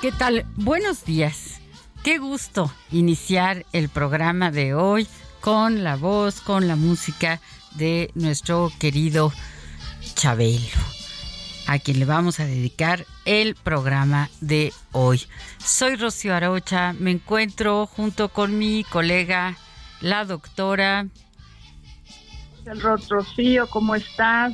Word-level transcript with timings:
¿Qué 0.00 0.12
tal? 0.12 0.46
Buenos 0.54 1.04
días. 1.04 1.60
Qué 2.04 2.18
gusto 2.18 2.72
iniciar 2.92 3.66
el 3.72 3.88
programa 3.88 4.52
de 4.52 4.72
hoy 4.72 5.08
con 5.40 5.82
la 5.82 5.96
voz, 5.96 6.40
con 6.40 6.68
la 6.68 6.76
música 6.76 7.40
de 7.72 8.12
nuestro 8.14 8.70
querido 8.78 9.32
Chabelo, 10.14 10.60
a 11.66 11.80
quien 11.80 11.98
le 11.98 12.04
vamos 12.04 12.38
a 12.38 12.44
dedicar 12.46 13.04
el 13.24 13.56
programa 13.56 14.30
de 14.40 14.72
hoy. 14.92 15.22
Soy 15.58 15.96
Rocío 15.96 16.36
Arocha, 16.36 16.92
me 16.92 17.10
encuentro 17.10 17.86
junto 17.86 18.28
con 18.28 18.56
mi 18.56 18.84
colega, 18.84 19.56
la 20.00 20.24
doctora 20.24 21.08
El 22.64 22.80
Ro- 22.80 22.96
Rocío, 23.08 23.68
¿cómo 23.68 23.96
estás? 23.96 24.52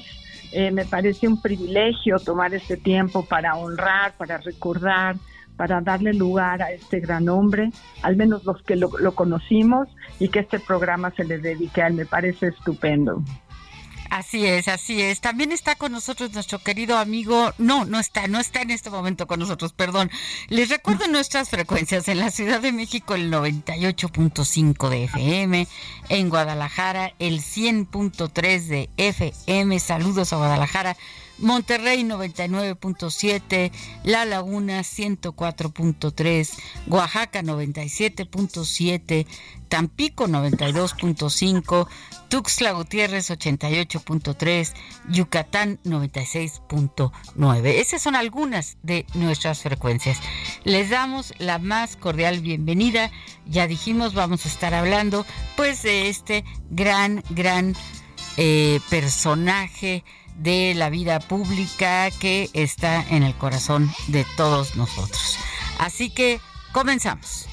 Eh, 0.52 0.70
me 0.70 0.84
parece 0.84 1.28
un 1.28 1.40
privilegio 1.40 2.18
tomar 2.18 2.54
este 2.54 2.76
tiempo 2.76 3.24
para 3.24 3.56
honrar, 3.56 4.14
para 4.16 4.38
recordar, 4.38 5.16
para 5.56 5.80
darle 5.80 6.14
lugar 6.14 6.62
a 6.62 6.72
este 6.72 7.00
gran 7.00 7.28
hombre, 7.28 7.70
al 8.02 8.16
menos 8.16 8.44
los 8.44 8.62
que 8.62 8.76
lo, 8.76 8.90
lo 8.98 9.14
conocimos, 9.14 9.88
y 10.18 10.28
que 10.28 10.40
este 10.40 10.58
programa 10.58 11.10
se 11.12 11.24
le 11.24 11.38
dedique 11.38 11.82
a 11.82 11.86
él. 11.86 11.94
Me 11.94 12.06
parece 12.06 12.48
estupendo. 12.48 13.22
Así 14.10 14.44
es, 14.44 14.66
así 14.66 15.00
es. 15.00 15.20
También 15.20 15.52
está 15.52 15.76
con 15.76 15.92
nosotros 15.92 16.32
nuestro 16.32 16.58
querido 16.58 16.98
amigo. 16.98 17.52
No, 17.58 17.84
no 17.84 18.00
está, 18.00 18.26
no 18.26 18.40
está 18.40 18.60
en 18.60 18.72
este 18.72 18.90
momento 18.90 19.28
con 19.28 19.38
nosotros, 19.38 19.72
perdón. 19.72 20.10
Les 20.48 20.68
recuerdo 20.68 21.06
nuestras 21.06 21.48
frecuencias 21.48 22.08
en 22.08 22.18
la 22.18 22.32
Ciudad 22.32 22.60
de 22.60 22.72
México 22.72 23.14
el 23.14 23.32
98.5 23.32 24.88
de 24.88 25.04
FM, 25.04 25.68
en 26.08 26.28
Guadalajara 26.28 27.14
el 27.20 27.40
100.3 27.40 28.66
de 28.66 28.90
FM. 28.96 29.78
Saludos 29.78 30.32
a 30.32 30.38
Guadalajara. 30.38 30.96
Monterrey 31.40 32.02
99.7, 32.02 33.72
La 34.04 34.24
Laguna 34.24 34.80
104.3, 34.80 36.50
Oaxaca 36.86 37.42
97.7, 37.42 39.26
Tampico 39.68 40.26
92.5, 40.26 41.88
Tuxtla 42.28 42.72
Gutiérrez 42.72 43.30
88.3, 43.30 44.72
Yucatán 45.08 45.78
96.9. 45.84 47.66
Esas 47.66 48.02
son 48.02 48.16
algunas 48.16 48.78
de 48.82 49.06
nuestras 49.14 49.62
frecuencias. 49.62 50.18
Les 50.64 50.90
damos 50.90 51.32
la 51.38 51.58
más 51.58 51.96
cordial 51.96 52.40
bienvenida. 52.40 53.10
Ya 53.46 53.66
dijimos, 53.66 54.14
vamos 54.14 54.44
a 54.44 54.48
estar 54.48 54.74
hablando 54.74 55.24
pues 55.56 55.82
de 55.82 56.08
este 56.08 56.44
gran, 56.70 57.22
gran 57.30 57.74
eh, 58.36 58.80
personaje 58.90 60.04
de 60.40 60.74
la 60.74 60.88
vida 60.88 61.20
pública 61.20 62.10
que 62.10 62.48
está 62.54 63.02
en 63.08 63.22
el 63.22 63.34
corazón 63.34 63.90
de 64.08 64.24
todos 64.36 64.74
nosotros. 64.76 65.38
Así 65.78 66.10
que 66.10 66.40
comenzamos. 66.72 67.46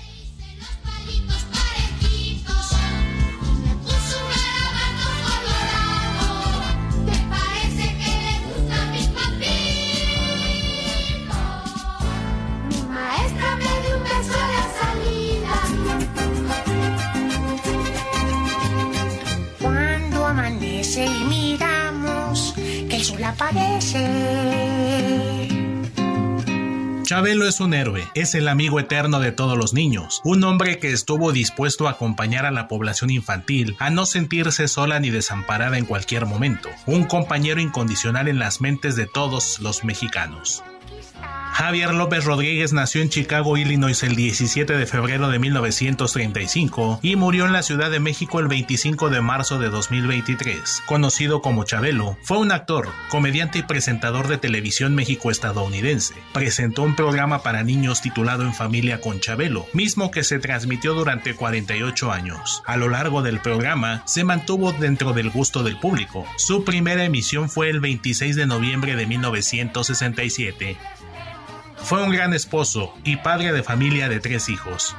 Chabelo 27.03 27.47
es 27.47 27.61
un 27.61 27.73
héroe, 27.73 28.03
es 28.15 28.35
el 28.35 28.49
amigo 28.49 28.81
eterno 28.81 29.21
de 29.21 29.31
todos 29.31 29.57
los 29.57 29.73
niños, 29.73 30.19
un 30.25 30.43
hombre 30.43 30.79
que 30.79 30.91
estuvo 30.91 31.31
dispuesto 31.31 31.87
a 31.87 31.91
acompañar 31.91 32.45
a 32.45 32.51
la 32.51 32.67
población 32.67 33.09
infantil 33.09 33.77
a 33.79 33.89
no 33.89 34.05
sentirse 34.05 34.67
sola 34.67 34.99
ni 34.99 35.09
desamparada 35.09 35.77
en 35.77 35.85
cualquier 35.85 36.25
momento, 36.25 36.67
un 36.85 37.05
compañero 37.05 37.61
incondicional 37.61 38.27
en 38.27 38.39
las 38.39 38.59
mentes 38.59 38.97
de 38.97 39.07
todos 39.07 39.59
los 39.61 39.85
mexicanos. 39.85 40.61
Javier 41.57 41.91
López 41.91 42.23
Rodríguez 42.23 42.71
nació 42.71 43.01
en 43.01 43.09
Chicago, 43.09 43.57
Illinois 43.57 44.03
el 44.03 44.15
17 44.15 44.77
de 44.77 44.85
febrero 44.85 45.27
de 45.29 45.39
1935 45.39 46.99
y 47.01 47.15
murió 47.15 47.47
en 47.47 47.51
la 47.51 47.63
Ciudad 47.63 47.89
de 47.89 47.99
México 47.99 48.39
el 48.39 48.47
25 48.47 49.09
de 49.09 49.21
marzo 49.21 49.57
de 49.57 49.71
2023. 49.71 50.83
Conocido 50.85 51.41
como 51.41 51.63
Chabelo, 51.63 52.15
fue 52.21 52.37
un 52.37 52.51
actor, 52.51 52.89
comediante 53.09 53.57
y 53.57 53.63
presentador 53.63 54.27
de 54.27 54.37
televisión 54.37 54.93
México-estadounidense. 54.93 56.13
Presentó 56.31 56.83
un 56.83 56.95
programa 56.95 57.41
para 57.41 57.63
niños 57.63 58.03
titulado 58.03 58.43
En 58.43 58.53
Familia 58.53 59.01
con 59.01 59.19
Chabelo, 59.19 59.65
mismo 59.73 60.11
que 60.11 60.23
se 60.23 60.37
transmitió 60.37 60.93
durante 60.93 61.33
48 61.33 62.11
años. 62.11 62.61
A 62.67 62.77
lo 62.77 62.87
largo 62.87 63.23
del 63.23 63.39
programa, 63.39 64.03
se 64.05 64.23
mantuvo 64.23 64.73
dentro 64.73 65.13
del 65.13 65.31
gusto 65.31 65.63
del 65.63 65.79
público. 65.79 66.23
Su 66.37 66.63
primera 66.63 67.03
emisión 67.03 67.49
fue 67.49 67.71
el 67.71 67.79
26 67.79 68.35
de 68.35 68.45
noviembre 68.45 68.95
de 68.95 69.07
1967. 69.07 70.77
Fue 71.87 72.03
un 72.03 72.11
gran 72.11 72.33
esposo 72.33 72.93
y 73.05 73.15
padre 73.15 73.53
de 73.53 73.63
familia 73.63 74.09
de 74.09 74.19
tres 74.19 74.49
hijos. 74.49 74.93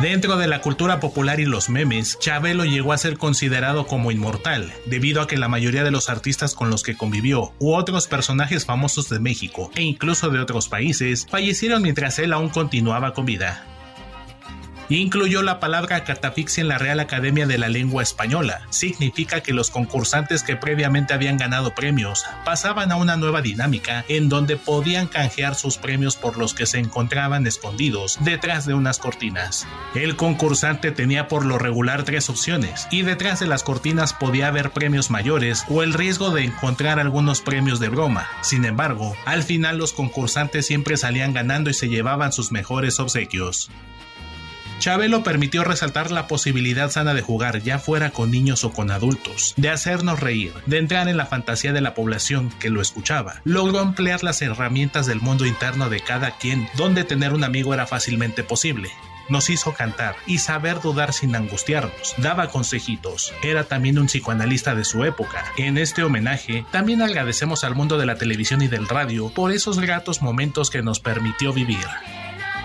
Dentro 0.00 0.38
de 0.38 0.48
la 0.48 0.62
cultura 0.62 1.00
popular 1.00 1.38
y 1.38 1.44
los 1.44 1.68
memes, 1.68 2.18
Chabelo 2.18 2.64
llegó 2.64 2.94
a 2.94 2.98
ser 2.98 3.18
considerado 3.18 3.86
como 3.86 4.10
inmortal, 4.10 4.72
debido 4.86 5.20
a 5.20 5.26
que 5.26 5.36
la 5.36 5.48
mayoría 5.48 5.84
de 5.84 5.90
los 5.90 6.08
artistas 6.08 6.54
con 6.54 6.70
los 6.70 6.82
que 6.82 6.96
convivió, 6.96 7.52
u 7.58 7.74
otros 7.74 8.06
personajes 8.06 8.64
famosos 8.64 9.10
de 9.10 9.20
México 9.20 9.70
e 9.74 9.82
incluso 9.82 10.30
de 10.30 10.40
otros 10.40 10.70
países, 10.70 11.26
fallecieron 11.30 11.82
mientras 11.82 12.18
él 12.20 12.32
aún 12.32 12.48
continuaba 12.48 13.12
con 13.12 13.26
vida. 13.26 13.75
Incluyó 14.88 15.42
la 15.42 15.58
palabra 15.58 16.04
catafixia 16.04 16.60
en 16.60 16.68
la 16.68 16.78
Real 16.78 17.00
Academia 17.00 17.46
de 17.46 17.58
la 17.58 17.68
Lengua 17.68 18.04
Española. 18.04 18.62
Significa 18.70 19.40
que 19.40 19.52
los 19.52 19.70
concursantes 19.70 20.44
que 20.44 20.54
previamente 20.54 21.12
habían 21.12 21.38
ganado 21.38 21.74
premios 21.74 22.24
pasaban 22.44 22.92
a 22.92 22.96
una 22.96 23.16
nueva 23.16 23.42
dinámica 23.42 24.04
en 24.08 24.28
donde 24.28 24.56
podían 24.56 25.08
canjear 25.08 25.56
sus 25.56 25.76
premios 25.76 26.14
por 26.14 26.38
los 26.38 26.54
que 26.54 26.66
se 26.66 26.78
encontraban 26.78 27.46
escondidos 27.48 28.18
detrás 28.20 28.64
de 28.64 28.74
unas 28.74 28.98
cortinas. 28.98 29.66
El 29.96 30.14
concursante 30.14 30.92
tenía 30.92 31.26
por 31.26 31.44
lo 31.44 31.58
regular 31.58 32.04
tres 32.04 32.30
opciones 32.30 32.86
y 32.92 33.02
detrás 33.02 33.40
de 33.40 33.48
las 33.48 33.64
cortinas 33.64 34.12
podía 34.12 34.46
haber 34.46 34.70
premios 34.70 35.10
mayores 35.10 35.64
o 35.68 35.82
el 35.82 35.94
riesgo 35.94 36.30
de 36.30 36.44
encontrar 36.44 37.00
algunos 37.00 37.40
premios 37.40 37.80
de 37.80 37.88
broma. 37.88 38.28
Sin 38.42 38.64
embargo, 38.64 39.16
al 39.24 39.42
final 39.42 39.78
los 39.78 39.92
concursantes 39.92 40.64
siempre 40.64 40.96
salían 40.96 41.32
ganando 41.32 41.70
y 41.70 41.74
se 41.74 41.88
llevaban 41.88 42.32
sus 42.32 42.52
mejores 42.52 43.00
obsequios. 43.00 43.68
Chabelo 44.78 45.22
permitió 45.22 45.64
resaltar 45.64 46.10
la 46.10 46.26
posibilidad 46.26 46.90
sana 46.90 47.14
de 47.14 47.22
jugar, 47.22 47.62
ya 47.62 47.78
fuera 47.78 48.10
con 48.10 48.30
niños 48.30 48.62
o 48.64 48.72
con 48.72 48.90
adultos, 48.90 49.54
de 49.56 49.70
hacernos 49.70 50.20
reír, 50.20 50.52
de 50.66 50.78
entrar 50.78 51.08
en 51.08 51.16
la 51.16 51.26
fantasía 51.26 51.72
de 51.72 51.80
la 51.80 51.94
población 51.94 52.52
que 52.60 52.70
lo 52.70 52.82
escuchaba. 52.82 53.40
Logró 53.44 53.80
emplear 53.80 54.22
las 54.22 54.42
herramientas 54.42 55.06
del 55.06 55.20
mundo 55.20 55.46
interno 55.46 55.88
de 55.88 56.00
cada 56.00 56.36
quien, 56.36 56.68
donde 56.76 57.04
tener 57.04 57.32
un 57.32 57.42
amigo 57.42 57.72
era 57.72 57.86
fácilmente 57.86 58.44
posible. 58.44 58.90
Nos 59.28 59.50
hizo 59.50 59.72
cantar 59.72 60.14
y 60.26 60.38
saber 60.38 60.80
dudar 60.80 61.12
sin 61.12 61.34
angustiarnos. 61.34 62.14
Daba 62.18 62.48
consejitos. 62.48 63.32
Era 63.42 63.64
también 63.64 63.98
un 63.98 64.06
psicoanalista 64.06 64.76
de 64.76 64.84
su 64.84 65.04
época. 65.04 65.44
En 65.56 65.78
este 65.78 66.04
homenaje, 66.04 66.64
también 66.70 67.02
agradecemos 67.02 67.64
al 67.64 67.74
mundo 67.74 67.98
de 67.98 68.06
la 68.06 68.18
televisión 68.18 68.62
y 68.62 68.68
del 68.68 68.86
radio 68.86 69.30
por 69.30 69.50
esos 69.50 69.80
gratos 69.80 70.22
momentos 70.22 70.70
que 70.70 70.82
nos 70.82 71.00
permitió 71.00 71.52
vivir. 71.52 71.86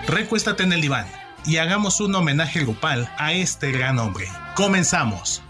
Recuéstate 0.06 0.62
en 0.62 0.72
el 0.72 0.80
diván 0.80 1.06
y 1.44 1.56
hagamos 1.56 2.00
un 2.00 2.14
homenaje 2.14 2.60
grupal 2.60 3.10
a 3.18 3.32
este 3.32 3.72
gran 3.72 3.98
hombre. 3.98 4.26
Comenzamos. 4.54 5.42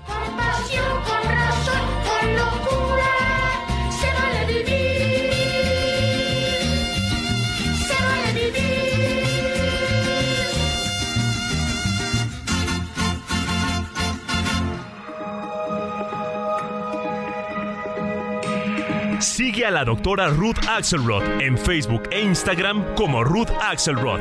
Sigue 19.23 19.65
a 19.65 19.71
la 19.71 19.85
doctora 19.85 20.29
Ruth 20.29 20.59
Axelrod 20.69 21.23
en 21.41 21.56
Facebook 21.56 22.03
e 22.11 22.23
Instagram 22.23 22.85
como 22.97 23.23
Ruth 23.23 23.50
Axelrod. 23.61 24.21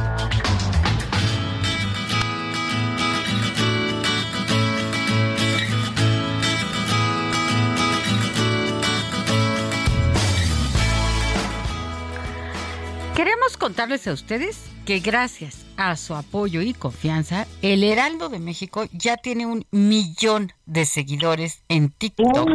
Contarles 13.61 14.07
a 14.07 14.13
ustedes 14.13 14.57
que 14.87 15.01
gracias 15.01 15.67
a 15.77 15.95
su 15.95 16.15
apoyo 16.15 16.61
y 16.63 16.73
confianza, 16.73 17.45
el 17.61 17.83
Heraldo 17.83 18.27
de 18.27 18.39
México 18.39 18.85
ya 18.91 19.17
tiene 19.17 19.45
un 19.45 19.67
millón 19.69 20.51
de 20.65 20.87
seguidores 20.87 21.61
en 21.69 21.91
TikTok. 21.91 22.49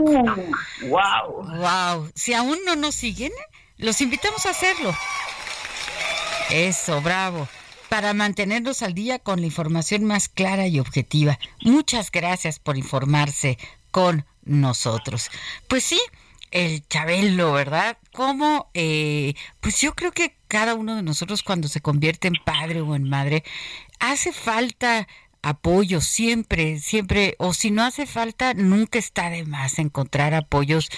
¡Wow! 0.89 1.59
¡Wow! 1.61 2.11
Si 2.17 2.35
aún 2.35 2.59
no 2.67 2.75
nos 2.75 2.97
siguen, 2.97 3.31
los 3.77 4.01
invitamos 4.01 4.47
a 4.47 4.51
hacerlo. 4.51 4.93
Eso, 6.51 7.01
bravo. 7.01 7.47
Para 7.89 8.13
mantenernos 8.13 8.83
al 8.83 8.95
día 8.95 9.21
con 9.21 9.41
la 9.41 9.47
información 9.47 10.03
más 10.03 10.29
clara 10.29 10.67
y 10.67 10.81
objetiva. 10.81 11.39
Muchas 11.63 12.11
gracias 12.11 12.59
por 12.59 12.77
informarse 12.77 13.59
con 13.93 14.25
nosotros. 14.45 15.31
Pues 15.69 15.85
sí, 15.85 16.01
el 16.57 16.89
Chabelo, 16.89 17.53
¿verdad? 17.53 17.99
Como, 18.15 18.71
eh, 18.73 19.35
pues 19.61 19.79
yo 19.79 19.95
creo 19.95 20.11
que 20.13 20.39
cada 20.49 20.75
uno 20.75 20.97
de 20.97 21.03
nosotros 21.03 21.43
cuando 21.43 21.69
se 21.69 21.83
convierte 21.83 22.29
en 22.29 22.35
padre 22.47 22.81
o 22.81 22.97
en 22.97 23.07
madre, 23.07 23.45
hace 24.01 24.33
falta 24.33 25.07
apoyo 25.49 26.01
siempre, 26.01 26.81
siempre, 26.81 27.37
o 27.39 27.55
si 27.55 27.71
no 27.71 27.85
hace 27.85 28.07
falta, 28.07 28.53
nunca 28.53 28.99
está 28.99 29.31
de 29.31 29.45
más 29.45 29.79
encontrar 29.79 30.35
apoyos, 30.35 30.91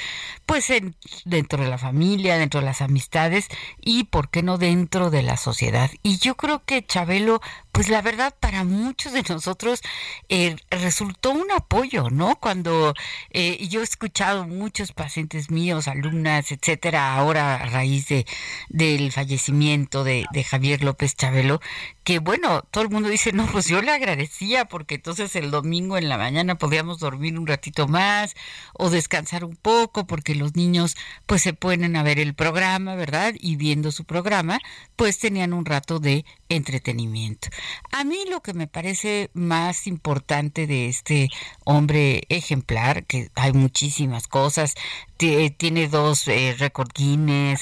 pues 0.47 0.71
en, 0.71 0.97
dentro 1.27 1.63
de 1.63 1.69
la 1.69 1.77
familia, 1.77 2.39
dentro 2.39 2.61
de 2.61 2.67
las 2.67 2.81
amistades 2.81 3.49
y, 3.81 4.05
¿por 4.05 4.31
qué 4.31 4.43
no, 4.43 4.57
dentro 4.57 5.11
de 5.11 5.23
la 5.23 5.37
sociedad? 5.37 5.91
Y 6.03 6.17
yo 6.17 6.35
creo 6.37 6.65
que 6.65 6.85
Chabelo 6.85 7.43
pues 7.79 7.89
la 7.91 8.03
verdad 8.03 8.35
para 8.41 8.65
muchos 8.65 9.13
de 9.13 9.23
nosotros 9.23 9.83
eh, 10.29 10.57
resultó 10.69 11.31
un 11.31 11.49
apoyo, 11.53 12.11
¿no? 12.11 12.35
Cuando 12.41 12.93
eh, 13.31 13.69
yo 13.69 13.83
he 13.83 13.85
escuchado 13.85 14.49
muchos 14.49 14.91
pacientes 14.91 15.53
míos, 15.53 15.87
alumnas, 15.87 16.51
etcétera, 16.51 17.15
ahora 17.15 17.55
a 17.55 17.67
raíz 17.67 18.09
de 18.09 18.27
del 18.69 19.13
fallecimiento 19.13 20.03
de, 20.03 20.25
de 20.33 20.43
Javier 20.43 20.83
López 20.83 21.15
Chabelo, 21.15 21.61
que 22.09 22.21
bueno, 22.21 22.63
todo 22.71 22.85
el 22.85 22.89
mundo 22.89 23.11
dice, 23.11 23.35
no, 23.35 23.45
pues 23.53 23.67
yo 23.67 23.83
le 23.83 23.91
agradecía 23.91 24.65
porque 24.65 24.95
entonces 24.95 25.37
el 25.37 25.51
domingo 25.51 25.99
en 25.99 26.09
la 26.09 26.17
mañana 26.17 26.57
podíamos 26.57 27.01
dormir 27.01 27.39
un 27.39 27.47
ratito 27.47 27.87
más 27.87 28.35
o 28.73 28.89
descansar 28.89 29.45
un 29.45 29.57
poco 29.57 30.07
porque 30.07 30.35
los 30.35 30.57
niños 30.57 30.97
pues 31.27 31.43
se 31.43 31.53
ponen 31.53 31.97
a 31.97 32.03
ver 32.03 32.19
el 32.19 32.33
programa, 32.33 32.95
¿verdad? 32.95 33.35
Y 33.39 33.57
viendo 33.57 33.93
su 33.93 34.07
programa, 34.07 34.59
pues 34.97 35.19
tenían 35.19 35.53
un 35.53 35.67
rato 35.67 35.99
de 35.99 36.25
entretenimiento. 36.49 37.49
A 37.93 38.05
mí 38.05 38.19
lo 38.29 38.41
que 38.41 38.55
me 38.55 38.67
parece 38.67 39.31
más 39.35 39.87
importante 39.87 40.67
de 40.67 40.89
este 40.89 41.29
hombre 41.65 42.23
ejemplar, 42.29 43.05
que 43.05 43.31
hay 43.35 43.53
muchísimas 43.53 44.29
cosas, 44.29 44.75
tiene 45.17 45.89
dos 45.89 46.29
eh, 46.29 46.55
récord 46.59 46.91
Guinness, 46.95 47.61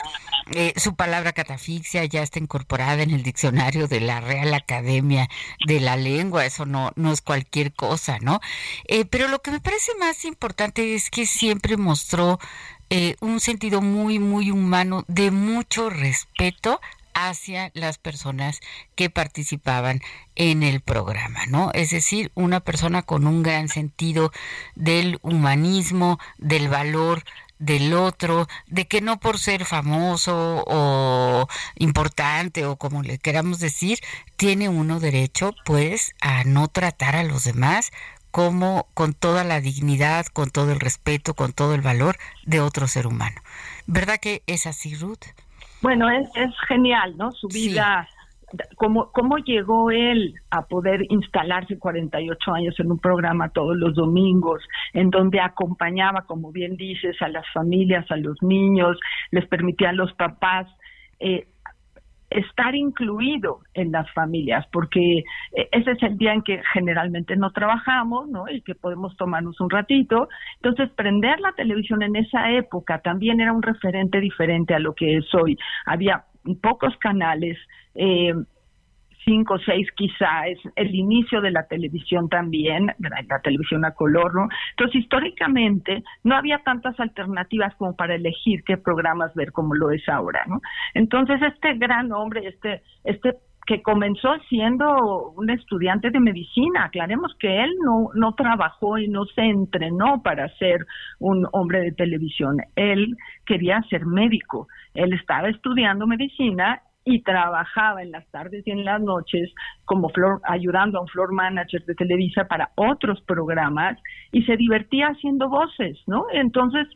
eh, 0.53 0.75
su 0.77 0.95
palabra 0.95 1.33
catafixia 1.33 2.05
ya 2.05 2.23
está 2.23 2.39
incorporada 2.39 3.03
en 3.03 3.11
el 3.11 3.23
diccionario 3.23 3.89
de 3.89 4.01
la 4.01 4.21
Real 4.21 4.53
Academia 4.55 5.29
de 5.67 5.81
la 5.81 5.97
Lengua, 5.97 6.45
eso 6.45 6.67
no, 6.67 6.93
no 6.97 7.13
es 7.13 7.23
cualquier 7.23 7.73
cosa, 7.73 8.19
¿no? 8.21 8.41
Eh, 8.85 9.05
pero 9.07 9.29
lo 9.29 9.41
que 9.41 9.51
me 9.51 9.61
parece 9.61 9.93
más 9.99 10.25
importante 10.25 10.95
es 10.95 11.11
que 11.11 11.27
siempre 11.27 11.77
mostró 11.77 12.39
un 13.21 13.41
sentido 13.41 13.83
muy, 13.83 14.21
muy 14.21 14.53
humano 14.53 15.05
de 15.09 15.33
mucho 15.33 15.91
respeto 15.91 16.81
hacia 17.17 17.71
las 17.73 17.97
personas 17.97 18.61
que 18.95 19.09
participaban 19.09 20.03
en 20.35 20.63
el 20.63 20.83
programa, 20.83 21.47
¿no? 21.47 21.71
Es 21.73 21.91
decir, 21.91 22.31
una 22.35 22.61
persona 22.61 23.03
con 23.03 23.27
un 23.27 23.43
gran 23.43 23.69
sentido 23.69 24.33
del 24.75 25.19
humanismo, 25.23 26.19
del 26.37 26.69
valor 26.69 27.25
del 27.59 27.95
otro, 27.95 28.47
de 28.67 28.87
que 28.87 29.01
no 29.01 29.19
por 29.19 29.39
ser 29.39 29.65
famoso 29.65 30.63
o 30.67 31.49
importante 31.77 32.67
o 32.67 32.77
como 32.77 33.03
le 33.03 33.17
queramos 33.17 33.61
decir, 33.61 33.99
tiene 34.37 34.69
uno 34.69 35.01
derecho 35.01 35.55
pues 35.65 36.15
a 36.21 36.45
no 36.45 36.69
tratar 36.69 37.17
a 37.17 37.25
los 37.25 37.45
demás 37.45 37.93
como 38.31 38.89
con 38.93 39.15
toda 39.15 39.43
la 39.43 39.63
dignidad, 39.63 40.27
con 40.27 40.51
todo 40.51 40.73
el 40.73 40.81
respeto, 40.81 41.33
con 41.33 41.55
todo 41.55 41.75
el 41.75 41.81
valor 41.81 42.19
de 42.45 42.61
otro 42.61 42.89
ser 42.89 43.07
humano. 43.07 43.41
¿Verdad 43.87 44.21
que 44.21 44.43
es 44.47 44.67
así, 44.67 44.95
Ruth? 44.95 45.25
Bueno, 45.83 46.11
es, 46.11 46.29
es 46.37 46.55
genial, 46.69 47.17
¿no? 47.17 47.33
Su 47.33 47.49
vida, 47.49 48.09
cómo, 48.77 49.11
cómo 49.13 49.39
llegó 49.39 49.91
él 49.91 50.35
a 50.51 50.63
poder 50.63 51.03
instalarse 51.11 51.79
48 51.79 52.53
años 52.53 52.75
en 52.79 52.91
un 52.93 52.99
programa 52.99 53.51
todos 53.51 53.77
los 53.77 53.95
domingos, 53.95 54.63
en 54.93 55.11
donde 55.11 55.41
acompañaba, 55.41 56.23
como 56.23 56.53
bien 56.53 56.77
dices, 56.77 57.17
a 57.21 57.29
las 57.29 57.45
familias, 57.53 58.11
a 58.11 58.17
los 58.17 58.43
niños, 58.43 58.99
les 59.31 59.47
permitía 59.47 59.91
a 59.91 59.95
los 59.95 60.13
papás 60.15 60.67
eh, 61.19 61.47
estar 62.31 62.75
incluido 62.75 63.61
en 63.75 63.93
las 63.93 64.11
familias, 64.13 64.67
porque 64.73 65.19
eh, 65.19 65.69
ese 65.73 65.93
es 65.93 66.03
el 66.03 66.17
día 66.19 66.33
en 66.33 66.43
que 66.43 66.61
generalmente 66.73 67.37
no 67.37 67.51
trabajamos, 67.51 68.29
¿no? 68.29 68.49
Y 68.49 68.63
que 68.63 68.75
podemos 68.75 69.17
tomarnos 69.17 69.61
un 69.61 69.71
ratito. 69.71 70.29
Entonces, 70.57 70.91
prender 70.97 71.41
la 71.41 71.53
televisión 71.53 72.03
en 72.03 72.17
esa 72.17 72.51
época 72.53 73.01
también 73.01 73.41
era 73.41 73.53
un 73.53 73.63
referente 73.63 74.21
diferente 74.21 74.75
a 74.75 74.79
lo 74.79 74.95
que 74.95 75.17
es 75.17 75.35
hoy. 75.35 75.57
Había 75.85 76.25
pocos 76.63 76.97
canales, 76.99 77.59
eh, 77.95 78.35
cinco, 79.27 79.59
seis 79.59 79.87
quizá, 79.97 80.47
es 80.47 80.59
el 80.77 80.95
inicio 80.95 81.41
de 81.41 81.51
la 81.51 81.67
televisión 81.67 82.29
también, 82.29 82.87
la 82.99 83.41
televisión 83.43 83.85
a 83.85 83.91
color, 83.91 84.35
¿no? 84.35 84.49
Entonces, 84.71 85.03
históricamente 85.03 86.03
no 86.25 86.37
había 86.37 86.59
tantas 86.59 86.99
alternativas 86.99 87.75
como 87.75 87.95
para 87.95 88.15
elegir 88.15 88.63
qué 88.65 88.77
programas 88.79 89.35
ver 89.35 89.53
como 89.53 89.75
lo 89.75 89.91
es 89.91 90.09
ahora, 90.09 90.45
¿no? 90.47 90.61
Entonces, 90.95 91.43
este 91.43 91.75
gran 91.75 92.13
hombre, 92.13 92.47
este, 92.49 92.83
este 93.05 93.35
que 93.67 93.83
comenzó 93.83 94.29
siendo 94.49 95.33
un 95.37 95.51
estudiante 95.51 96.11
de 96.11 96.21
medicina. 96.21 96.85
Aclaremos 96.85 97.35
que 97.41 97.65
él 97.65 97.71
no, 97.85 98.11
no 98.15 98.33
trabajó 98.35 98.97
y 98.97 99.09
no 99.09 99.25
se 99.27 99.43
entrenó 99.43 100.23
para 100.23 100.49
ser 100.57 100.87
un 101.19 101.49
hombre 101.51 101.81
de 101.81 101.91
televisión. 101.91 102.59
Él 102.77 103.17
quería 103.45 103.83
ser 103.91 104.07
médico. 104.07 104.69
Él 104.95 105.13
estaba 105.13 105.49
estudiando 105.49 106.07
medicina 106.07 106.81
y 107.07 107.23
trabajaba 107.23 108.03
en 108.03 108.11
las 108.11 108.29
tardes 108.33 108.67
y 108.67 108.73
en 108.73 108.85
las 108.85 109.01
noches 109.01 109.55
como 109.85 110.09
flor, 110.09 110.41
ayudando 110.43 110.99
a 110.99 111.03
un 111.03 111.07
floor 111.07 111.33
manager 111.33 111.85
de 111.85 111.95
Televisa 111.95 112.47
para 112.49 112.71
otros 112.75 113.23
programas 113.23 113.97
y 114.33 114.43
se 114.43 114.57
divertía 114.57 115.07
haciendo 115.07 115.49
voces, 115.49 115.97
¿no? 116.09 116.27
Entonces 116.33 116.89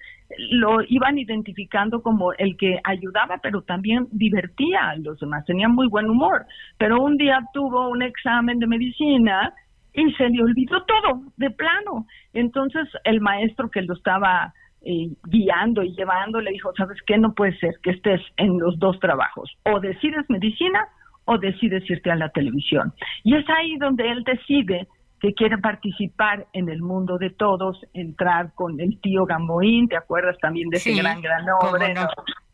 lo 0.50 0.78
iban 0.88 1.16
identificando 1.16 2.02
como 2.02 2.32
el 2.32 2.56
que 2.56 2.80
ayudaba, 2.82 3.38
pero 3.40 3.62
también 3.62 4.08
divertía 4.10 4.90
a 4.90 4.96
los 4.96 5.20
demás, 5.20 5.44
tenía 5.44 5.68
muy 5.68 5.86
buen 5.88 6.10
humor. 6.10 6.44
Pero 6.76 7.00
un 7.00 7.16
día 7.16 7.40
tuvo 7.54 7.88
un 7.88 8.02
examen 8.02 8.58
de 8.58 8.66
medicina 8.66 9.54
y 9.94 10.10
se 10.14 10.28
le 10.28 10.42
olvidó 10.42 10.82
todo, 10.86 11.22
de 11.36 11.50
plano. 11.50 12.06
Entonces 12.32 12.88
el 13.04 13.20
maestro 13.20 13.70
que 13.70 13.82
lo 13.82 13.94
estaba 13.94 14.52
eh, 14.82 15.10
guiando 15.26 15.82
y 15.82 15.94
llevando, 15.94 16.40
le 16.40 16.52
dijo, 16.52 16.72
¿sabes 16.76 16.98
qué? 17.06 17.18
No 17.18 17.34
puede 17.34 17.56
ser 17.58 17.74
que 17.82 17.90
estés 17.90 18.20
en 18.36 18.58
los 18.58 18.78
dos 18.78 18.98
trabajos. 18.98 19.50
O 19.64 19.80
decides 19.80 20.28
medicina 20.28 20.88
o 21.26 21.38
decides 21.38 21.88
irte 21.88 22.10
a 22.10 22.16
la 22.16 22.30
televisión. 22.30 22.92
Y 23.22 23.36
es 23.36 23.44
ahí 23.50 23.76
donde 23.76 24.10
él 24.10 24.24
decide 24.24 24.88
que 25.20 25.34
quiere 25.34 25.58
participar 25.58 26.46
en 26.54 26.70
el 26.70 26.80
mundo 26.80 27.18
de 27.18 27.28
todos, 27.28 27.78
entrar 27.92 28.54
con 28.54 28.80
el 28.80 28.98
tío 29.00 29.26
Gamboín, 29.26 29.86
¿te 29.86 29.96
acuerdas 29.96 30.38
también 30.38 30.70
de 30.70 30.78
ese 30.78 30.94
gran, 30.94 31.20
gran 31.20 31.44
hombre? 31.60 31.94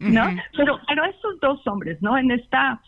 No? 0.00 0.24
Pero, 0.56 0.80
pero 0.88 1.04
estos 1.04 1.38
dos 1.40 1.64
hombres, 1.68 2.02
¿no? 2.02 2.18
En 2.18 2.32
esta 2.32 2.80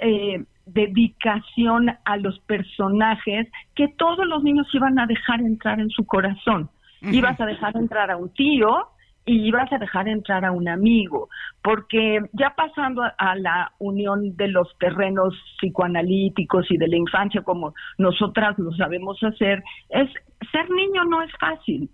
eh, 0.00 0.44
dedicación 0.66 1.90
a 2.04 2.16
los 2.16 2.38
personajes 2.40 3.48
que 3.74 3.88
todos 3.98 4.24
los 4.26 4.42
niños 4.44 4.68
iban 4.72 4.98
a 5.00 5.06
dejar 5.06 5.40
entrar 5.40 5.80
en 5.80 5.90
su 5.90 6.06
corazón 6.06 6.70
ibas 7.02 7.40
a 7.40 7.46
dejar 7.46 7.76
entrar 7.76 8.10
a 8.10 8.16
un 8.16 8.30
tío 8.30 8.88
y 9.26 9.48
ibas 9.48 9.72
a 9.72 9.78
dejar 9.78 10.08
entrar 10.08 10.44
a 10.44 10.52
un 10.52 10.68
amigo, 10.68 11.28
porque 11.62 12.20
ya 12.32 12.54
pasando 12.54 13.02
a, 13.02 13.36
la 13.36 13.72
unión 13.78 14.36
de 14.36 14.48
los 14.48 14.76
terrenos 14.78 15.34
psicoanalíticos 15.58 16.70
y 16.70 16.76
de 16.76 16.88
la 16.88 16.96
infancia 16.96 17.42
como 17.42 17.74
nosotras 17.98 18.58
lo 18.58 18.72
sabemos 18.72 19.22
hacer, 19.22 19.62
es 19.88 20.10
ser 20.52 20.68
niño 20.70 21.04
no 21.04 21.22
es 21.22 21.30
fácil. 21.38 21.88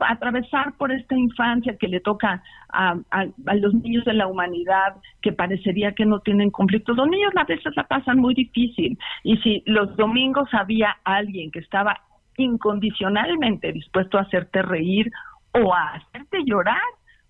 atravesar 0.00 0.76
por 0.76 0.92
esta 0.92 1.16
infancia 1.16 1.76
que 1.78 1.88
le 1.88 2.00
toca 2.00 2.42
a, 2.68 2.96
a, 3.10 3.54
los 3.54 3.72
niños 3.72 4.04
de 4.04 4.12
la 4.12 4.26
humanidad 4.26 4.96
que 5.22 5.32
parecería 5.32 5.92
que 5.92 6.04
no 6.04 6.20
tienen 6.20 6.50
conflictos. 6.50 6.96
Los 6.98 7.08
niños 7.08 7.32
a 7.34 7.44
veces 7.44 7.74
la 7.74 7.84
pasan 7.84 8.18
muy 8.18 8.34
difícil 8.34 8.98
y 9.24 9.38
si 9.38 9.62
los 9.64 9.96
domingos 9.96 10.50
había 10.52 10.98
alguien 11.04 11.50
que 11.50 11.60
estaba 11.60 11.98
incondicionalmente 12.40 13.72
dispuesto 13.72 14.18
a 14.18 14.22
hacerte 14.22 14.62
reír 14.62 15.10
o 15.52 15.74
a 15.74 15.94
hacerte 15.94 16.38
llorar, 16.44 16.80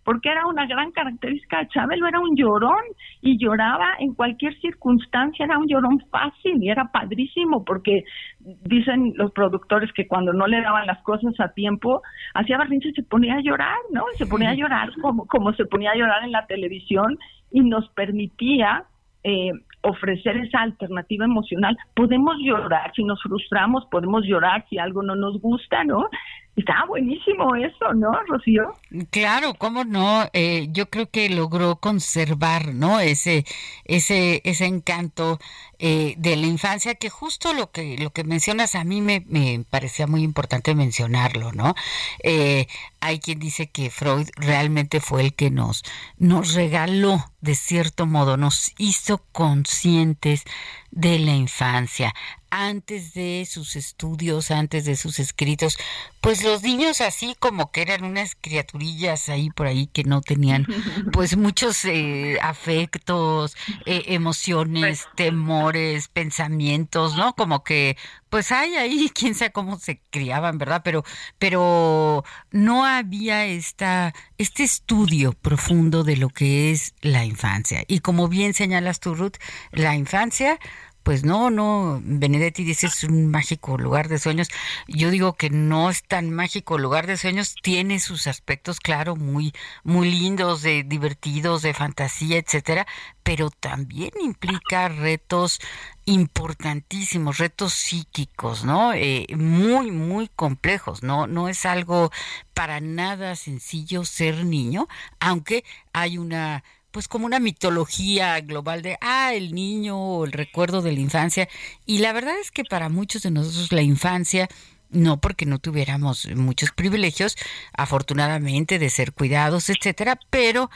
porque 0.04 0.30
era 0.30 0.46
una 0.46 0.66
gran 0.66 0.92
característica 0.92 1.58
de 1.58 1.68
Chabelo, 1.68 2.06
era 2.06 2.20
un 2.20 2.34
llorón 2.34 2.82
y 3.20 3.38
lloraba 3.38 3.94
en 3.98 4.14
cualquier 4.14 4.58
circunstancia, 4.60 5.44
era 5.44 5.58
un 5.58 5.68
llorón 5.68 6.02
fácil 6.10 6.62
y 6.62 6.70
era 6.70 6.90
padrísimo, 6.90 7.64
porque 7.64 8.04
dicen 8.40 9.12
los 9.16 9.30
productores 9.32 9.92
que 9.92 10.08
cuando 10.08 10.32
no 10.32 10.46
le 10.46 10.62
daban 10.62 10.86
las 10.86 11.02
cosas 11.02 11.38
a 11.38 11.52
tiempo, 11.52 12.02
hacía 12.34 12.58
barrinche 12.58 12.88
y 12.88 12.94
se 12.94 13.02
ponía 13.02 13.34
a 13.34 13.42
llorar, 13.42 13.76
¿no? 13.92 14.04
se 14.16 14.26
ponía 14.26 14.50
a 14.50 14.54
llorar 14.54 14.90
como, 15.00 15.26
como 15.26 15.52
se 15.52 15.66
ponía 15.66 15.92
a 15.92 15.96
llorar 15.96 16.24
en 16.24 16.32
la 16.32 16.46
televisión 16.46 17.18
y 17.52 17.60
nos 17.60 17.88
permitía 17.90 18.84
eh, 19.22 19.52
ofrecer 19.82 20.36
esa 20.36 20.60
alternativa 20.60 21.24
emocional. 21.24 21.76
Podemos 21.94 22.36
llorar 22.40 22.92
si 22.94 23.04
nos 23.04 23.22
frustramos, 23.22 23.86
podemos 23.90 24.24
llorar 24.24 24.64
si 24.68 24.78
algo 24.78 25.02
no 25.02 25.14
nos 25.14 25.40
gusta, 25.40 25.84
¿no? 25.84 26.08
Está 26.56 26.84
buenísimo 26.86 27.54
eso, 27.54 27.94
¿no, 27.94 28.12
Rocío? 28.26 28.74
Claro, 29.10 29.54
cómo 29.54 29.84
no. 29.84 30.28
Eh, 30.32 30.68
yo 30.72 30.90
creo 30.90 31.08
que 31.08 31.30
logró 31.30 31.76
conservar, 31.76 32.74
¿no? 32.74 33.00
Ese, 33.00 33.44
ese, 33.84 34.42
ese 34.44 34.66
encanto 34.66 35.38
eh, 35.78 36.14
de 36.18 36.36
la 36.36 36.46
infancia 36.46 36.96
que 36.96 37.08
justo 37.08 37.54
lo 37.54 37.70
que 37.70 37.96
lo 37.98 38.10
que 38.10 38.24
mencionas 38.24 38.74
a 38.74 38.84
mí 38.84 39.00
me, 39.00 39.24
me 39.28 39.64
parecía 39.70 40.06
muy 40.06 40.22
importante 40.22 40.74
mencionarlo, 40.74 41.52
¿no? 41.52 41.74
Eh, 42.22 42.66
hay 43.00 43.20
quien 43.20 43.38
dice 43.38 43.70
que 43.70 43.88
Freud 43.88 44.28
realmente 44.36 45.00
fue 45.00 45.22
el 45.22 45.34
que 45.34 45.50
nos 45.50 45.82
nos 46.18 46.54
regaló 46.54 47.24
de 47.40 47.54
cierto 47.54 48.06
modo, 48.06 48.36
nos 48.36 48.74
hizo 48.76 49.22
conscientes 49.32 50.44
de 50.90 51.18
la 51.18 51.34
infancia 51.34 52.14
antes 52.50 53.14
de 53.14 53.46
sus 53.48 53.76
estudios, 53.76 54.50
antes 54.50 54.84
de 54.84 54.96
sus 54.96 55.18
escritos, 55.20 55.78
pues 56.20 56.42
los 56.42 56.62
niños 56.62 57.00
así 57.00 57.36
como 57.38 57.70
que 57.70 57.82
eran 57.82 58.04
unas 58.04 58.36
criaturillas 58.40 59.28
ahí 59.28 59.50
por 59.50 59.68
ahí 59.68 59.86
que 59.86 60.04
no 60.04 60.20
tenían 60.20 60.66
pues 61.12 61.36
muchos 61.36 61.84
eh, 61.84 62.38
afectos, 62.42 63.56
eh, 63.86 64.02
emociones, 64.08 65.06
temores, 65.14 66.08
pensamientos, 66.08 67.16
¿no? 67.16 67.34
Como 67.34 67.62
que 67.62 67.96
pues 68.30 68.52
hay 68.52 68.76
ahí, 68.76 69.10
quién 69.14 69.34
sabe 69.34 69.52
cómo 69.52 69.78
se 69.78 70.00
criaban, 70.10 70.56
¿verdad? 70.56 70.82
Pero, 70.84 71.04
pero 71.38 72.24
no 72.50 72.86
había 72.86 73.44
esta, 73.46 74.14
este 74.38 74.62
estudio 74.62 75.32
profundo 75.32 76.04
de 76.04 76.16
lo 76.16 76.30
que 76.30 76.70
es 76.70 76.94
la 77.02 77.24
infancia. 77.24 77.84
Y 77.86 78.00
como 78.00 78.28
bien 78.28 78.54
señalas 78.54 79.00
tú, 79.00 79.14
Ruth, 79.14 79.36
la 79.72 79.96
infancia 79.96 80.58
pues 81.02 81.24
no, 81.24 81.50
no, 81.50 82.00
Benedetti 82.04 82.64
dice 82.64 82.86
es 82.86 83.04
un 83.04 83.30
mágico 83.30 83.78
lugar 83.78 84.08
de 84.08 84.18
sueños. 84.18 84.48
Yo 84.86 85.10
digo 85.10 85.34
que 85.34 85.50
no 85.50 85.90
es 85.90 86.02
tan 86.02 86.30
mágico 86.30 86.78
lugar 86.78 87.06
de 87.06 87.16
sueños, 87.16 87.54
tiene 87.62 88.00
sus 88.00 88.26
aspectos, 88.26 88.80
claro, 88.80 89.16
muy, 89.16 89.52
muy 89.82 90.10
lindos, 90.10 90.62
de 90.62 90.82
divertidos, 90.84 91.62
de 91.62 91.74
fantasía, 91.74 92.38
etcétera, 92.38 92.86
pero 93.22 93.50
también 93.50 94.10
implica 94.22 94.88
retos 94.88 95.60
importantísimos, 96.04 97.38
retos 97.38 97.72
psíquicos, 97.72 98.64
¿no? 98.64 98.92
Eh, 98.92 99.26
muy, 99.36 99.90
muy 99.90 100.28
complejos, 100.28 101.02
¿no? 101.02 101.26
No 101.26 101.48
es 101.48 101.64
algo 101.64 102.10
para 102.54 102.80
nada 102.80 103.36
sencillo 103.36 104.04
ser 104.04 104.44
niño, 104.44 104.88
aunque 105.18 105.64
hay 105.92 106.18
una 106.18 106.62
pues 106.90 107.08
como 107.08 107.26
una 107.26 107.40
mitología 107.40 108.40
global 108.40 108.82
de, 108.82 108.98
ah, 109.00 109.32
el 109.34 109.54
niño 109.54 109.98
o 109.98 110.24
el 110.24 110.32
recuerdo 110.32 110.82
de 110.82 110.92
la 110.92 111.00
infancia. 111.00 111.48
Y 111.86 111.98
la 111.98 112.12
verdad 112.12 112.34
es 112.40 112.50
que 112.50 112.64
para 112.64 112.88
muchos 112.88 113.22
de 113.22 113.30
nosotros 113.30 113.72
la 113.72 113.82
infancia, 113.82 114.48
no 114.90 115.20
porque 115.20 115.46
no 115.46 115.58
tuviéramos 115.58 116.28
muchos 116.34 116.72
privilegios, 116.72 117.36
afortunadamente, 117.72 118.78
de 118.78 118.90
ser 118.90 119.12
cuidados, 119.12 119.70
etcétera, 119.70 120.18
pero, 120.30 120.70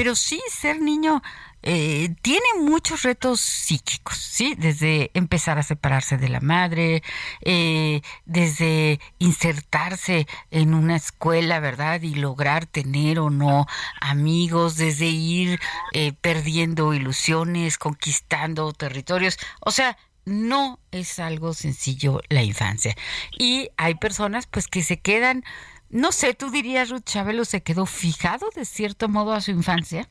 pero 0.00 0.16
sí 0.16 0.40
ser 0.50 0.80
niño 0.80 1.22
eh, 1.62 2.14
tiene 2.22 2.46
muchos 2.58 3.02
retos 3.02 3.38
psíquicos, 3.38 4.16
¿sí? 4.16 4.54
Desde 4.56 5.10
empezar 5.12 5.58
a 5.58 5.62
separarse 5.62 6.16
de 6.16 6.30
la 6.30 6.40
madre, 6.40 7.02
eh, 7.42 8.00
desde 8.24 8.98
insertarse 9.18 10.26
en 10.50 10.72
una 10.72 10.96
escuela, 10.96 11.60
¿verdad? 11.60 12.00
Y 12.00 12.14
lograr 12.14 12.64
tener 12.64 13.18
o 13.18 13.28
no 13.28 13.66
amigos, 14.00 14.78
desde 14.78 15.08
ir 15.08 15.60
eh, 15.92 16.14
perdiendo 16.18 16.94
ilusiones, 16.94 17.76
conquistando 17.76 18.72
territorios. 18.72 19.36
O 19.60 19.70
sea, 19.70 19.98
no 20.24 20.78
es 20.92 21.18
algo 21.18 21.52
sencillo 21.52 22.22
la 22.30 22.42
infancia. 22.42 22.96
Y 23.38 23.68
hay 23.76 23.96
personas 23.96 24.46
pues 24.46 24.66
que 24.66 24.82
se 24.82 24.98
quedan, 24.98 25.44
no 25.90 26.12
sé, 26.12 26.34
tú 26.34 26.50
dirías, 26.50 26.90
Ruth 26.90 27.04
Chabelo 27.04 27.44
se 27.44 27.62
quedó 27.62 27.86
fijado 27.86 28.46
de 28.54 28.64
cierto 28.64 29.08
modo 29.08 29.32
a 29.32 29.40
su 29.40 29.50
infancia. 29.50 30.06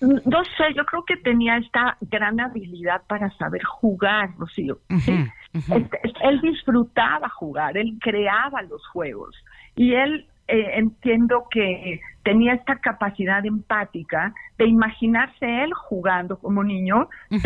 No 0.00 0.44
sé, 0.44 0.74
yo 0.76 0.84
creo 0.84 1.04
que 1.04 1.16
tenía 1.16 1.56
esta 1.56 1.96
gran 2.02 2.38
habilidad 2.38 3.02
para 3.08 3.30
saber 3.38 3.62
jugar, 3.64 4.30
Rocío. 4.38 4.78
Este, 4.88 6.00
él 6.22 6.40
disfrutaba 6.42 7.30
jugar, 7.30 7.78
él 7.78 7.96
creaba 8.00 8.60
los 8.62 8.86
juegos 8.88 9.34
y 9.74 9.94
él 9.94 10.26
eh, 10.48 10.72
entiendo 10.74 11.46
que 11.50 12.00
tenía 12.22 12.52
esta 12.52 12.76
capacidad 12.76 13.44
empática 13.44 14.34
de 14.58 14.66
imaginarse 14.66 15.64
él 15.64 15.72
jugando 15.72 16.38
como 16.38 16.62
niño 16.62 17.08
y 17.30 17.40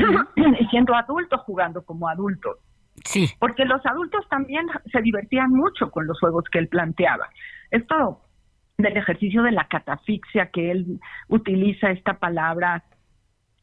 siendo 0.71 0.95
adulto 0.97 1.39
jugando 1.39 1.83
como 1.85 2.09
adulto. 2.09 2.57
Sí. 3.05 3.29
Porque 3.39 3.65
los 3.65 3.85
adultos 3.87 4.29
también 4.29 4.67
se 4.91 5.01
divertían 5.01 5.51
mucho 5.51 5.91
con 5.91 6.07
los 6.07 6.19
juegos 6.19 6.45
que 6.51 6.59
él 6.59 6.69
planteaba. 6.69 7.29
Esto 7.71 8.21
del 8.79 8.97
ejercicio 8.97 9.43
de 9.43 9.53
la 9.53 9.69
catafixia, 9.69 10.51
que 10.51 10.71
él 10.71 11.01
utiliza 11.29 11.91
esta 11.91 12.19
palabra 12.19 12.83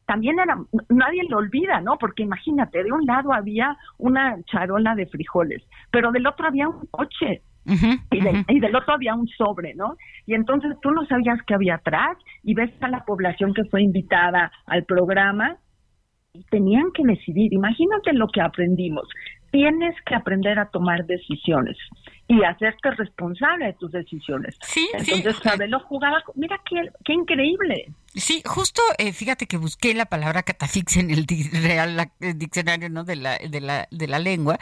también 0.08 0.38
era, 0.38 0.56
nadie 0.88 1.22
lo 1.28 1.36
olvida, 1.36 1.82
¿no? 1.82 1.98
Porque 1.98 2.22
imagínate, 2.22 2.82
de 2.82 2.90
un 2.90 3.04
lado 3.04 3.30
había 3.30 3.76
una 3.98 4.42
charola 4.44 4.94
de 4.94 5.04
frijoles, 5.04 5.62
pero 5.90 6.10
del 6.12 6.26
otro 6.26 6.46
había 6.46 6.66
un 6.66 6.86
coche. 6.90 7.42
y, 7.66 8.18
y, 8.48 8.60
del 8.60 8.74
otro 8.74 8.94
había 8.94 9.14
un 9.14 9.28
sobre, 9.28 9.74
¿no? 9.74 9.96
Y 10.24 10.32
entonces 10.32 10.74
tú 10.80 10.90
no 10.92 11.04
sabías 11.04 11.38
qué 11.46 11.52
había 11.52 11.74
atrás 11.74 12.16
y 12.42 12.54
ves 12.54 12.70
a 12.80 12.88
la 12.88 13.04
población 13.04 13.52
que 13.52 13.64
fue 13.66 13.82
invitada 13.82 14.50
al 14.64 14.84
programa 14.84 15.58
y 16.32 16.42
tenían 16.44 16.90
que 16.94 17.02
decidir. 17.04 17.52
Imagínate 17.52 18.14
lo 18.14 18.28
que 18.28 18.40
aprendimos. 18.40 19.06
Tienes 19.50 19.94
que 20.04 20.14
aprender 20.14 20.58
a 20.58 20.66
tomar 20.66 21.06
decisiones 21.06 21.76
y 22.28 22.44
hacerte 22.44 22.90
responsable 22.90 23.66
de 23.66 23.72
tus 23.72 23.90
decisiones. 23.90 24.54
Sí, 24.60 24.86
Entonces, 24.92 25.36
sí. 25.42 25.66
lo 25.66 25.80
jugaba, 25.80 26.22
mira 26.34 26.60
qué, 26.68 26.90
qué 27.04 27.14
increíble. 27.14 27.90
Sí, 28.14 28.42
justo, 28.44 28.82
eh, 28.98 29.12
fíjate 29.12 29.46
que 29.46 29.56
busqué 29.56 29.94
la 29.94 30.06
palabra 30.06 30.42
catafixia 30.42 31.00
en 31.00 31.10
el 31.10 31.26
real 31.26 32.10
diccionario 32.18 32.90
¿no? 32.90 33.04
de, 33.04 33.16
la, 33.16 33.38
de, 33.38 33.60
la, 33.60 33.86
de 33.90 34.08
la 34.08 34.18
lengua 34.18 34.58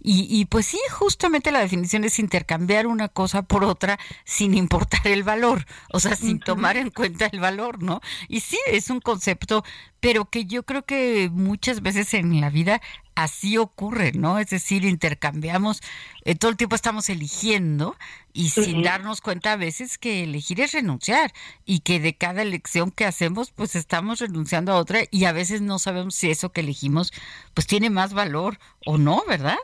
y, 0.00 0.26
y 0.30 0.44
pues 0.44 0.66
sí, 0.66 0.78
justamente 0.90 1.50
la 1.50 1.60
definición 1.60 2.04
es 2.04 2.18
intercambiar 2.18 2.86
una 2.86 3.08
cosa 3.08 3.42
por 3.42 3.64
otra 3.64 3.98
sin 4.24 4.54
importar 4.54 5.06
el 5.06 5.22
valor, 5.22 5.64
o 5.92 6.00
sea, 6.00 6.14
sin 6.14 6.40
tomar 6.40 6.76
en 6.76 6.90
cuenta 6.90 7.28
el 7.32 7.40
valor, 7.40 7.82
¿no? 7.82 8.00
Y 8.28 8.40
sí, 8.40 8.58
es 8.66 8.90
un 8.90 9.00
concepto, 9.00 9.64
pero 10.00 10.26
que 10.26 10.44
yo 10.44 10.62
creo 10.62 10.84
que 10.84 11.30
muchas 11.32 11.82
veces 11.82 12.14
en 12.14 12.40
la 12.40 12.50
vida 12.50 12.80
así 13.14 13.58
ocurre, 13.58 14.12
¿no? 14.12 14.38
Es 14.38 14.50
decir, 14.50 14.84
intercambiamos, 14.84 15.80
eh, 16.24 16.34
todo 16.34 16.50
el 16.50 16.56
tiempo 16.56 16.76
estamos 16.76 17.08
eligiendo 17.08 17.96
y 18.32 18.50
sin 18.50 18.82
darnos 18.82 19.20
cuenta 19.20 19.52
a 19.52 19.56
veces 19.56 19.98
que 19.98 20.24
elegir 20.24 20.60
es 20.60 20.72
renunciar 20.72 21.32
y 21.64 21.80
que 21.80 22.00
de 22.00 22.14
cada 22.14 22.42
elección 22.42 22.90
que 22.90 23.04
hacemos 23.04 23.50
pues 23.50 23.74
estamos 23.74 24.20
renunciando 24.20 24.72
a 24.72 24.76
otra 24.76 25.00
y 25.10 25.24
a 25.24 25.32
veces 25.32 25.62
no 25.62 25.78
sabemos 25.78 26.14
si 26.14 26.30
eso 26.30 26.52
que 26.52 26.60
elegimos 26.60 27.12
pues 27.54 27.66
tiene 27.66 27.90
más 27.90 28.14
valor 28.14 28.58
o 28.86 28.98
no, 28.98 29.22
¿verdad? 29.28 29.58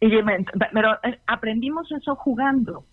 Y, 0.00 0.10
pero 0.72 0.94
eh, 1.02 1.20
aprendimos 1.26 1.90
eso 1.92 2.14
jugando. 2.16 2.84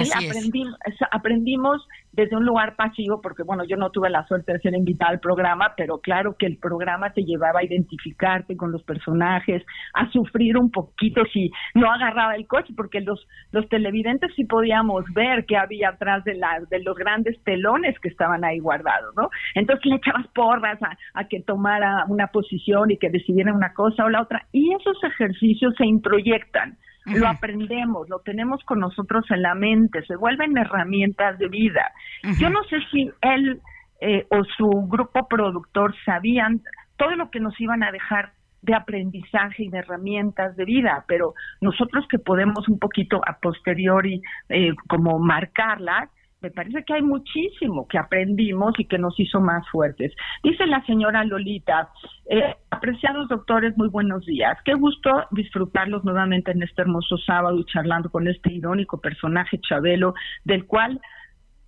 Así 0.00 0.26
aprendimos, 0.26 0.76
aprendimos 1.10 1.88
desde 2.16 2.34
un 2.34 2.46
lugar 2.46 2.76
pasivo, 2.76 3.20
porque 3.20 3.42
bueno, 3.42 3.64
yo 3.64 3.76
no 3.76 3.90
tuve 3.90 4.08
la 4.08 4.26
suerte 4.26 4.54
de 4.54 4.58
ser 4.60 4.74
invitada 4.74 5.10
al 5.10 5.20
programa, 5.20 5.74
pero 5.76 5.98
claro 5.98 6.34
que 6.38 6.46
el 6.46 6.56
programa 6.56 7.12
te 7.12 7.22
llevaba 7.22 7.60
a 7.60 7.64
identificarte 7.64 8.56
con 8.56 8.72
los 8.72 8.82
personajes, 8.82 9.62
a 9.92 10.10
sufrir 10.10 10.56
un 10.56 10.70
poquito 10.70 11.22
si 11.32 11.50
no 11.74 11.92
agarraba 11.92 12.34
el 12.34 12.46
coche, 12.46 12.72
porque 12.74 13.02
los, 13.02 13.26
los 13.52 13.68
televidentes 13.68 14.32
sí 14.34 14.44
podíamos 14.44 15.04
ver 15.14 15.44
qué 15.44 15.58
había 15.58 15.90
atrás 15.90 16.24
de, 16.24 16.34
la, 16.34 16.60
de 16.70 16.80
los 16.80 16.96
grandes 16.96 17.38
telones 17.44 17.98
que 18.00 18.08
estaban 18.08 18.44
ahí 18.44 18.60
guardados, 18.60 19.14
¿no? 19.14 19.28
Entonces 19.54 19.84
le 19.84 19.96
echabas 19.96 20.26
porras 20.28 20.82
a, 20.82 20.96
a 21.14 21.28
que 21.28 21.42
tomara 21.42 22.06
una 22.08 22.28
posición 22.28 22.90
y 22.90 22.96
que 22.96 23.10
decidiera 23.10 23.52
una 23.52 23.74
cosa 23.74 24.06
o 24.06 24.08
la 24.08 24.22
otra, 24.22 24.46
y 24.52 24.72
esos 24.72 24.96
ejercicios 25.04 25.74
se 25.76 25.84
introyectan 25.84 26.78
lo 27.06 27.28
aprendemos, 27.28 28.08
lo 28.08 28.18
tenemos 28.20 28.62
con 28.64 28.80
nosotros 28.80 29.24
en 29.30 29.42
la 29.42 29.54
mente, 29.54 30.04
se 30.06 30.16
vuelven 30.16 30.56
herramientas 30.56 31.38
de 31.38 31.48
vida. 31.48 31.92
Yo 32.38 32.50
no 32.50 32.62
sé 32.64 32.78
si 32.90 33.10
él 33.22 33.60
eh, 34.00 34.26
o 34.30 34.44
su 34.44 34.68
grupo 34.88 35.26
productor 35.26 35.94
sabían 36.04 36.60
todo 36.96 37.14
lo 37.16 37.30
que 37.30 37.40
nos 37.40 37.58
iban 37.60 37.82
a 37.82 37.92
dejar 37.92 38.32
de 38.62 38.74
aprendizaje 38.74 39.64
y 39.64 39.70
de 39.70 39.78
herramientas 39.78 40.56
de 40.56 40.64
vida, 40.64 41.04
pero 41.06 41.34
nosotros 41.60 42.04
que 42.10 42.18
podemos 42.18 42.68
un 42.68 42.78
poquito 42.78 43.20
a 43.26 43.38
posteriori 43.38 44.20
eh, 44.48 44.72
como 44.88 45.18
marcarlas, 45.18 46.10
me 46.46 46.52
parece 46.52 46.84
que 46.84 46.94
hay 46.94 47.02
muchísimo 47.02 47.88
que 47.88 47.98
aprendimos 47.98 48.78
y 48.78 48.84
que 48.84 48.98
nos 48.98 49.18
hizo 49.18 49.40
más 49.40 49.68
fuertes. 49.68 50.12
Dice 50.44 50.64
la 50.66 50.80
señora 50.84 51.24
Lolita, 51.24 51.88
eh, 52.30 52.54
apreciados 52.70 53.28
doctores, 53.28 53.76
muy 53.76 53.88
buenos 53.88 54.24
días. 54.24 54.56
Qué 54.64 54.74
gusto 54.74 55.10
disfrutarlos 55.32 56.04
nuevamente 56.04 56.52
en 56.52 56.62
este 56.62 56.82
hermoso 56.82 57.18
sábado 57.18 57.60
charlando 57.64 58.10
con 58.10 58.28
este 58.28 58.52
irónico 58.52 59.00
personaje 59.00 59.58
Chabelo, 59.58 60.14
del 60.44 60.66
cual, 60.66 61.00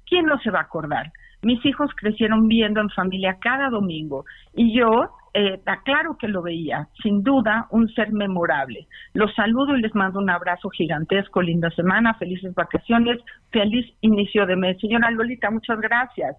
¿quién 0.06 0.26
no 0.26 0.38
se 0.38 0.52
va 0.52 0.61
a 0.61 0.62
acordar? 0.62 1.11
Mis 1.42 1.64
hijos 1.64 1.90
crecieron 1.97 2.49
viendo 2.49 2.80
en 2.80 2.90
familia 2.90 3.38
cada 3.40 3.71
domingo 3.71 4.25
y 4.54 4.76
yo 4.76 5.11
eh, 5.35 5.61
claro 5.85 6.16
que 6.18 6.26
lo 6.26 6.42
veía, 6.42 6.88
sin 7.02 7.23
duda 7.23 7.68
un 7.71 7.88
ser 7.90 8.12
memorable. 8.12 8.88
Los 9.12 9.33
saludo 9.35 9.76
y 9.76 9.83
les 9.83 9.94
mando 9.94 10.18
un 10.18 10.31
abrazo 10.31 10.68
gigantesco, 10.70 11.42
linda 11.42 11.70
semana, 11.70 12.14
felices 12.14 12.55
vacaciones, 12.55 13.20
feliz 13.51 13.87
inicio 14.01 14.46
de 14.46 14.57
mes. 14.57 14.81
Señora 14.81 15.11
Lolita, 15.11 15.51
muchas 15.51 15.81
gracias. 15.81 16.37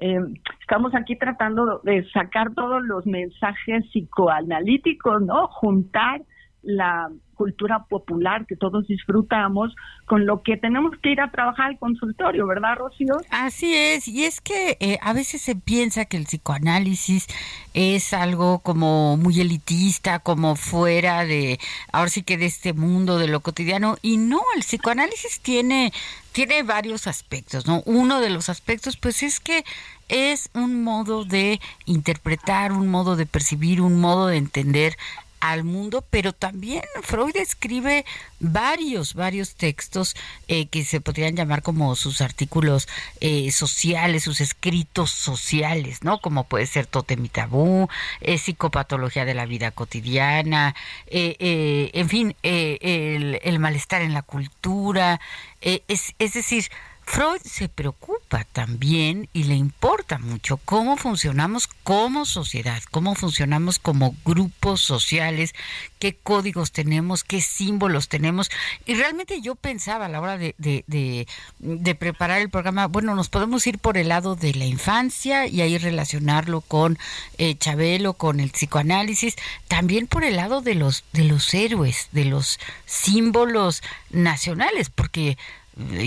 Eh, 0.00 0.18
estamos 0.60 0.94
aquí 0.94 1.16
tratando 1.16 1.80
de 1.84 2.08
sacar 2.10 2.54
todos 2.54 2.82
los 2.82 3.06
mensajes 3.06 3.84
psicoanalíticos, 3.90 5.22
¿no? 5.22 5.46
Juntar 5.48 6.22
la 6.62 7.10
cultura 7.34 7.86
popular 7.88 8.44
que 8.46 8.54
todos 8.54 8.86
disfrutamos, 8.86 9.74
con 10.04 10.26
lo 10.26 10.42
que 10.42 10.58
tenemos 10.58 10.92
que 11.02 11.12
ir 11.12 11.22
a 11.22 11.30
trabajar 11.30 11.68
al 11.68 11.78
consultorio, 11.78 12.46
¿verdad, 12.46 12.76
Rocío? 12.76 13.14
Así 13.30 13.74
es, 13.74 14.06
y 14.08 14.26
es 14.26 14.42
que 14.42 14.76
eh, 14.78 14.98
a 15.00 15.14
veces 15.14 15.40
se 15.40 15.56
piensa 15.56 16.04
que 16.04 16.18
el 16.18 16.24
psicoanálisis 16.24 17.26
es 17.72 18.12
algo 18.12 18.58
como 18.58 19.16
muy 19.16 19.40
elitista, 19.40 20.18
como 20.18 20.54
fuera 20.54 21.24
de, 21.24 21.58
ahora 21.92 22.10
sí 22.10 22.22
que 22.22 22.36
de 22.36 22.44
este 22.44 22.74
mundo, 22.74 23.16
de 23.16 23.28
lo 23.28 23.40
cotidiano, 23.40 23.96
y 24.02 24.18
no, 24.18 24.42
el 24.54 24.60
psicoanálisis 24.60 25.40
tiene, 25.40 25.94
tiene 26.32 26.62
varios 26.62 27.06
aspectos, 27.06 27.66
¿no? 27.66 27.82
Uno 27.86 28.20
de 28.20 28.28
los 28.28 28.50
aspectos, 28.50 28.98
pues 28.98 29.22
es 29.22 29.40
que 29.40 29.64
es 30.10 30.50
un 30.52 30.84
modo 30.84 31.24
de 31.24 31.58
interpretar, 31.86 32.72
un 32.72 32.88
modo 32.88 33.16
de 33.16 33.24
percibir, 33.24 33.80
un 33.80 33.98
modo 33.98 34.26
de 34.26 34.36
entender 34.36 34.96
al 35.40 35.64
mundo, 35.64 36.04
pero 36.10 36.32
también 36.32 36.82
Freud 37.02 37.36
escribe 37.36 38.04
varios, 38.38 39.14
varios 39.14 39.54
textos 39.54 40.14
eh, 40.48 40.66
que 40.66 40.84
se 40.84 41.00
podrían 41.00 41.34
llamar 41.34 41.62
como 41.62 41.96
sus 41.96 42.20
artículos 42.20 42.88
eh, 43.20 43.50
sociales, 43.50 44.24
sus 44.24 44.40
escritos 44.40 45.10
sociales, 45.10 46.02
¿no? 46.02 46.20
Como 46.20 46.44
puede 46.44 46.66
ser 46.66 46.86
Totem 46.86 47.24
y 47.24 47.28
Tabú, 47.28 47.88
eh, 48.20 48.38
Psicopatología 48.38 49.24
de 49.24 49.34
la 49.34 49.46
Vida 49.46 49.70
Cotidiana, 49.70 50.74
en 51.06 52.08
fin, 52.08 52.36
el, 52.42 53.58
malestar 53.58 54.02
en 54.02 54.14
la 54.14 54.22
cultura, 54.22 55.20
es 55.60 56.14
decir, 56.18 56.70
Freud 57.12 57.40
se 57.42 57.68
preocupa 57.68 58.44
también 58.52 59.28
y 59.32 59.42
le 59.42 59.56
importa 59.56 60.18
mucho 60.18 60.58
cómo 60.64 60.96
funcionamos 60.96 61.66
como 61.82 62.24
sociedad, 62.24 62.80
cómo 62.92 63.16
funcionamos 63.16 63.80
como 63.80 64.14
grupos 64.24 64.80
sociales, 64.80 65.52
qué 65.98 66.14
códigos 66.14 66.70
tenemos, 66.70 67.24
qué 67.24 67.40
símbolos 67.40 68.08
tenemos. 68.08 68.48
Y 68.86 68.94
realmente 68.94 69.40
yo 69.40 69.56
pensaba 69.56 70.06
a 70.06 70.08
la 70.08 70.20
hora 70.20 70.38
de, 70.38 70.54
de, 70.58 71.26
de, 71.58 71.94
preparar 71.96 72.42
el 72.42 72.48
programa, 72.48 72.86
bueno, 72.86 73.16
nos 73.16 73.28
podemos 73.28 73.66
ir 73.66 73.80
por 73.80 73.98
el 73.98 74.08
lado 74.08 74.36
de 74.36 74.54
la 74.54 74.66
infancia 74.66 75.48
y 75.48 75.62
ahí 75.62 75.78
relacionarlo 75.78 76.60
con 76.60 76.96
eh, 77.38 77.56
Chabelo, 77.56 78.14
con 78.14 78.38
el 78.38 78.50
psicoanálisis, 78.50 79.34
también 79.66 80.06
por 80.06 80.22
el 80.22 80.36
lado 80.36 80.60
de 80.60 80.76
los, 80.76 81.02
de 81.12 81.24
los 81.24 81.52
héroes, 81.54 82.08
de 82.12 82.26
los 82.26 82.60
símbolos 82.86 83.82
nacionales, 84.10 84.90
porque 84.90 85.36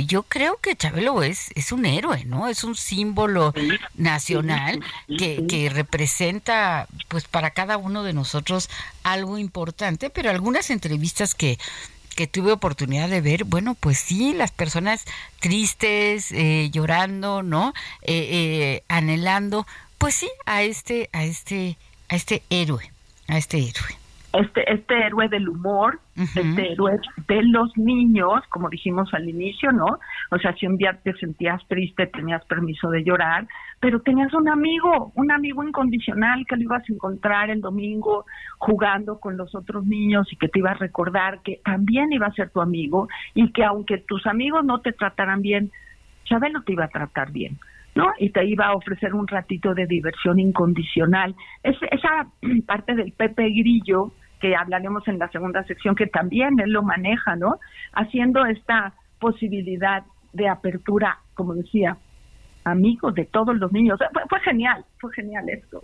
yo 0.05 0.23
creo 0.23 0.57
que 0.57 0.75
Chabelo 0.75 1.23
es, 1.23 1.49
es 1.55 1.71
un 1.71 1.85
héroe, 1.85 2.25
¿no? 2.25 2.47
Es 2.47 2.63
un 2.63 2.75
símbolo 2.75 3.53
nacional 3.95 4.81
que, 5.17 5.45
que 5.47 5.69
representa, 5.69 6.87
pues, 7.07 7.25
para 7.25 7.51
cada 7.51 7.77
uno 7.77 8.03
de 8.03 8.13
nosotros 8.13 8.69
algo 9.03 9.37
importante, 9.37 10.09
pero 10.09 10.29
algunas 10.29 10.69
entrevistas 10.69 11.33
que, 11.33 11.57
que 12.15 12.27
tuve 12.27 12.51
oportunidad 12.51 13.09
de 13.09 13.21
ver, 13.21 13.45
bueno, 13.45 13.75
pues 13.75 13.97
sí, 13.99 14.33
las 14.33 14.51
personas 14.51 15.05
tristes, 15.39 16.31
eh, 16.31 16.69
llorando, 16.71 17.41
¿no? 17.41 17.73
Eh, 18.01 18.27
eh, 18.31 18.83
anhelando, 18.87 19.65
pues 19.97 20.15
sí, 20.15 20.29
a 20.45 20.63
este, 20.63 21.09
a 21.13 21.23
este, 21.23 21.77
a 22.09 22.15
este 22.15 22.43
héroe, 22.49 22.91
a 23.27 23.37
este 23.37 23.57
héroe 23.57 24.02
este, 24.33 24.73
este 24.73 25.05
héroe 25.05 25.29
del 25.29 25.47
humor, 25.47 25.99
este 26.15 26.71
héroe 26.71 26.99
de 27.27 27.43
los 27.43 27.77
niños, 27.77 28.41
como 28.49 28.67
dijimos 28.67 29.13
al 29.13 29.29
inicio, 29.29 29.71
¿no? 29.71 29.99
O 30.31 30.37
sea, 30.39 30.53
si 30.55 30.65
un 30.65 30.75
día 30.77 30.99
te 31.03 31.13
sentías 31.13 31.61
triste, 31.67 32.07
tenías 32.07 32.43
permiso 32.45 32.89
de 32.89 33.03
llorar, 33.03 33.47
pero 33.79 34.01
tenías 34.01 34.33
un 34.33 34.49
amigo, 34.49 35.11
un 35.15 35.31
amigo 35.31 35.63
incondicional 35.63 36.45
que 36.47 36.55
lo 36.55 36.63
ibas 36.63 36.81
a 36.89 36.93
encontrar 36.93 37.51
el 37.51 37.61
domingo 37.61 38.25
jugando 38.57 39.19
con 39.19 39.37
los 39.37 39.53
otros 39.53 39.85
niños 39.85 40.27
y 40.31 40.35
que 40.35 40.47
te 40.47 40.59
iba 40.59 40.71
a 40.71 40.75
recordar 40.75 41.41
que 41.43 41.59
también 41.63 42.11
iba 42.11 42.25
a 42.25 42.33
ser 42.33 42.49
tu 42.49 42.59
amigo 42.59 43.07
y 43.35 43.51
que 43.51 43.63
aunque 43.63 43.99
tus 43.99 44.25
amigos 44.25 44.65
no 44.65 44.79
te 44.81 44.93
trataran 44.93 45.41
bien, 45.41 45.71
Chabelo 46.23 46.63
te 46.63 46.73
iba 46.73 46.85
a 46.85 46.89
tratar 46.89 47.31
bien. 47.31 47.59
¿no? 47.95 48.07
Y 48.17 48.31
te 48.31 48.43
iba 48.45 48.65
a 48.65 48.73
ofrecer 48.73 49.13
un 49.13 49.27
ratito 49.27 49.75
de 49.75 49.85
diversión 49.85 50.39
incondicional. 50.39 51.35
Es, 51.61 51.77
esa 51.91 52.27
parte 52.65 52.95
del 52.95 53.11
Pepe 53.11 53.49
Grillo 53.49 54.11
que 54.43 54.57
hablaremos 54.57 55.07
en 55.07 55.19
la 55.19 55.29
segunda 55.29 55.63
sección, 55.63 55.95
que 55.95 56.05
también 56.05 56.59
él 56.59 56.71
lo 56.71 56.83
maneja, 56.83 57.37
¿no? 57.37 57.61
Haciendo 57.93 58.45
esta 58.45 58.93
posibilidad 59.17 60.03
de 60.33 60.49
apertura, 60.49 61.17
como 61.33 61.53
decía, 61.53 61.95
amigo 62.65 63.13
de 63.13 63.23
todos 63.23 63.55
los 63.55 63.71
niños. 63.71 63.97
Fue, 64.27 64.41
genial, 64.41 64.83
fue 64.99 65.13
genial 65.13 65.47
esto. 65.47 65.79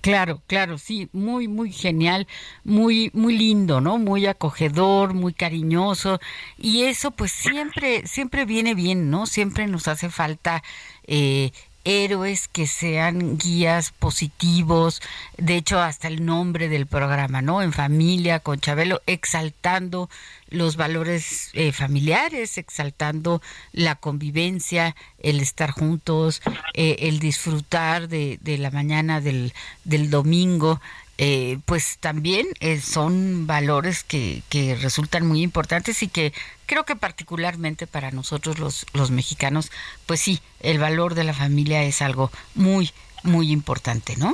Claro, 0.00 0.42
claro, 0.48 0.76
sí, 0.76 1.08
muy, 1.12 1.46
muy 1.46 1.70
genial, 1.70 2.26
muy, 2.64 3.12
muy 3.14 3.38
lindo, 3.38 3.80
¿no? 3.80 3.96
Muy 3.98 4.26
acogedor, 4.26 5.14
muy 5.14 5.32
cariñoso. 5.32 6.18
Y 6.58 6.86
eso 6.86 7.12
pues 7.12 7.30
siempre, 7.30 8.08
siempre 8.08 8.44
viene 8.44 8.74
bien, 8.74 9.08
¿no? 9.08 9.26
Siempre 9.26 9.68
nos 9.68 9.86
hace 9.86 10.10
falta 10.10 10.64
eh, 11.06 11.52
héroes 11.84 12.48
que 12.48 12.66
sean 12.66 13.38
guías 13.38 13.92
positivos, 13.92 15.00
de 15.38 15.56
hecho 15.56 15.80
hasta 15.80 16.08
el 16.08 16.24
nombre 16.24 16.68
del 16.68 16.86
programa, 16.86 17.42
¿no? 17.42 17.62
En 17.62 17.72
familia, 17.72 18.40
con 18.40 18.60
Chabelo, 18.60 19.00
exaltando 19.06 20.10
los 20.48 20.76
valores 20.76 21.50
eh, 21.54 21.72
familiares, 21.72 22.58
exaltando 22.58 23.40
la 23.72 23.94
convivencia, 23.94 24.96
el 25.18 25.40
estar 25.40 25.70
juntos, 25.70 26.42
eh, 26.74 26.96
el 27.00 27.18
disfrutar 27.18 28.08
de, 28.08 28.38
de 28.42 28.58
la 28.58 28.70
mañana 28.70 29.20
del, 29.20 29.52
del 29.84 30.10
domingo. 30.10 30.80
Eh, 31.22 31.58
pues 31.66 31.98
también 31.98 32.46
son 32.80 33.46
valores 33.46 34.04
que, 34.04 34.42
que 34.48 34.74
resultan 34.74 35.26
muy 35.26 35.42
importantes 35.42 36.02
y 36.02 36.08
que 36.08 36.32
creo 36.64 36.84
que 36.84 36.96
particularmente 36.96 37.86
para 37.86 38.10
nosotros 38.10 38.58
los, 38.58 38.86
los 38.94 39.10
mexicanos, 39.10 39.70
pues 40.06 40.20
sí, 40.20 40.40
el 40.60 40.78
valor 40.78 41.14
de 41.14 41.24
la 41.24 41.34
familia 41.34 41.82
es 41.82 42.00
algo 42.00 42.30
muy, 42.54 42.88
muy 43.22 43.50
importante, 43.50 44.14
¿no? 44.16 44.32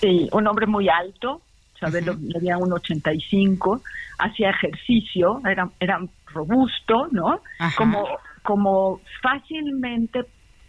Sí, 0.00 0.28
un 0.32 0.48
hombre 0.48 0.66
muy 0.66 0.88
alto, 0.88 1.40
¿sabes? 1.78 2.04
Uh 2.08 2.14
-huh. 2.14 2.58
un 2.60 2.72
85, 2.72 3.80
hacía 4.18 4.50
ejercicio, 4.50 5.42
era, 5.48 5.70
era 5.78 6.00
robusto, 6.26 7.06
¿no? 7.12 7.40
Como, 7.76 8.04
como 8.42 9.00
fácilmente 9.22 10.24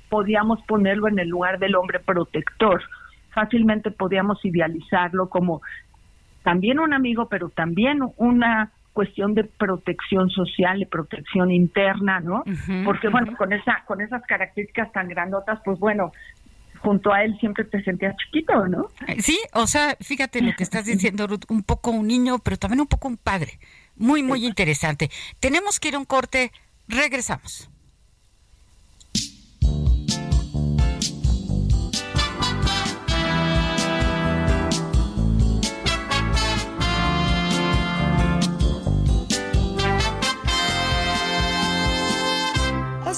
podíamos 0.08 0.60
ponerlo 0.68 1.08
en 1.08 1.18
el 1.18 1.30
lugar 1.30 1.58
del 1.58 1.76
hombre 1.76 2.00
protector, 2.00 2.84
fácilmente 3.36 3.92
podíamos 3.92 4.44
idealizarlo 4.44 5.30
como 5.30 5.62
también 6.44 6.80
un 6.80 6.94
amigo, 6.94 7.28
pero 7.28 7.50
también 7.50 8.00
una 8.18 8.72
cuestión 8.94 9.34
de 9.34 9.44
protección 9.44 10.30
social 10.30 10.82
y 10.82 10.86
protección 10.86 11.52
interna, 11.52 12.22
¿no? 12.22 12.44
Uh 12.46 12.52
-huh, 12.52 12.86
Porque 12.86 13.10
bueno, 13.10 13.32
uh 13.32 13.34
-huh. 13.34 13.38
con 13.38 13.52
esa 13.52 13.84
con 13.86 14.00
esas 14.00 14.24
características 14.24 14.92
tan 14.94 15.10
grandotas, 15.10 15.60
pues 15.66 15.78
bueno, 15.80 16.12
junto 16.80 17.12
a 17.12 17.24
él 17.24 17.36
siempre 17.40 17.66
te 17.66 17.84
sentías 17.84 18.16
chiquito, 18.18 18.68
¿no? 18.68 18.88
Sí, 19.20 19.38
o 19.54 19.68
sea, 19.68 19.98
fíjate 20.00 20.42
lo 20.42 20.54
que 20.56 20.64
estás 20.64 20.86
diciendo, 20.86 21.28
Ruth, 21.28 21.46
un 21.50 21.64
poco 21.64 21.92
un 21.92 22.08
niño, 22.08 22.40
pero 22.40 22.58
también 22.58 22.80
un 22.80 22.88
poco 22.88 23.08
un 23.08 23.18
padre. 23.18 23.60
Muy, 23.98 24.24
muy 24.24 24.46
interesante. 24.46 25.10
Tenemos 25.40 25.80
que 25.80 25.90
ir 25.90 25.96
a 25.96 26.00
un 26.00 26.06
corte, 26.06 26.52
regresamos. 26.88 27.70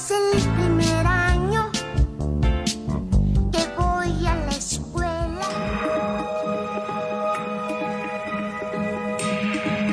Es 0.08 0.14
el 0.14 0.40
primer 0.54 1.06
año 1.06 1.70
que 3.52 3.58
voy 3.76 4.26
a 4.26 4.36
la 4.36 4.52
escuela. 4.52 5.42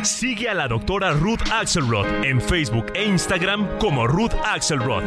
Sigue 0.04 0.48
a 0.48 0.54
la 0.54 0.70
doctora 0.70 1.12
Ruth 1.12 1.42
Axelrod 1.52 2.06
en 2.24 2.40
Facebook 2.40 2.86
e 2.94 3.04
Instagram 3.04 3.78
como 3.78 4.08
Ruth 4.08 4.32
Axelrod. 4.46 5.04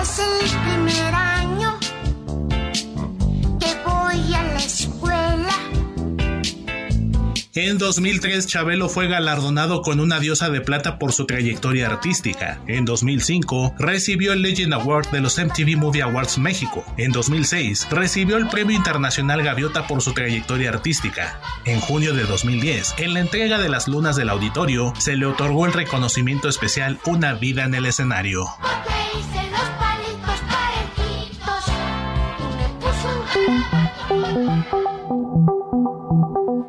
Es 0.00 0.18
el 0.20 0.38
primer 0.48 1.14
año 1.14 1.27
En 7.54 7.78
2003, 7.78 8.46
Chabelo 8.46 8.88
fue 8.88 9.08
galardonado 9.08 9.80
con 9.80 10.00
una 10.00 10.20
diosa 10.20 10.50
de 10.50 10.60
plata 10.60 10.98
por 10.98 11.12
su 11.12 11.24
trayectoria 11.24 11.86
artística. 11.86 12.60
En 12.66 12.84
2005, 12.84 13.74
recibió 13.78 14.34
el 14.34 14.42
Legend 14.42 14.74
Award 14.74 15.10
de 15.10 15.20
los 15.20 15.38
MTV 15.38 15.76
Movie 15.76 16.02
Awards 16.02 16.38
México. 16.38 16.84
En 16.98 17.10
2006, 17.10 17.88
recibió 17.90 18.36
el 18.36 18.48
Premio 18.48 18.76
Internacional 18.76 19.42
Gaviota 19.42 19.86
por 19.86 20.02
su 20.02 20.12
trayectoria 20.12 20.68
artística. 20.70 21.40
En 21.64 21.80
junio 21.80 22.12
de 22.12 22.24
2010, 22.24 22.94
en 22.98 23.14
la 23.14 23.20
entrega 23.20 23.58
de 23.58 23.70
las 23.70 23.88
lunas 23.88 24.16
del 24.16 24.28
auditorio, 24.28 24.92
se 24.98 25.16
le 25.16 25.26
otorgó 25.26 25.64
el 25.66 25.72
reconocimiento 25.72 26.48
especial 26.48 26.98
Una 27.06 27.34
vida 27.34 27.64
en 27.64 27.74
el 27.74 27.86
escenario. 27.86 28.46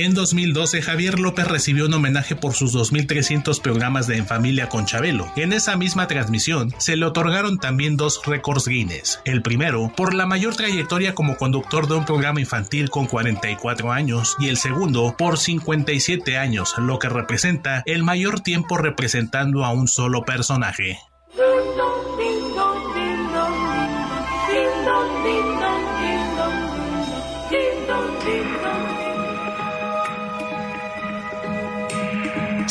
En 0.00 0.14
2012, 0.14 0.80
Javier 0.80 1.18
López 1.18 1.48
recibió 1.48 1.86
un 1.86 1.94
homenaje 1.94 2.36
por 2.36 2.52
sus 2.52 2.72
2.300 2.72 3.60
programas 3.60 4.06
de 4.06 4.16
En 4.16 4.28
Familia 4.28 4.68
con 4.68 4.86
Chabelo. 4.86 5.28
En 5.34 5.52
esa 5.52 5.76
misma 5.76 6.06
transmisión, 6.06 6.72
se 6.78 6.96
le 6.96 7.04
otorgaron 7.04 7.58
también 7.58 7.96
dos 7.96 8.24
récords 8.24 8.68
Guinness. 8.68 9.20
El 9.24 9.42
primero, 9.42 9.92
por 9.96 10.14
la 10.14 10.24
mayor 10.24 10.54
trayectoria 10.54 11.16
como 11.16 11.36
conductor 11.36 11.88
de 11.88 11.94
un 11.94 12.04
programa 12.04 12.38
infantil 12.38 12.90
con 12.90 13.06
44 13.06 13.90
años, 13.90 14.36
y 14.38 14.46
el 14.46 14.56
segundo, 14.56 15.16
por 15.18 15.36
57 15.36 16.38
años, 16.38 16.74
lo 16.78 17.00
que 17.00 17.08
representa 17.08 17.82
el 17.84 18.04
mayor 18.04 18.38
tiempo 18.38 18.78
representando 18.78 19.64
a 19.64 19.72
un 19.72 19.88
solo 19.88 20.22
personaje. 20.22 20.96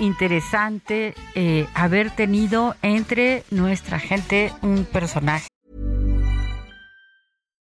Interesante 0.00 1.14
eh, 1.34 1.66
haber 1.74 2.10
tenido 2.10 2.74
entre 2.82 3.44
nuestra 3.50 3.98
gente 3.98 4.52
un 4.62 4.84
personaje. 4.84 5.48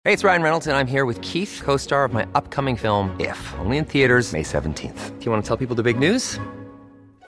Hey, 0.06 0.12
it's 0.12 0.22
Ryan 0.22 0.42
Reynolds, 0.42 0.66
and 0.66 0.76
I'm 0.76 0.86
here 0.86 1.06
with 1.06 1.18
Keith, 1.22 1.62
co 1.64 1.78
star 1.78 2.04
of 2.04 2.12
my 2.12 2.26
upcoming 2.34 2.76
film, 2.76 3.16
If, 3.18 3.38
only 3.58 3.78
in 3.78 3.86
theaters, 3.86 4.34
May 4.34 4.42
17th. 4.42 5.18
Do 5.18 5.24
you 5.24 5.32
want 5.32 5.42
to 5.42 5.48
tell 5.48 5.56
people 5.56 5.74
the 5.74 5.82
big 5.82 5.98
news? 5.98 6.38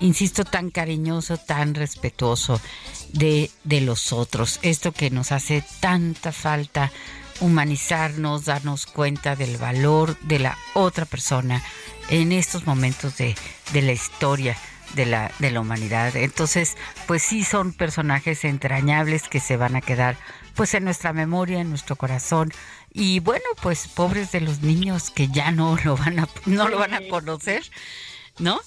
insisto, 0.00 0.44
tan 0.44 0.70
cariñoso, 0.70 1.36
tan 1.38 1.74
respetuoso 1.74 2.60
de, 3.12 3.50
de 3.64 3.80
los 3.80 4.12
otros. 4.12 4.58
Esto 4.62 4.92
que 4.92 5.10
nos 5.10 5.32
hace 5.32 5.64
tanta 5.80 6.32
falta, 6.32 6.90
humanizarnos, 7.40 8.44
darnos 8.46 8.86
cuenta 8.86 9.36
del 9.36 9.56
valor 9.56 10.18
de 10.20 10.38
la 10.38 10.58
otra 10.74 11.04
persona 11.04 11.62
en 12.10 12.32
estos 12.32 12.66
momentos 12.66 13.16
de, 13.16 13.34
de 13.72 13.82
la 13.82 13.92
historia 13.92 14.56
de 14.94 15.06
la, 15.06 15.30
de 15.38 15.50
la 15.50 15.60
humanidad. 15.60 16.16
Entonces, 16.16 16.76
pues 17.06 17.22
sí 17.22 17.44
son 17.44 17.72
personajes 17.72 18.44
entrañables 18.44 19.28
que 19.28 19.40
se 19.40 19.56
van 19.56 19.76
a 19.76 19.80
quedar 19.80 20.16
pues 20.54 20.74
en 20.74 20.84
nuestra 20.84 21.12
memoria, 21.12 21.60
en 21.60 21.70
nuestro 21.70 21.96
corazón. 21.96 22.52
Y 22.92 23.20
bueno, 23.20 23.44
pues 23.62 23.86
pobres 23.86 24.32
de 24.32 24.40
los 24.40 24.62
niños 24.62 25.10
que 25.10 25.28
ya 25.28 25.52
no 25.52 25.76
lo 25.84 25.96
van 25.96 26.20
a, 26.20 26.28
no 26.46 26.68
lo 26.68 26.78
van 26.78 26.94
a 26.94 27.06
conocer. 27.08 27.62
¿No? 28.38 28.58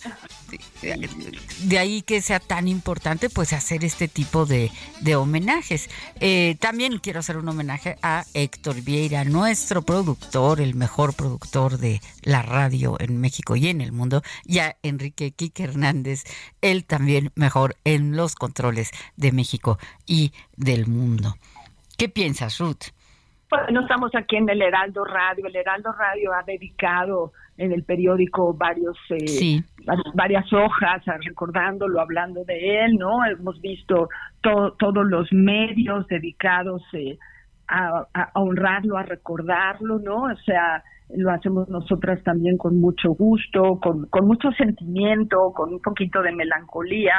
De 1.64 1.80
ahí 1.80 2.02
que 2.02 2.22
sea 2.22 2.40
tan 2.40 2.68
importante 2.68 3.30
pues 3.30 3.54
hacer 3.54 3.84
este 3.84 4.08
tipo 4.08 4.46
de, 4.46 4.72
de 5.02 5.16
homenajes. 5.16 5.90
Eh, 6.20 6.58
también 6.60 7.00
quiero 7.00 7.20
hacer 7.20 7.38
un 7.38 7.48
homenaje 7.48 7.98
a 8.02 8.24
Héctor 8.34 8.82
Vieira, 8.82 9.24
nuestro 9.24 9.82
productor, 9.82 10.62
el 10.62 10.76
mejor 10.76 11.16
productor 11.16 11.78
de 11.78 12.02
la 12.24 12.42
radio 12.42 12.98
en 13.00 13.20
México 13.20 13.56
y 13.56 13.68
en 13.68 13.82
el 13.82 13.92
mundo, 13.92 14.22
y 14.46 14.60
a 14.60 14.76
Enrique 14.84 15.32
Quique 15.32 15.64
Hernández, 15.64 16.24
él 16.62 16.86
también 16.86 17.32
mejor 17.36 17.76
en 17.84 18.16
los 18.16 18.36
controles 18.36 18.92
de 19.16 19.32
México 19.32 19.78
y 20.06 20.34
del 20.58 20.88
mundo. 20.88 21.36
¿Qué 21.98 22.10
piensas, 22.10 22.58
Ruth? 22.58 22.92
Bueno, 23.50 23.82
estamos 23.82 24.16
aquí 24.16 24.38
en 24.38 24.50
el 24.50 24.62
Heraldo 24.62 25.04
Radio. 25.04 25.46
El 25.46 25.56
Heraldo 25.56 25.92
Radio 25.92 26.34
ha 26.34 26.42
dedicado 26.44 27.34
en 27.58 27.72
el 27.72 27.84
periódico 27.84 28.54
varios 28.54 28.98
eh, 29.10 29.62
varias 30.14 30.52
hojas 30.54 31.04
recordándolo, 31.24 32.00
hablando 32.00 32.44
de 32.46 32.86
él, 32.86 32.96
¿no? 32.98 33.26
Hemos 33.26 33.60
visto 33.62 34.10
todos 34.42 35.06
los 35.06 35.32
medios 35.32 36.08
dedicados 36.08 36.82
eh, 36.94 37.18
a, 37.68 38.08
a, 38.14 38.32
honrarlo, 38.36 38.98
a 38.98 39.04
recordarlo, 39.04 40.00
¿no? 40.00 40.24
O 40.24 40.36
sea, 40.46 40.84
lo 41.16 41.32
hacemos 41.32 41.70
nosotras 41.70 42.24
también 42.24 42.58
con 42.58 42.80
mucho 42.80 43.10
gusto, 43.10 43.80
con, 43.82 44.08
con 44.08 44.26
mucho 44.26 44.52
sentimiento, 44.52 45.52
con 45.54 45.74
un 45.74 45.82
poquito 45.82 46.22
de 46.22 46.32
melancolía 46.32 47.14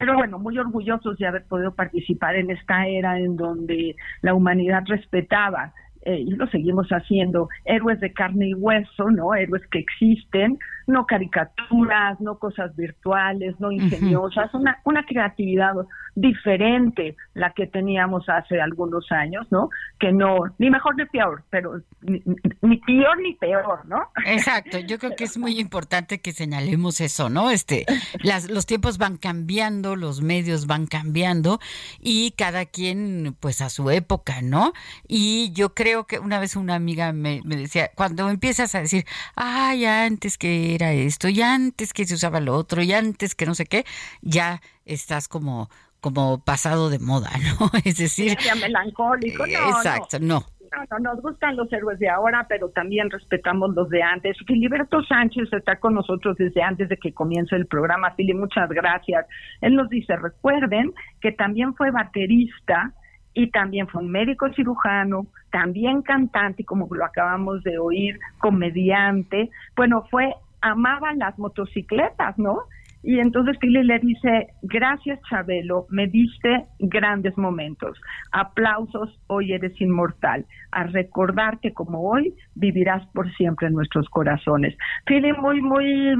pero 0.00 0.14
bueno, 0.14 0.38
muy 0.38 0.58
orgullosos 0.58 1.18
de 1.18 1.26
haber 1.26 1.44
podido 1.44 1.74
participar 1.74 2.34
en 2.34 2.50
esta 2.50 2.86
era 2.86 3.18
en 3.18 3.36
donde 3.36 3.96
la 4.22 4.32
humanidad 4.32 4.82
respetaba 4.86 5.74
eh, 6.02 6.24
y 6.26 6.30
lo 6.30 6.46
seguimos 6.48 6.88
haciendo, 6.88 7.48
héroes 7.64 8.00
de 8.00 8.12
carne 8.12 8.48
y 8.48 8.54
hueso, 8.54 9.10
¿no? 9.10 9.34
Héroes 9.34 9.62
que 9.70 9.78
existen, 9.78 10.58
no 10.90 11.06
caricaturas, 11.06 12.20
no 12.20 12.38
cosas 12.38 12.74
virtuales, 12.76 13.58
no 13.60 13.72
ingeniosas, 13.72 14.52
una, 14.54 14.78
una 14.84 15.04
creatividad 15.06 15.74
diferente 16.14 17.16
la 17.34 17.52
que 17.52 17.66
teníamos 17.66 18.28
hace 18.28 18.60
algunos 18.60 19.10
años, 19.12 19.46
¿no? 19.50 19.70
Que 19.98 20.12
no, 20.12 20.38
ni 20.58 20.70
mejor 20.70 20.96
ni 20.96 21.06
peor, 21.06 21.44
pero 21.50 21.80
ni, 22.02 22.22
ni 22.62 22.76
peor 22.78 23.20
ni 23.20 23.34
peor, 23.34 23.86
¿no? 23.86 24.08
Exacto, 24.26 24.78
yo 24.80 24.98
creo 24.98 25.14
que 25.16 25.24
es 25.24 25.38
muy 25.38 25.58
importante 25.58 26.20
que 26.20 26.32
señalemos 26.32 27.00
eso, 27.00 27.30
¿no? 27.30 27.50
Este, 27.50 27.86
las, 28.22 28.50
los 28.50 28.66
tiempos 28.66 28.98
van 28.98 29.16
cambiando, 29.16 29.96
los 29.96 30.20
medios 30.20 30.66
van 30.66 30.86
cambiando 30.86 31.60
y 32.00 32.32
cada 32.32 32.66
quien, 32.66 33.36
pues 33.38 33.60
a 33.62 33.70
su 33.70 33.90
época, 33.90 34.42
¿no? 34.42 34.72
Y 35.06 35.52
yo 35.52 35.74
creo 35.74 36.06
que 36.06 36.18
una 36.18 36.40
vez 36.40 36.56
una 36.56 36.74
amiga 36.74 37.12
me, 37.12 37.40
me 37.44 37.56
decía, 37.56 37.90
cuando 37.94 38.28
empiezas 38.28 38.74
a 38.74 38.80
decir, 38.80 39.04
ay, 39.36 39.84
antes 39.84 40.36
que 40.36 40.74
era 40.80 40.92
esto, 40.92 41.28
y 41.28 41.42
antes 41.42 41.92
que 41.92 42.04
se 42.04 42.14
usaba 42.14 42.40
lo 42.40 42.54
otro, 42.54 42.82
y 42.82 42.92
antes 42.92 43.34
que 43.34 43.46
no 43.46 43.54
sé 43.54 43.66
qué, 43.66 43.84
ya 44.22 44.60
estás 44.84 45.28
como 45.28 45.68
como 46.00 46.42
pasado 46.42 46.88
de 46.88 46.98
moda, 46.98 47.30
¿no? 47.60 47.70
Es 47.84 47.98
decir, 47.98 48.36
ya 48.38 48.54
melancólico, 48.54 49.46
no, 49.46 49.70
exacto, 49.70 50.18
no. 50.18 50.26
no. 50.26 50.44
No, 50.88 50.98
nos 51.00 51.20
gustan 51.20 51.56
los 51.56 51.70
héroes 51.72 51.98
de 51.98 52.08
ahora, 52.08 52.46
pero 52.48 52.68
también 52.68 53.10
respetamos 53.10 53.74
los 53.74 53.88
de 53.88 54.04
antes. 54.04 54.36
Filiberto 54.46 55.02
Sánchez 55.02 55.52
está 55.52 55.80
con 55.80 55.94
nosotros 55.94 56.36
desde 56.36 56.62
antes 56.62 56.88
de 56.88 56.96
que 56.96 57.12
comience 57.12 57.56
el 57.56 57.66
programa. 57.66 58.12
Fili, 58.12 58.34
muchas 58.34 58.68
gracias. 58.68 59.26
Él 59.60 59.74
nos 59.74 59.88
dice, 59.88 60.14
recuerden 60.14 60.92
que 61.20 61.32
también 61.32 61.74
fue 61.74 61.90
baterista 61.90 62.92
y 63.34 63.50
también 63.50 63.88
fue 63.88 64.02
un 64.02 64.12
médico 64.12 64.48
cirujano, 64.54 65.26
también 65.50 66.02
cantante, 66.02 66.64
como 66.64 66.86
lo 66.88 67.04
acabamos 67.04 67.64
de 67.64 67.78
oír, 67.78 68.18
comediante. 68.38 69.50
Bueno, 69.74 70.04
fue 70.08 70.34
amaba 70.62 71.14
las 71.14 71.38
motocicletas, 71.38 72.38
¿no? 72.38 72.58
Y 73.02 73.18
entonces 73.18 73.56
Pili 73.58 73.82
le 73.82 73.98
dice, 73.98 74.48
gracias 74.62 75.18
Chabelo, 75.28 75.86
me 75.88 76.06
diste 76.06 76.66
grandes 76.78 77.36
momentos. 77.38 77.98
Aplausos, 78.30 79.18
hoy 79.26 79.54
eres 79.54 79.80
inmortal. 79.80 80.44
A 80.70 80.84
recordar 80.84 81.60
que 81.60 81.72
como 81.72 82.10
hoy 82.10 82.34
vivirás 82.54 83.06
por 83.14 83.32
siempre 83.36 83.68
en 83.68 83.74
nuestros 83.74 84.06
corazones. 84.10 84.76
Pili, 85.06 85.32
muy, 85.32 85.62
muy 85.62 86.14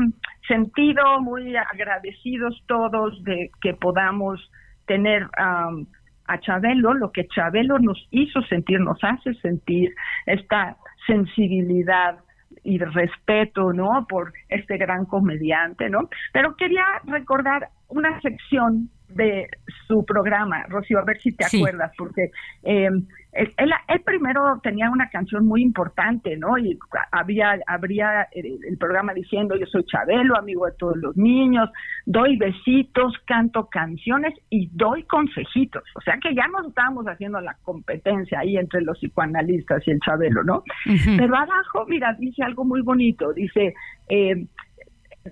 sentido, 0.48 1.20
muy 1.20 1.54
agradecidos 1.54 2.62
todos 2.66 3.22
de 3.24 3.50
que 3.60 3.74
podamos 3.74 4.40
tener 4.86 5.24
um, 5.24 5.86
a 6.26 6.38
Chabelo, 6.40 6.94
lo 6.94 7.12
que 7.12 7.26
Chabelo 7.26 7.78
nos 7.78 7.98
hizo 8.10 8.40
sentir, 8.42 8.80
nos 8.80 8.98
hace 9.02 9.34
sentir 9.34 9.90
esta 10.26 10.76
sensibilidad 11.06 12.20
y 12.62 12.78
respeto, 12.78 13.72
¿no? 13.72 14.06
Por 14.08 14.32
este 14.48 14.76
gran 14.76 15.06
comediante, 15.06 15.88
¿no? 15.88 16.08
Pero 16.32 16.54
quería 16.56 16.84
recordar 17.04 17.68
una 17.88 18.20
sección 18.20 18.90
de 19.14 19.48
su 19.86 20.04
programa, 20.04 20.64
Rocío, 20.68 20.98
a 20.98 21.04
ver 21.04 21.20
si 21.20 21.32
te 21.32 21.44
acuerdas, 21.44 21.92
porque 21.96 22.30
eh, 22.62 22.88
él, 23.32 23.70
él, 23.88 24.00
primero 24.04 24.60
tenía 24.62 24.90
una 24.90 25.08
canción 25.08 25.46
muy 25.46 25.62
importante, 25.62 26.36
¿no? 26.36 26.58
Y 26.58 26.78
había, 27.12 27.58
habría 27.66 28.28
el, 28.32 28.58
el, 28.68 28.76
programa 28.76 29.14
diciendo, 29.14 29.56
yo 29.56 29.66
soy 29.66 29.84
Chabelo, 29.84 30.36
amigo 30.36 30.66
de 30.66 30.72
todos 30.72 30.96
los 30.96 31.16
niños, 31.16 31.70
doy 32.06 32.36
besitos, 32.36 33.14
canto 33.26 33.68
canciones 33.68 34.34
y 34.48 34.68
doy 34.72 35.04
consejitos. 35.04 35.84
O 35.94 36.00
sea 36.00 36.18
que 36.18 36.34
ya 36.34 36.46
nos 36.48 36.68
estábamos 36.68 37.06
haciendo 37.06 37.40
la 37.40 37.56
competencia 37.62 38.40
ahí 38.40 38.56
entre 38.56 38.80
los 38.82 38.98
psicoanalistas 38.98 39.86
y 39.86 39.92
el 39.92 40.00
Chabelo, 40.00 40.42
¿no? 40.42 40.64
Uh 40.86 40.90
-huh. 40.90 41.16
Pero 41.16 41.36
abajo, 41.36 41.86
mira, 41.86 42.14
dice 42.18 42.42
algo 42.42 42.64
muy 42.64 42.82
bonito, 42.82 43.32
dice... 43.32 43.74
Eh, 44.08 44.46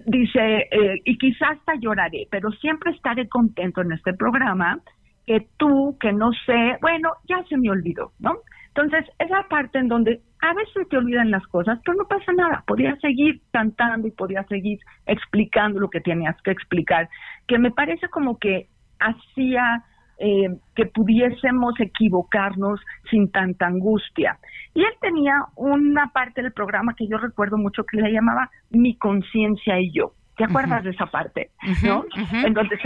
dice, 0.07 0.69
eh, 0.71 1.01
y 1.05 1.17
quizás 1.19 1.59
hasta 1.59 1.75
lloraré, 1.77 2.27
pero 2.31 2.51
siempre 2.53 2.93
estaré 2.93 3.29
contento 3.29 3.81
en 3.83 3.93
este 3.93 4.15
programa, 4.15 4.81
que 5.27 5.47
tú, 5.59 5.97
que 6.01 6.13
no 6.13 6.31
sé, 6.47 6.79
bueno, 6.81 7.11
ya 7.29 7.45
se 7.49 7.57
me 7.59 7.71
olvidó, 7.71 8.13
¿no? 8.19 8.39
Entonces, 8.69 9.05
esa 9.19 9.43
parte 9.49 9.79
en 9.79 9.89
donde 9.89 10.21
a 10.41 10.55
veces 10.55 10.89
te 10.89 10.97
olvidan 10.97 11.31
las 11.31 11.47
cosas, 11.49 11.79
pero 11.85 11.99
no 11.99 12.05
pasa 12.07 12.33
nada, 12.33 12.65
podías 12.67 12.99
seguir 13.01 13.41
cantando 13.53 14.09
y 14.09 14.13
podías 14.13 14.47
seguir 14.47 14.79
explicando 15.07 15.81
lo 15.81 15.91
que 15.91 16.01
tenías 16.01 16.41
que 16.43 16.53
explicar, 16.53 17.09
que 17.47 17.59
me 17.59 17.71
parece 17.73 18.09
como 18.09 18.39
que 18.39 18.69
hacía 19.01 19.85
eh, 20.19 20.49
que 20.75 20.87
pudiésemos 20.87 21.79
equivocarnos 21.79 22.81
sin 23.11 23.31
tanta 23.31 23.67
angustia. 23.67 24.39
Y 24.75 24.81
él 24.81 24.93
tenía 25.01 25.35
una 25.57 26.11
parte 26.13 26.43
del 26.43 26.53
programa 26.53 26.95
que 26.95 27.07
yo 27.07 27.19
recuerdo 27.19 27.57
mucho 27.57 27.85
que 27.85 28.01
le 28.01 28.13
llamaba 28.13 28.51
Mi 28.71 28.97
conciencia 28.97 29.81
y 29.81 29.93
yo. 29.93 30.13
¿Te 30.37 30.45
acuerdas 30.45 30.79
uh 30.79 30.83
-huh. 30.83 30.85
de 30.85 30.91
esa 30.91 31.07
parte? 31.07 31.51
¿No? 31.83 31.99
Uh 31.99 32.03
-huh. 32.03 32.47
Entonces 32.47 32.81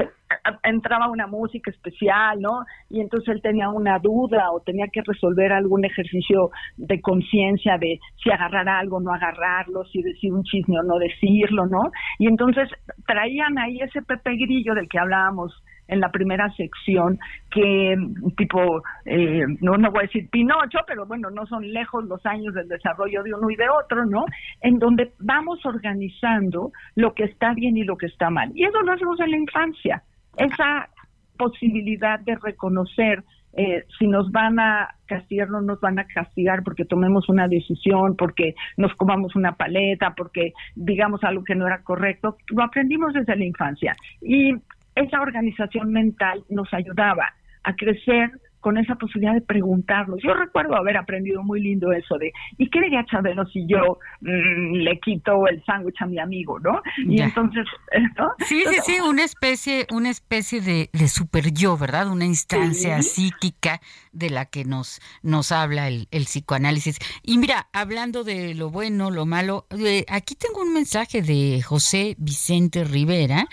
entraba 0.63 1.09
una 1.09 1.27
música 1.27 1.71
especial, 1.71 2.41
¿no? 2.41 2.65
Y 2.89 3.01
entonces 3.01 3.29
él 3.35 3.43
tenía 3.43 3.69
una 3.69 3.99
duda 3.99 4.51
o 4.53 4.61
tenía 4.61 4.87
que 4.91 5.03
resolver 5.03 5.53
algún 5.53 5.85
ejercicio 5.85 6.51
de 6.77 7.01
conciencia 7.01 7.77
de 7.79 8.01
si 8.23 8.31
agarrar 8.31 8.69
algo, 8.69 9.01
no 9.01 9.13
agarrarlo, 9.13 9.85
si 9.85 10.03
decir 10.03 10.33
un 10.33 10.43
chisme 10.45 10.79
o 10.79 10.83
no 10.83 10.99
decirlo, 10.99 11.67
¿no? 11.67 11.91
Y 12.19 12.27
entonces 12.27 12.69
traían 13.07 13.59
ahí 13.59 13.81
ese 13.81 14.01
Pepe 14.03 14.37
Grillo 14.37 14.75
del 14.75 14.89
que 14.89 14.99
hablábamos 14.99 15.53
en 15.93 16.01
la 16.01 16.11
primera 16.11 16.51
sección 16.57 17.19
que 17.51 17.97
tipo 18.37 18.83
eh, 19.05 19.45
no 19.61 19.77
no 19.77 19.91
voy 19.91 20.01
a 20.01 20.07
decir 20.07 20.29
Pinocho 20.31 20.79
pero 20.87 21.07
bueno 21.07 21.31
no 21.31 21.47
son 21.47 21.71
lejos 21.73 22.05
los 22.05 22.25
años 22.27 22.55
del 22.55 22.69
desarrollo 22.69 23.23
de 23.23 23.35
uno 23.35 23.51
y 23.51 23.57
de 23.57 23.69
otro 23.69 24.05
no 24.07 24.25
en 24.61 24.79
donde 24.79 25.13
vamos 25.19 25.65
organizando 25.65 26.73
lo 26.95 27.15
que 27.15 27.25
está 27.25 27.55
bien 27.55 27.77
y 27.77 27.85
lo 27.85 27.97
que 27.97 28.07
está 28.07 28.31
mal. 28.31 28.51
Y 28.55 28.65
eso 28.65 28.81
lo 28.83 28.93
hacemos 28.93 29.21
en 29.21 29.31
la 29.31 29.37
infancia. 29.37 30.03
Esa 30.37 30.89
posibilidad 31.37 32.21
de 32.21 32.37
reconocer 32.37 33.23
eh, 33.55 33.85
si 33.99 34.07
nos 34.07 34.31
van 34.31 34.59
a 34.59 34.95
castigar, 35.07 35.51
no 35.51 35.61
nos 35.61 35.79
van 35.81 35.99
a 35.99 36.07
castigar 36.07 36.63
porque 36.63 36.87
tomemos 36.87 37.29
una 37.29 37.49
decisión, 37.49 38.17
porque 38.17 38.55
nos 38.79 38.95
comamos 38.95 39.37
una 39.37 39.57
paleta, 39.57 40.15
porque 40.17 40.55
digamos 40.75 41.23
algo 41.23 41.45
que 41.45 41.55
no 41.55 41.67
era 41.67 41.83
correcto. 41.83 42.39
Lo 42.49 42.63
aprendimos 42.63 43.13
desde 43.13 43.37
la 43.37 43.45
infancia. 43.45 43.95
Y 44.23 44.55
esa 44.95 45.21
organización 45.21 45.93
mental 45.93 46.45
nos 46.49 46.73
ayudaba 46.73 47.35
a 47.65 47.75
crecer 47.75 48.31
con 48.63 48.79
esa 48.79 48.95
posibilidad 48.95 49.35
de 49.35 49.41
preguntarnos. 49.41 50.21
Yo 50.23 50.33
recuerdo 50.35 50.77
haber 50.77 50.97
aprendido 50.97 51.43
muy 51.43 51.61
lindo 51.61 51.93
eso 51.93 52.17
de, 52.17 52.33
¿y 52.57 52.71
qué 52.71 52.81
diría 52.81 53.05
Chabelo 53.05 53.45
si 53.47 53.67
yo 53.67 53.99
mm, 54.21 54.77
le 54.77 55.01
quito 55.01 55.49
el 55.49 55.63
sándwich 55.65 56.01
a 56.01 56.07
mi 56.07 56.21
amigo, 56.21 56.61
no? 56.61 56.81
Y 56.97 57.21
entonces, 57.21 57.67
¿no? 58.17 58.31
Sí, 58.39 58.63
sí, 58.69 58.77
sí, 58.85 59.01
una 59.01 59.25
especie, 59.25 59.87
una 59.93 60.11
especie 60.11 60.61
de, 60.61 60.91
de 60.93 61.09
super 61.09 61.53
yo, 61.53 61.77
¿verdad? 61.77 62.09
Una 62.09 62.25
instancia 62.25 63.03
psíquica 63.03 63.81
de 64.13 64.31
la 64.31 64.47
que 64.47 64.65
nos, 64.65 65.01
nos 65.23 65.51
habla 65.51 65.89
el, 65.89 66.07
el, 66.13 66.23
psicoanálisis. 66.23 67.01
Y 67.25 67.39
mira, 67.39 67.67
hablando 67.73 68.23
de 68.23 68.55
lo 68.55 68.71
bueno, 68.71 69.11
lo 69.11 69.27
malo, 69.27 69.67
eh, 69.71 70.05
aquí 70.09 70.37
tengo 70.37 70.63
un 70.63 70.73
mensaje 70.73 71.21
de 71.21 71.61
José 71.63 72.15
Vicente 72.17 72.85
Rivera. 72.85 73.49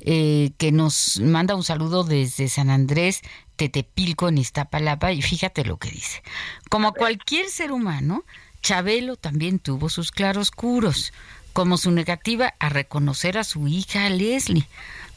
Eh, 0.00 0.52
que 0.56 0.72
nos 0.72 1.20
manda 1.20 1.54
un 1.54 1.62
saludo 1.62 2.04
desde 2.04 2.48
San 2.48 2.70
Andrés 2.70 3.20
Tetepilco 3.56 4.28
en 4.28 4.38
Iztapalapa 4.38 5.12
y 5.12 5.20
fíjate 5.20 5.64
lo 5.64 5.76
que 5.76 5.90
dice. 5.90 6.22
Como 6.70 6.94
cualquier 6.94 7.50
ser 7.50 7.72
humano, 7.72 8.24
Chabelo 8.62 9.16
también 9.16 9.58
tuvo 9.58 9.90
sus 9.90 10.10
claroscuros, 10.10 11.12
como 11.52 11.76
su 11.76 11.90
negativa 11.90 12.54
a 12.58 12.70
reconocer 12.70 13.36
a 13.36 13.44
su 13.44 13.68
hija 13.68 14.08
Leslie. 14.08 14.66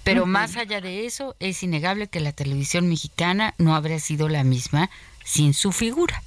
Pero 0.04 0.26
más 0.26 0.58
allá 0.58 0.82
de 0.82 1.06
eso, 1.06 1.38
es 1.39 1.63
innegable 1.63 2.08
que 2.08 2.19
la 2.19 2.34
televisión 2.34 2.89
mexicana 2.89 3.54
no 3.58 3.76
habría 3.76 4.00
sido 4.00 4.28
la 4.28 4.43
misma 4.43 4.89
sin 5.24 5.54
su 5.54 5.72
figura. 5.72 6.22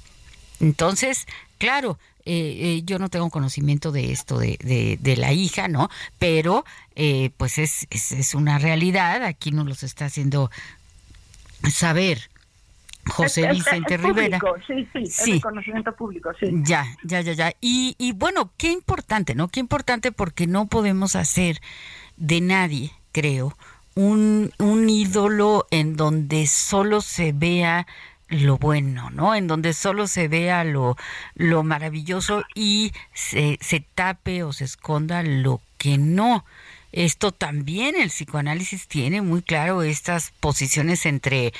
Entonces, 0.59 1.27
claro, 1.59 1.99
eh, 2.29 2.75
eh, 2.75 2.81
yo 2.83 2.99
no 2.99 3.07
tengo 3.07 3.29
conocimiento 3.29 3.93
de 3.93 4.11
esto 4.11 4.37
de, 4.37 4.57
de, 4.99 5.15
la 5.15 5.31
hija, 5.31 5.69
¿no? 5.69 5.89
Pero 6.19 6.65
eh, 6.93 7.31
pues 7.37 7.57
es, 7.57 7.87
es, 7.89 8.11
es, 8.11 8.35
una 8.35 8.57
realidad, 8.59 9.23
aquí 9.23 9.51
nos 9.51 9.65
los 9.65 9.81
está 9.83 10.05
haciendo 10.05 10.51
saber. 11.71 12.29
José 13.07 13.49
Vicente 13.53 13.95
Rivera. 13.95 14.41
sí, 14.67 14.85
sí, 15.09 15.31
el 15.31 15.41
conocimiento 15.41 15.95
público, 15.95 16.31
sí. 16.37 16.47
Ya, 16.63 16.85
ya, 17.05 17.21
ya, 17.21 17.31
ya. 17.31 17.53
Y, 17.61 17.95
y 17.97 18.11
bueno, 18.11 18.51
qué 18.57 18.73
importante, 18.73 19.33
¿no? 19.33 19.47
Qué 19.47 19.61
importante 19.61 20.11
porque 20.11 20.47
no 20.47 20.65
podemos 20.65 21.15
hacer 21.15 21.61
de 22.17 22.41
nadie, 22.41 22.91
creo, 23.13 23.55
un, 23.95 24.51
un 24.59 24.89
ídolo 24.89 25.65
en 25.71 25.95
donde 25.95 26.45
solo 26.47 26.99
se 26.99 27.31
vea 27.31 27.87
lo 28.29 28.57
bueno, 28.57 29.09
¿no? 29.09 29.35
En 29.35 29.47
donde 29.47 29.73
solo 29.73 30.07
se 30.07 30.27
vea 30.27 30.63
lo, 30.63 30.97
lo 31.35 31.63
maravilloso 31.63 32.43
y 32.55 32.91
se, 33.13 33.57
se 33.61 33.79
tape 33.79 34.43
o 34.43 34.53
se 34.53 34.65
esconda 34.65 35.23
lo 35.23 35.61
que 35.77 35.97
no. 35.97 36.45
Esto 36.91 37.31
también 37.31 37.95
el 37.95 38.09
psicoanálisis 38.09 38.87
tiene 38.87 39.21
muy 39.21 39.41
claro 39.41 39.83
estas 39.83 40.31
posiciones 40.39 41.05
entre 41.05 41.53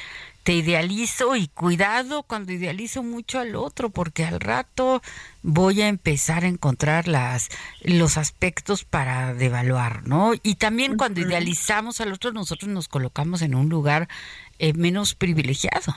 te 0.47 0.53
idealizo 0.53 1.36
y 1.36 1.49
cuidado 1.49 2.23
cuando 2.23 2.53
idealizo 2.53 3.03
mucho 3.03 3.38
al 3.38 3.58
otro 3.58 3.89
porque 3.89 4.23
al 4.23 4.39
rato 4.39 5.01
voy 5.43 5.82
a 5.82 5.89
empezar 5.89 6.45
a 6.45 6.47
encontrar 6.47 7.10
las 7.10 7.49
los 7.82 8.17
aspectos 8.17 8.86
para 8.86 9.34
devaluar, 9.34 10.08
¿no? 10.08 10.32
Y 10.43 10.56
también 10.56 10.95
cuando 10.95 11.19
idealizamos 11.19 11.99
al 11.99 12.13
otro 12.13 12.32
nosotros 12.32 12.71
nos 12.71 12.88
colocamos 12.88 13.41
en 13.41 13.56
un 13.56 13.67
lugar 13.67 14.08
eh, 14.58 14.71
menos 14.71 15.15
privilegiado. 15.15 15.93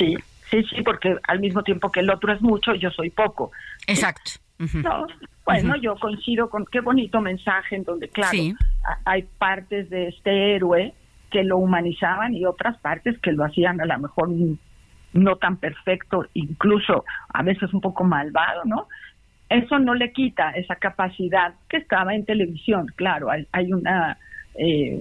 Sí, 0.00 0.16
sí, 0.50 0.64
sí, 0.64 0.82
porque 0.82 1.16
al 1.28 1.40
mismo 1.40 1.62
tiempo 1.62 1.92
que 1.92 2.00
el 2.00 2.10
otro 2.10 2.32
es 2.32 2.40
mucho, 2.40 2.74
yo 2.74 2.90
soy 2.90 3.10
poco. 3.10 3.52
Exacto. 3.86 4.32
No, 4.74 5.06
bueno, 5.44 5.76
yo 5.76 5.96
coincido 5.96 6.50
con 6.50 6.66
qué 6.66 6.80
bonito 6.80 7.20
mensaje 7.20 7.76
en 7.76 7.84
donde, 7.84 8.08
claro, 8.08 8.38
hay 9.04 9.22
partes 9.38 9.88
de 9.88 10.08
este 10.08 10.54
héroe 10.54 10.94
que 11.30 11.44
lo 11.44 11.58
humanizaban 11.58 12.34
y 12.34 12.44
otras 12.44 12.76
partes 12.78 13.18
que 13.20 13.32
lo 13.32 13.44
hacían 13.44 13.80
a 13.80 13.86
lo 13.86 13.98
mejor 13.98 14.28
no 15.12 15.36
tan 15.36 15.56
perfecto, 15.56 16.26
incluso 16.34 17.04
a 17.32 17.42
veces 17.42 17.72
un 17.72 17.80
poco 17.80 18.04
malvado, 18.04 18.64
¿no? 18.64 18.88
Eso 19.48 19.78
no 19.78 19.94
le 19.94 20.12
quita 20.12 20.50
esa 20.50 20.76
capacidad 20.76 21.54
que 21.68 21.78
estaba 21.78 22.14
en 22.14 22.24
televisión, 22.24 22.86
claro, 22.96 23.30
hay, 23.30 23.46
hay 23.52 23.72
una 23.72 24.18
eh, 24.54 25.00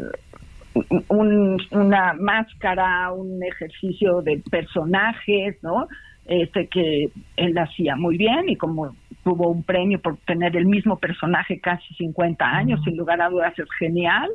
una 1.09 2.13
máscara, 2.13 3.11
un 3.11 3.43
ejercicio 3.43 4.21
de 4.21 4.41
personajes, 4.49 5.57
¿no? 5.63 5.87
Este 6.25 6.67
que 6.67 7.09
él 7.37 7.57
hacía 7.57 7.95
muy 7.95 8.17
bien 8.17 8.49
y 8.49 8.55
como 8.55 8.95
tuvo 9.23 9.49
un 9.49 9.63
premio 9.63 9.99
por 9.99 10.17
tener 10.17 10.55
el 10.55 10.65
mismo 10.65 10.97
personaje 10.97 11.59
casi 11.59 11.93
50 11.95 12.45
años, 12.45 12.81
sin 12.83 12.97
lugar 12.97 13.21
a 13.21 13.29
dudas 13.29 13.57
es 13.57 13.67
genial, 13.79 14.29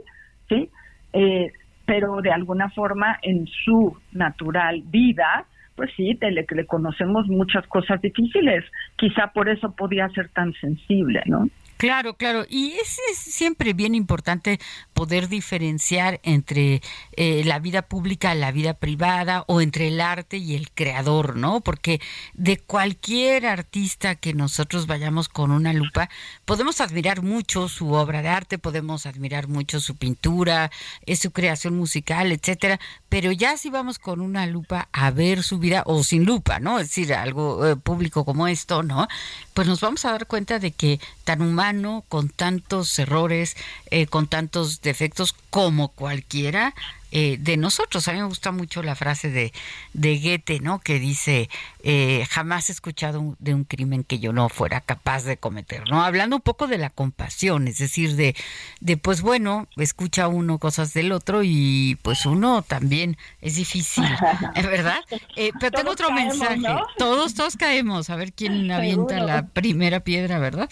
¿sí? 0.49 0.69
Eh, 1.13 1.53
pero 1.87 2.21
de 2.21 2.33
alguna 2.33 2.71
forma 2.71 3.19
en 3.23 3.47
su 3.47 3.97
natural 4.13 4.83
vida, 4.87 5.47
pues 5.77 5.91
sí, 5.97 6.19
le, 6.21 6.47
le 6.49 6.67
conocemos 6.67 7.29
muchas 7.29 7.67
cosas 7.67 8.01
difíciles, 8.01 8.65
quizá 8.97 9.29
por 9.29 9.49
eso 9.49 9.75
podía 9.77 10.09
ser 10.11 10.29
tan 10.31 10.53
sensible, 10.55 11.23
¿no? 11.27 11.49
Claro, 11.85 12.15
claro. 12.15 12.47
Y 12.49 12.73
es, 12.73 12.99
siempre 13.15 13.75
bien 13.75 13.95
importante 13.95 14.59
poder 14.95 15.29
diferenciar 15.29 16.19
entre 16.23 16.81
eh, 17.13 17.43
la 17.45 17.59
vida 17.59 17.83
pública 17.83 18.35
la 18.35 18.53
vida 18.53 18.73
privada 18.73 19.45
o 19.49 19.61
entre 19.61 19.89
el 19.89 20.01
arte 20.01 20.39
y 20.39 20.55
el 20.55 20.71
creador, 20.71 21.37
¿no? 21.37 21.61
Porque 21.61 22.01
de 22.33 22.57
cualquier 22.57 23.45
artista 23.45 24.15
que 24.15 24.33
nosotros 24.33 24.87
vayamos 24.87 25.29
con 25.29 25.51
una 25.51 25.75
lupa, 25.75 26.09
podemos 26.47 26.81
admirar 26.81 27.21
mucho 27.21 27.69
su 27.69 27.93
obra 27.93 28.23
de 28.23 28.29
arte, 28.29 28.57
podemos 28.57 29.05
admirar 29.05 29.49
mucho 29.49 29.79
su 29.79 29.95
pintura, 29.95 30.71
eh, 31.05 31.17
su 31.17 31.33
creación 31.33 31.77
musical, 31.77 32.33
etcétera, 32.33 32.81
pero 33.11 33.31
ya 33.31 33.59
si 33.59 33.69
vamos 33.69 33.99
con 33.99 34.23
una 34.23 34.47
lupa 34.47 34.89
a 34.91 35.11
ver 35.11 35.43
su 35.43 35.59
vida 35.59 35.83
o 35.85 36.03
sin 36.03 36.25
lupa, 36.25 36.61
¿no? 36.61 36.79
Es 36.79 36.89
decir, 36.89 37.13
algo 37.13 37.67
eh, 37.67 37.77
público 37.77 38.25
como 38.25 38.49
esto, 38.49 38.83
¿no? 38.83 39.07
Pues 39.53 39.69
nos 39.69 39.83
vamos 39.83 40.05
a 40.07 40.13
dar 40.13 40.27
cuenta 40.27 40.59
de 40.59 40.71
que 40.71 40.99
tan 41.25 41.43
humano, 41.43 42.05
con 42.09 42.29
tantos 42.29 42.99
errores, 42.99 43.57
eh, 43.91 44.07
con 44.07 44.29
tantos 44.29 44.83
defectos 44.83 45.35
como 45.51 45.89
cualquiera, 45.89 46.75
eh, 47.11 47.37
de 47.39 47.57
nosotros. 47.57 48.09
A 48.09 48.13
mí 48.13 48.19
me 48.19 48.27
gusta 48.27 48.51
mucho 48.51 48.83
la 48.83 48.95
frase 48.95 49.31
de, 49.31 49.53
de 49.93 50.19
Goethe, 50.19 50.61
¿no? 50.61 50.81
Que 50.81 50.99
dice, 50.99 51.49
eh, 51.83 52.27
jamás 52.29 52.69
he 52.69 52.73
escuchado 52.73 53.37
de 53.39 53.55
un 53.55 53.65
crimen 53.65 54.03
que 54.03 54.19
yo 54.19 54.33
no 54.33 54.49
fuera 54.49 54.81
capaz 54.81 55.23
de 55.25 55.37
cometer, 55.37 55.89
¿no? 55.89 56.03
Hablando 56.03 56.37
un 56.37 56.43
poco 56.43 56.67
de 56.67 56.79
la 56.79 56.91
compasión, 56.91 57.69
es 57.69 57.79
decir, 57.79 58.17
de, 58.17 58.35
de 58.81 58.97
pues 58.97 59.23
bueno, 59.23 59.69
escucha 59.77 60.27
uno 60.27 60.59
cosas 60.59 60.93
del 60.93 61.13
otro 61.13 61.43
y 61.45 61.99
pues 62.03 62.27
uno 62.27 62.63
también 62.63 63.17
es 63.41 63.57
difícil, 63.57 64.05
¿verdad? 64.57 64.99
Eh, 65.37 65.53
pero 65.61 65.71
tengo 65.71 65.93
otro 65.93 66.11
mensaje. 66.11 66.63
Todos, 66.99 67.35
todos 67.35 67.57
caemos. 67.57 68.11
A 68.11 68.17
ver 68.17 68.33
quién 68.33 68.71
avienta 68.73 69.21
la 69.21 69.47
primera 69.47 70.01
piedra, 70.01 70.39
¿verdad? 70.39 70.69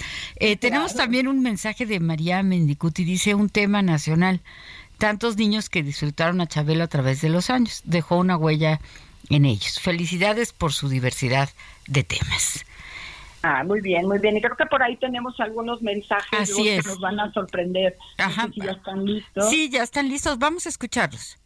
Tenemos 0.61 0.95
también 0.95 1.29
un 1.29 1.41
mensaje 1.41 1.87
de 1.87 2.01
María 2.01 2.43
Mendicuti, 2.43 3.05
dice 3.05 3.35
un 3.35 3.49
tema 3.49 3.83
nacional 3.83 4.41
tantos 5.03 5.37
niños 5.37 5.69
que 5.69 5.83
disfrutaron 5.83 6.41
a 6.41 6.47
Chabelo 6.47 6.85
a 6.85 6.87
través 6.87 7.21
de 7.23 7.29
los 7.29 7.51
años. 7.51 7.83
Dejó 7.85 8.19
una 8.19 8.37
huella 8.37 8.81
en 9.31 9.47
ellos. 9.47 9.81
Felicidades 9.81 10.53
por 10.53 10.73
su 10.73 10.89
diversidad 10.89 11.49
de 11.89 12.05
temas. 12.05 12.65
Ah, 13.43 13.65
muy 13.65 13.81
bien, 13.81 14.07
muy 14.07 14.21
bien. 14.21 14.37
Y 14.37 14.41
creo 14.41 14.57
que 14.57 14.67
por 14.67 14.81
ahí 14.81 14.97
tenemos 14.99 15.41
algunos 15.41 15.83
mensajes 15.83 16.55
que 16.55 16.81
nos 16.87 17.01
van 17.01 17.19
a 17.19 17.33
sorprender. 17.33 17.99
Ajá. 18.17 18.49
si 18.55 18.61
ya 18.61 18.71
están 18.71 19.05
listos. 19.05 19.51
Sí, 19.51 19.71
ya 19.71 19.83
están 19.83 20.09
listos. 20.09 20.39
Vamos 20.39 20.67
a 20.67 20.69
escucharlos. 20.69 21.37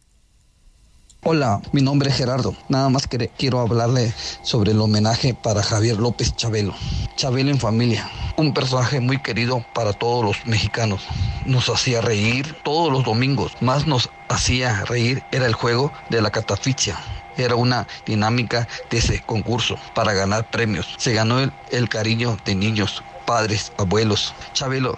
Hola, 1.29 1.59
mi 1.73 1.81
nombre 1.81 2.09
es 2.09 2.15
Gerardo. 2.15 2.55
Nada 2.69 2.87
más 2.87 3.05
que 3.05 3.27
quiero 3.27 3.59
hablarle 3.59 4.13
sobre 4.43 4.71
el 4.71 4.79
homenaje 4.79 5.33
para 5.33 5.61
Javier 5.61 5.97
López 5.97 6.33
Chabelo. 6.37 6.73
Chabelo 7.17 7.51
en 7.51 7.59
familia, 7.59 8.09
un 8.37 8.53
personaje 8.53 9.01
muy 9.01 9.21
querido 9.21 9.61
para 9.73 9.91
todos 9.91 10.23
los 10.23 10.47
mexicanos. 10.47 11.05
Nos 11.45 11.67
hacía 11.67 11.99
reír 11.99 12.55
todos 12.63 12.93
los 12.93 13.03
domingos. 13.03 13.51
Más 13.59 13.87
nos 13.87 14.09
hacía 14.29 14.85
reír 14.85 15.21
era 15.33 15.47
el 15.47 15.53
juego 15.53 15.91
de 16.09 16.21
la 16.21 16.31
catafixia. 16.31 16.97
Era 17.35 17.55
una 17.55 17.85
dinámica 18.05 18.65
de 18.89 18.99
ese 18.99 19.21
concurso 19.21 19.75
para 19.93 20.13
ganar 20.13 20.49
premios. 20.49 20.95
Se 20.97 21.13
ganó 21.13 21.41
el, 21.41 21.51
el 21.71 21.89
cariño 21.89 22.37
de 22.45 22.55
niños, 22.55 23.03
padres, 23.25 23.73
abuelos. 23.77 24.33
Chabelo, 24.53 24.97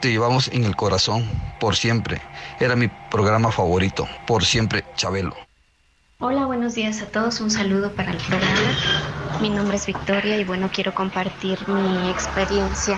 te 0.00 0.10
llevamos 0.10 0.48
en 0.48 0.64
el 0.64 0.76
corazón 0.76 1.26
por 1.58 1.76
siempre. 1.76 2.20
Era 2.60 2.76
mi 2.76 2.88
programa 3.10 3.50
favorito, 3.50 4.06
por 4.26 4.44
siempre, 4.44 4.84
Chabelo. 4.96 5.34
Hola, 6.24 6.46
buenos 6.46 6.76
días 6.76 7.02
a 7.02 7.06
todos. 7.06 7.40
Un 7.40 7.50
saludo 7.50 7.90
para 7.90 8.12
el 8.12 8.16
programa. 8.18 8.70
Mi 9.40 9.50
nombre 9.50 9.76
es 9.76 9.86
Victoria 9.86 10.36
y 10.38 10.44
bueno, 10.44 10.70
quiero 10.72 10.94
compartir 10.94 11.58
mi 11.66 12.10
experiencia. 12.10 12.96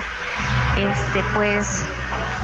Este, 0.76 1.24
pues, 1.34 1.86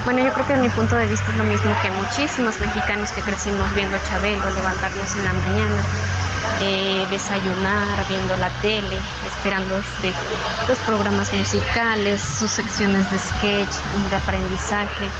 Bueno, 0.06 0.24
yo 0.24 0.32
creo 0.32 0.46
que 0.46 0.54
en 0.54 0.62
mi 0.62 0.70
punto 0.70 0.96
de 0.96 1.06
vista 1.06 1.30
es 1.32 1.36
lo 1.36 1.44
mismo 1.44 1.70
que 1.82 1.90
muchísimos 1.90 2.58
mexicanos 2.60 3.12
que 3.12 3.20
crecimos 3.20 3.74
viendo 3.74 3.98
Chabelo, 4.08 4.48
levantarnos 4.54 5.16
en 5.16 5.24
la 5.26 5.32
mañana, 5.34 5.82
eh, 6.62 7.06
desayunar, 7.10 8.08
viendo 8.08 8.34
la 8.38 8.48
tele, 8.62 8.96
esperando 9.26 9.76
este, 9.76 10.14
los 10.66 10.78
programas 10.78 11.30
musicales, 11.34 12.22
sus 12.22 12.52
secciones 12.52 13.04
de 13.10 13.18
sketch, 13.18 13.74
de 14.08 14.16
aprendizaje. 14.16 15.10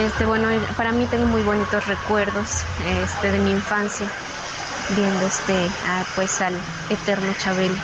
Este, 0.00 0.24
bueno, 0.24 0.48
para 0.78 0.92
mí 0.92 1.04
tengo 1.10 1.26
muy 1.26 1.42
bonitos 1.42 1.86
recuerdos 1.88 2.64
este, 2.86 3.32
de 3.32 3.38
mi 3.40 3.50
infancia 3.50 4.08
viendo 4.90 5.26
este, 5.26 5.68
pues 6.14 6.40
al 6.40 6.54
eterno 6.90 7.32
Chabelo. 7.38 7.76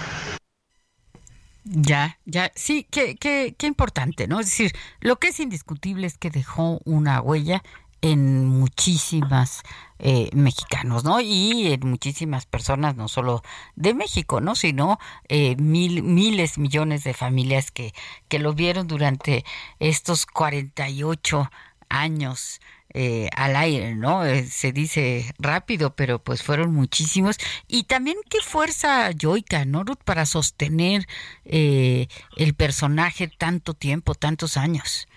Ya, 1.64 2.18
ya, 2.24 2.50
sí, 2.54 2.86
qué, 2.90 3.16
qué, 3.16 3.54
qué 3.56 3.66
importante, 3.66 4.26
¿no? 4.26 4.40
Es 4.40 4.46
decir, 4.46 4.72
lo 5.00 5.16
que 5.16 5.28
es 5.28 5.40
indiscutible 5.40 6.06
es 6.06 6.18
que 6.18 6.30
dejó 6.30 6.80
una 6.84 7.20
huella 7.20 7.62
en 8.02 8.46
muchísimas 8.46 9.62
eh, 9.98 10.30
mexicanos, 10.32 11.04
¿no? 11.04 11.20
Y 11.20 11.72
en 11.72 11.88
muchísimas 11.88 12.46
personas, 12.46 12.96
no 12.96 13.08
solo 13.08 13.42
de 13.76 13.92
México, 13.94 14.40
¿no? 14.40 14.54
Sino 14.54 14.98
eh, 15.28 15.56
mil, 15.56 16.02
miles, 16.02 16.56
millones 16.56 17.04
de 17.04 17.12
familias 17.12 17.70
que, 17.70 17.92
que 18.28 18.38
lo 18.38 18.54
vieron 18.54 18.86
durante 18.86 19.44
estos 19.78 20.24
48 20.26 21.50
años 21.90 22.60
eh, 22.92 23.28
al 23.36 23.56
aire, 23.56 23.94
¿no? 23.94 24.24
Eh, 24.24 24.42
se 24.44 24.72
dice 24.72 25.24
rápido, 25.38 25.94
pero 25.94 26.18
pues 26.18 26.42
fueron 26.42 26.72
muchísimos. 26.74 27.38
Y 27.68 27.84
también 27.84 28.16
qué 28.28 28.38
fuerza 28.42 29.10
yoica, 29.12 29.64
¿no, 29.64 29.84
Ruth? 29.84 30.02
Para 30.04 30.26
sostener 30.26 31.02
eh, 31.44 32.08
el 32.36 32.54
personaje 32.54 33.28
tanto 33.28 33.74
tiempo, 33.74 34.14
tantos 34.14 34.56
años. 34.56 35.08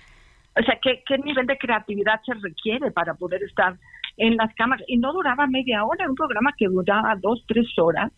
O 0.56 0.62
sea, 0.62 0.78
¿qué, 0.82 1.04
¿qué 1.08 1.18
nivel 1.18 1.48
de 1.48 1.58
creatividad 1.58 2.22
se 2.26 2.34
requiere 2.36 2.92
para 2.92 3.16
poder 3.16 3.42
estar 3.44 3.78
en 4.18 4.38
las 4.38 4.54
cámaras 4.56 4.86
y 4.88 4.98
no 4.98 5.12
duraba 5.14 5.48
media 5.48 5.84
hora, 5.84 6.10
un 6.10 6.16
programa 6.16 6.54
que 6.58 6.68
duraba 6.68 7.16
dos, 7.22 7.44
tres 7.48 7.68
horas, 7.78 8.12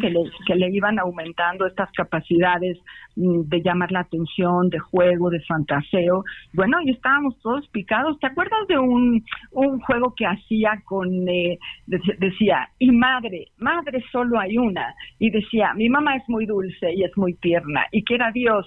que, 0.00 0.10
le, 0.10 0.20
que 0.46 0.54
le 0.54 0.70
iban 0.70 0.98
aumentando 0.98 1.66
estas 1.66 1.90
capacidades 1.92 2.78
mm, 3.16 3.42
de 3.42 3.62
llamar 3.62 3.92
la 3.92 4.00
atención, 4.00 4.70
de 4.70 4.78
juego, 4.78 5.30
de 5.30 5.40
fantaseo. 5.40 6.24
Bueno, 6.52 6.78
y 6.82 6.90
estábamos 6.90 7.38
todos 7.40 7.68
picados. 7.68 8.18
¿Te 8.18 8.28
acuerdas 8.28 8.66
de 8.68 8.78
un, 8.78 9.24
un 9.52 9.80
juego 9.80 10.14
que 10.16 10.26
hacía 10.26 10.82
con, 10.84 11.28
eh, 11.28 11.58
decía, 11.86 12.68
y 12.78 12.90
madre, 12.92 13.48
madre 13.58 14.02
solo 14.10 14.40
hay 14.40 14.56
una? 14.56 14.94
Y 15.18 15.30
decía, 15.30 15.74
mi 15.74 15.88
mamá 15.88 16.16
es 16.16 16.28
muy 16.28 16.46
dulce 16.46 16.92
y 16.94 17.04
es 17.04 17.16
muy 17.16 17.34
tierna 17.34 17.86
y 17.92 18.02
que 18.02 18.14
era 18.14 18.30
Dios 18.32 18.66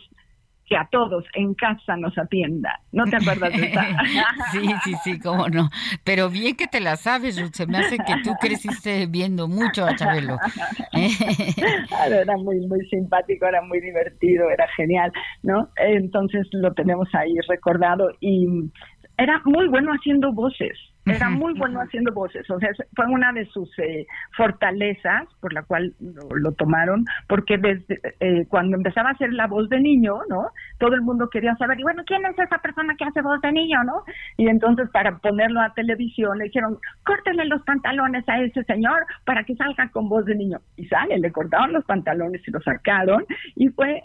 que 0.70 0.78
a 0.78 0.88
todos 0.92 1.26
en 1.34 1.56
casa 1.56 1.98
nos 1.98 2.16
atienda. 2.18 2.80
¿No 2.92 3.06
te 3.06 3.16
acuerdas 3.16 3.52
de 3.58 3.66
esa? 3.66 3.88
sí, 4.52 4.60
sí, 4.84 4.94
sí, 5.04 5.20
cómo 5.20 5.50
no. 5.50 5.70
Pero 6.04 6.30
bien 6.30 6.56
que 6.56 6.68
te 6.68 6.80
la 6.80 6.96
sabes, 6.96 7.42
Ruth. 7.42 7.54
Se 7.54 7.66
me 7.66 7.80
hace 7.80 7.98
que 7.98 8.14
tú 8.24 8.34
creciste 8.40 9.08
viendo 9.08 9.48
mucho 9.48 9.86
a 9.86 9.96
Chabelo. 9.96 10.38
era 12.08 12.38
muy, 12.38 12.60
muy 12.68 12.86
simpático, 12.88 13.48
era 13.48 13.62
muy 13.64 13.82
divertido, 13.82 14.50
era 14.50 14.68
genial, 14.78 15.12
¿no? 15.42 15.70
Entonces 15.78 16.48
lo 16.52 16.72
tenemos 16.74 17.10
ahí 17.14 17.34
recordado 17.48 18.12
y 18.20 18.46
era 19.18 19.42
muy 19.46 19.68
bueno 19.68 19.92
haciendo 19.92 20.32
voces. 20.32 20.78
Era 21.16 21.30
muy 21.30 21.54
bueno 21.54 21.80
haciendo 21.80 22.12
voces, 22.14 22.50
o 22.50 22.60
sea, 22.60 22.70
fue 22.96 23.06
una 23.08 23.32
de 23.34 23.46
sus 23.48 23.70
eh, 23.80 24.06
fortalezas 24.36 25.28
por 25.40 25.54
la 25.54 25.64
cual 25.64 25.94
lo, 26.00 26.52
tomaron, 26.54 27.06
porque 27.28 27.58
desde 27.58 28.00
eh, 28.20 28.46
cuando 28.50 28.78
empezaba 28.78 29.10
a 29.10 29.14
hacer 29.14 29.34
la 29.34 29.48
voz 29.48 29.70
de 29.70 29.80
niño, 29.80 30.20
¿no? 30.30 30.50
Todo 30.78 30.94
el 30.96 31.02
mundo 31.02 31.30
quería 31.30 31.56
saber, 31.56 31.80
y 31.80 31.84
bueno, 31.84 32.04
¿quién 32.06 32.26
es 32.26 32.38
esa 32.38 32.58
persona 32.60 32.96
que 32.96 33.06
hace 33.06 33.22
voz 33.22 33.42
de 33.42 33.52
niño, 33.52 33.84
no? 33.84 34.04
Y 34.38 34.48
entonces 34.48 34.90
para 34.90 35.18
ponerlo 35.18 35.62
a 35.62 35.74
televisión 35.74 36.38
le 36.38 36.46
dijeron, 36.46 36.78
córtenle 37.06 37.46
los 37.46 37.62
pantalones 37.64 38.28
a 38.28 38.40
ese 38.40 38.64
señor 38.64 39.06
para 39.26 39.44
que 39.44 39.56
salga 39.56 39.90
con 39.90 40.10
voz 40.10 40.26
de 40.26 40.36
niño. 40.36 40.60
Y 40.76 40.86
sale, 40.86 41.18
le 41.18 41.32
cortaron 41.32 41.74
los 41.74 41.86
pantalones 41.86 42.42
y 42.48 42.52
lo 42.52 42.62
sacaron, 42.62 43.26
y 43.56 43.70
fue 43.70 44.02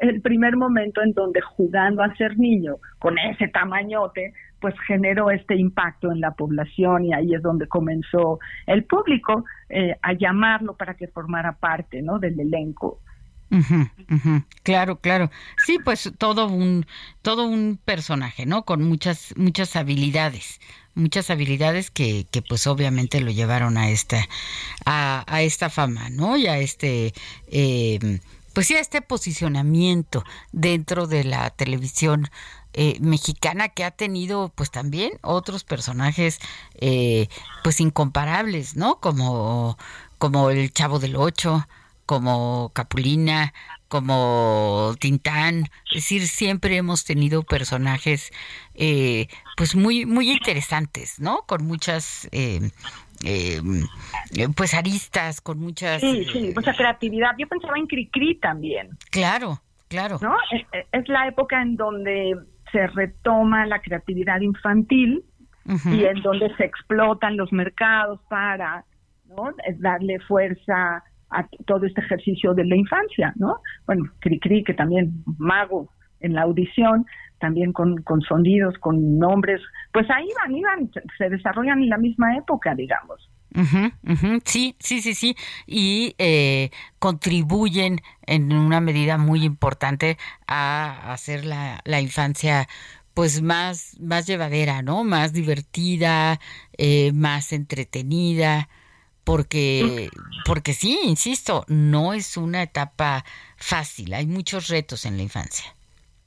el 0.00 0.20
primer 0.20 0.56
momento 0.56 1.02
en 1.02 1.12
donde 1.12 1.40
jugando 1.40 2.02
a 2.02 2.14
ser 2.16 2.38
niño, 2.38 2.76
con 2.98 3.18
ese 3.18 3.48
tamañote, 3.48 4.32
pues 4.60 4.74
generó 4.86 5.30
este 5.30 5.56
impacto 5.56 6.10
en 6.10 6.20
la 6.20 6.32
población 6.32 7.04
y 7.04 7.14
ahí 7.14 7.34
es 7.34 7.42
donde 7.42 7.68
comenzó 7.68 8.38
el 8.66 8.84
público 8.84 9.44
eh, 9.68 9.96
a 10.02 10.12
llamarlo 10.12 10.76
para 10.76 10.94
que 10.94 11.08
formara 11.08 11.52
parte 11.52 12.02
¿no? 12.02 12.18
del 12.18 12.38
elenco. 12.40 13.00
Claro, 14.62 14.96
claro. 14.96 15.30
Sí, 15.64 15.78
pues 15.82 16.12
todo 16.18 16.48
un 16.48 16.84
todo 17.22 17.46
un 17.46 17.78
personaje, 17.82 18.44
¿no? 18.44 18.64
Con 18.64 18.82
muchas 18.82 19.32
muchas 19.36 19.74
habilidades, 19.74 20.60
muchas 20.94 21.30
habilidades 21.30 21.90
que, 21.90 22.26
que 22.30 22.42
pues 22.42 22.66
obviamente 22.66 23.20
lo 23.20 23.30
llevaron 23.30 23.78
a 23.78 23.88
esta 23.88 24.18
a, 24.84 25.24
a 25.26 25.42
esta 25.42 25.70
fama, 25.70 26.10
¿no? 26.10 26.36
Y 26.36 26.46
a 26.46 26.58
este 26.58 27.14
eh, 27.50 28.20
pues 28.52 28.70
a 28.72 28.80
este 28.80 29.00
posicionamiento 29.00 30.24
dentro 30.52 31.06
de 31.06 31.24
la 31.24 31.48
televisión 31.50 32.28
eh, 32.74 32.98
mexicana 33.00 33.70
que 33.70 33.82
ha 33.82 33.90
tenido 33.90 34.52
pues 34.54 34.70
también 34.70 35.12
otros 35.22 35.64
personajes 35.64 36.38
eh, 36.80 37.28
pues 37.64 37.80
incomparables, 37.80 38.76
¿no? 38.76 39.00
Como, 39.00 39.78
como 40.18 40.50
el 40.50 40.72
Chavo 40.72 40.98
del 40.98 41.16
Ocho, 41.16 41.66
como 42.04 42.70
Capulina, 42.74 43.54
como 43.88 44.94
Tintán, 45.00 45.70
es 45.90 46.02
decir, 46.02 46.28
siempre 46.28 46.76
hemos 46.76 47.04
tenido 47.04 47.42
personajes 47.42 48.30
eh, 48.74 49.28
pues 49.56 49.74
muy, 49.74 50.04
muy 50.04 50.30
interesantes, 50.30 51.18
¿no? 51.18 51.44
Con 51.46 51.66
muchas... 51.66 52.28
pues 54.54 54.74
aristas, 54.74 55.40
con 55.40 55.58
muchas... 55.58 56.02
Sí, 56.02 56.26
sí, 56.30 56.52
mucha 56.54 56.74
creatividad. 56.74 57.30
Yo 57.38 57.48
pensaba 57.48 57.78
en 57.78 57.86
Cricri 57.86 58.34
también. 58.36 58.90
Claro, 59.10 59.62
claro. 59.88 60.18
¿No? 60.20 60.36
es 60.92 61.08
la 61.08 61.26
época 61.28 61.62
en 61.62 61.76
donde 61.76 62.36
se 62.72 62.86
retoma 62.88 63.66
la 63.66 63.80
creatividad 63.80 64.40
infantil 64.40 65.24
y 65.84 66.04
en 66.04 66.22
donde 66.22 66.54
se 66.56 66.64
explotan 66.64 67.36
los 67.36 67.52
mercados 67.52 68.20
para 68.30 68.84
¿no? 69.26 69.50
darle 69.78 70.18
fuerza 70.20 71.02
a 71.30 71.46
todo 71.66 71.84
este 71.84 72.00
ejercicio 72.00 72.54
de 72.54 72.64
la 72.64 72.76
infancia, 72.76 73.34
¿no? 73.36 73.60
Bueno, 73.86 74.04
Cricri, 74.20 74.64
que 74.64 74.72
también 74.72 75.22
mago 75.36 75.90
en 76.20 76.32
la 76.34 76.42
audición, 76.42 77.04
también 77.38 77.72
con, 77.72 78.02
con 78.02 78.20
sonidos, 78.22 78.76
con 78.78 79.18
nombres, 79.18 79.60
pues 79.92 80.08
ahí 80.10 80.26
van, 80.42 80.56
iban, 80.56 80.90
se 81.18 81.28
desarrollan 81.28 81.82
en 81.82 81.90
la 81.90 81.98
misma 81.98 82.36
época, 82.36 82.74
digamos. 82.74 83.30
Sí, 84.44 84.76
sí, 84.78 85.00
sí, 85.02 85.14
sí. 85.14 85.36
Y 85.66 86.14
eh, 86.18 86.70
contribuyen 86.98 88.00
en 88.26 88.52
una 88.52 88.80
medida 88.80 89.18
muy 89.18 89.44
importante 89.44 90.18
a 90.46 91.12
hacer 91.12 91.44
la, 91.44 91.80
la 91.84 92.00
infancia 92.00 92.68
pues 93.14 93.42
más, 93.42 93.98
más 93.98 94.28
llevadera, 94.28 94.80
¿no? 94.82 95.02
Más 95.02 95.32
divertida, 95.32 96.38
eh, 96.76 97.10
más 97.12 97.52
entretenida, 97.52 98.68
porque, 99.24 100.08
porque 100.46 100.72
sí, 100.72 101.00
insisto, 101.04 101.64
no 101.66 102.14
es 102.14 102.36
una 102.36 102.62
etapa 102.62 103.24
fácil, 103.56 104.14
hay 104.14 104.26
muchos 104.26 104.68
retos 104.68 105.04
en 105.04 105.16
la 105.16 105.24
infancia. 105.24 105.74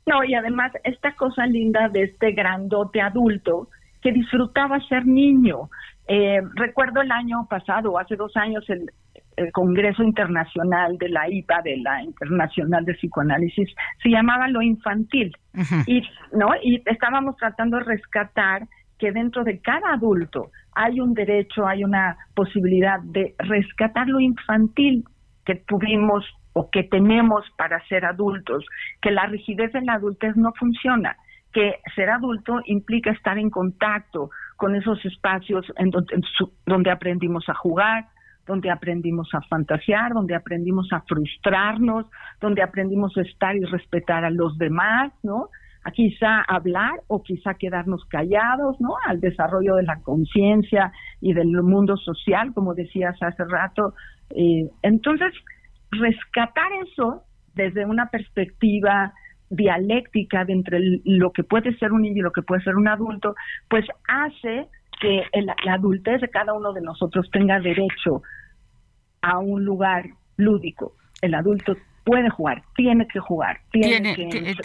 No, 0.05 0.23
y 0.23 0.35
además 0.35 0.73
esta 0.83 1.15
cosa 1.15 1.45
linda 1.45 1.87
de 1.87 2.03
este 2.03 2.33
grandote 2.33 2.99
adulto 2.99 3.69
que 4.01 4.11
disfrutaba 4.11 4.79
ser 4.87 5.05
niño, 5.05 5.69
eh, 6.07 6.41
recuerdo 6.55 7.01
el 7.01 7.11
año 7.11 7.47
pasado, 7.49 7.97
hace 7.97 8.15
dos 8.15 8.35
años, 8.35 8.63
el, 8.69 8.89
Congreso 9.53 10.03
Internacional 10.03 10.97
de 10.99 11.09
la 11.09 11.27
IPA, 11.27 11.61
de 11.63 11.77
la 11.77 12.03
Internacional 12.03 12.85
de 12.85 12.93
Psicoanálisis, 12.93 13.69
se 14.03 14.09
llamaba 14.09 14.47
Lo 14.49 14.61
Infantil. 14.61 15.35
y, 15.87 16.03
¿no? 16.33 16.49
y 16.61 16.83
estábamos 16.85 17.37
tratando 17.37 17.77
de 17.77 17.85
rescatar 17.85 18.67
que 18.99 19.11
dentro 19.11 19.43
de 19.43 19.59
cada 19.59 19.93
adulto 19.93 20.51
hay 20.73 20.99
un 20.99 21.13
derecho, 21.13 21.65
hay 21.65 21.83
una 21.83 22.17
posibilidad 22.35 22.99
de 22.99 23.33
rescatar 23.39 24.07
lo 24.07 24.19
infantil 24.19 25.05
que 25.45 25.55
tuvimos 25.55 26.23
o 26.53 26.69
que 26.69 26.83
tenemos 26.83 27.45
para 27.57 27.83
ser 27.87 28.05
adultos, 28.05 28.65
que 29.01 29.11
la 29.11 29.25
rigidez 29.25 29.73
en 29.73 29.85
la 29.85 29.93
adultez 29.93 30.35
no 30.35 30.51
funciona, 30.53 31.15
que 31.51 31.75
ser 31.95 32.09
adulto 32.09 32.59
implica 32.65 33.11
estar 33.11 33.37
en 33.37 33.49
contacto 33.49 34.29
con 34.57 34.75
esos 34.75 35.03
espacios 35.05 35.65
en 35.77 35.89
donde, 36.65 36.91
aprendimos 36.91 37.47
a 37.49 37.53
jugar, 37.53 38.07
donde 38.45 38.69
aprendimos 38.69 39.29
a 39.33 39.41
fantasear, 39.41 40.13
donde 40.13 40.35
aprendimos 40.35 40.87
a 40.91 41.01
frustrarnos, 41.01 42.05
donde 42.39 42.61
aprendimos 42.61 43.15
a 43.17 43.21
estar 43.21 43.55
y 43.55 43.63
respetar 43.65 44.25
a 44.25 44.29
los 44.29 44.57
demás, 44.57 45.11
¿no? 45.23 45.49
A 45.83 45.91
quizá 45.91 46.41
hablar 46.41 47.01
o 47.07 47.23
quizá 47.23 47.55
quedarnos 47.55 48.05
callados, 48.05 48.79
¿no? 48.79 48.95
Al 49.07 49.19
desarrollo 49.19 49.75
de 49.75 49.83
la 49.83 49.99
conciencia 50.01 50.91
y 51.21 51.33
del 51.33 51.49
mundo 51.63 51.97
social, 51.97 52.53
como 52.53 52.75
decías 52.75 53.15
hace 53.21 53.43
rato. 53.45 53.93
Eh, 54.29 54.69
entonces, 54.83 55.33
rescatar 55.91 56.71
eso 56.87 57.23
desde 57.55 57.85
una 57.85 58.07
perspectiva 58.07 59.13
dialéctica 59.51 60.45
de 60.45 60.53
entre 60.53 60.79
lo 61.03 61.31
que 61.31 61.43
puede 61.43 61.77
ser 61.77 61.91
un 61.91 62.01
niño 62.01 62.17
y 62.17 62.21
lo 62.21 62.31
que 62.31 62.41
puede 62.41 62.63
ser 62.63 62.75
un 62.75 62.87
adulto, 62.87 63.35
pues 63.69 63.85
hace 64.07 64.67
que 64.99 65.23
la 65.33 65.73
adultez 65.73 66.21
de 66.21 66.29
cada 66.29 66.53
uno 66.53 66.73
de 66.73 66.81
nosotros 66.81 67.29
tenga 67.31 67.59
derecho 67.59 68.23
a 69.21 69.39
un 69.39 69.63
lugar 69.65 70.05
lúdico. 70.37 70.93
El 71.21 71.35
adulto 71.35 71.75
puede 72.03 72.29
jugar, 72.29 72.63
tiene 72.75 73.07
que 73.07 73.19
jugar, 73.19 73.61
tiene, 73.71 74.15
tiene 74.15 74.55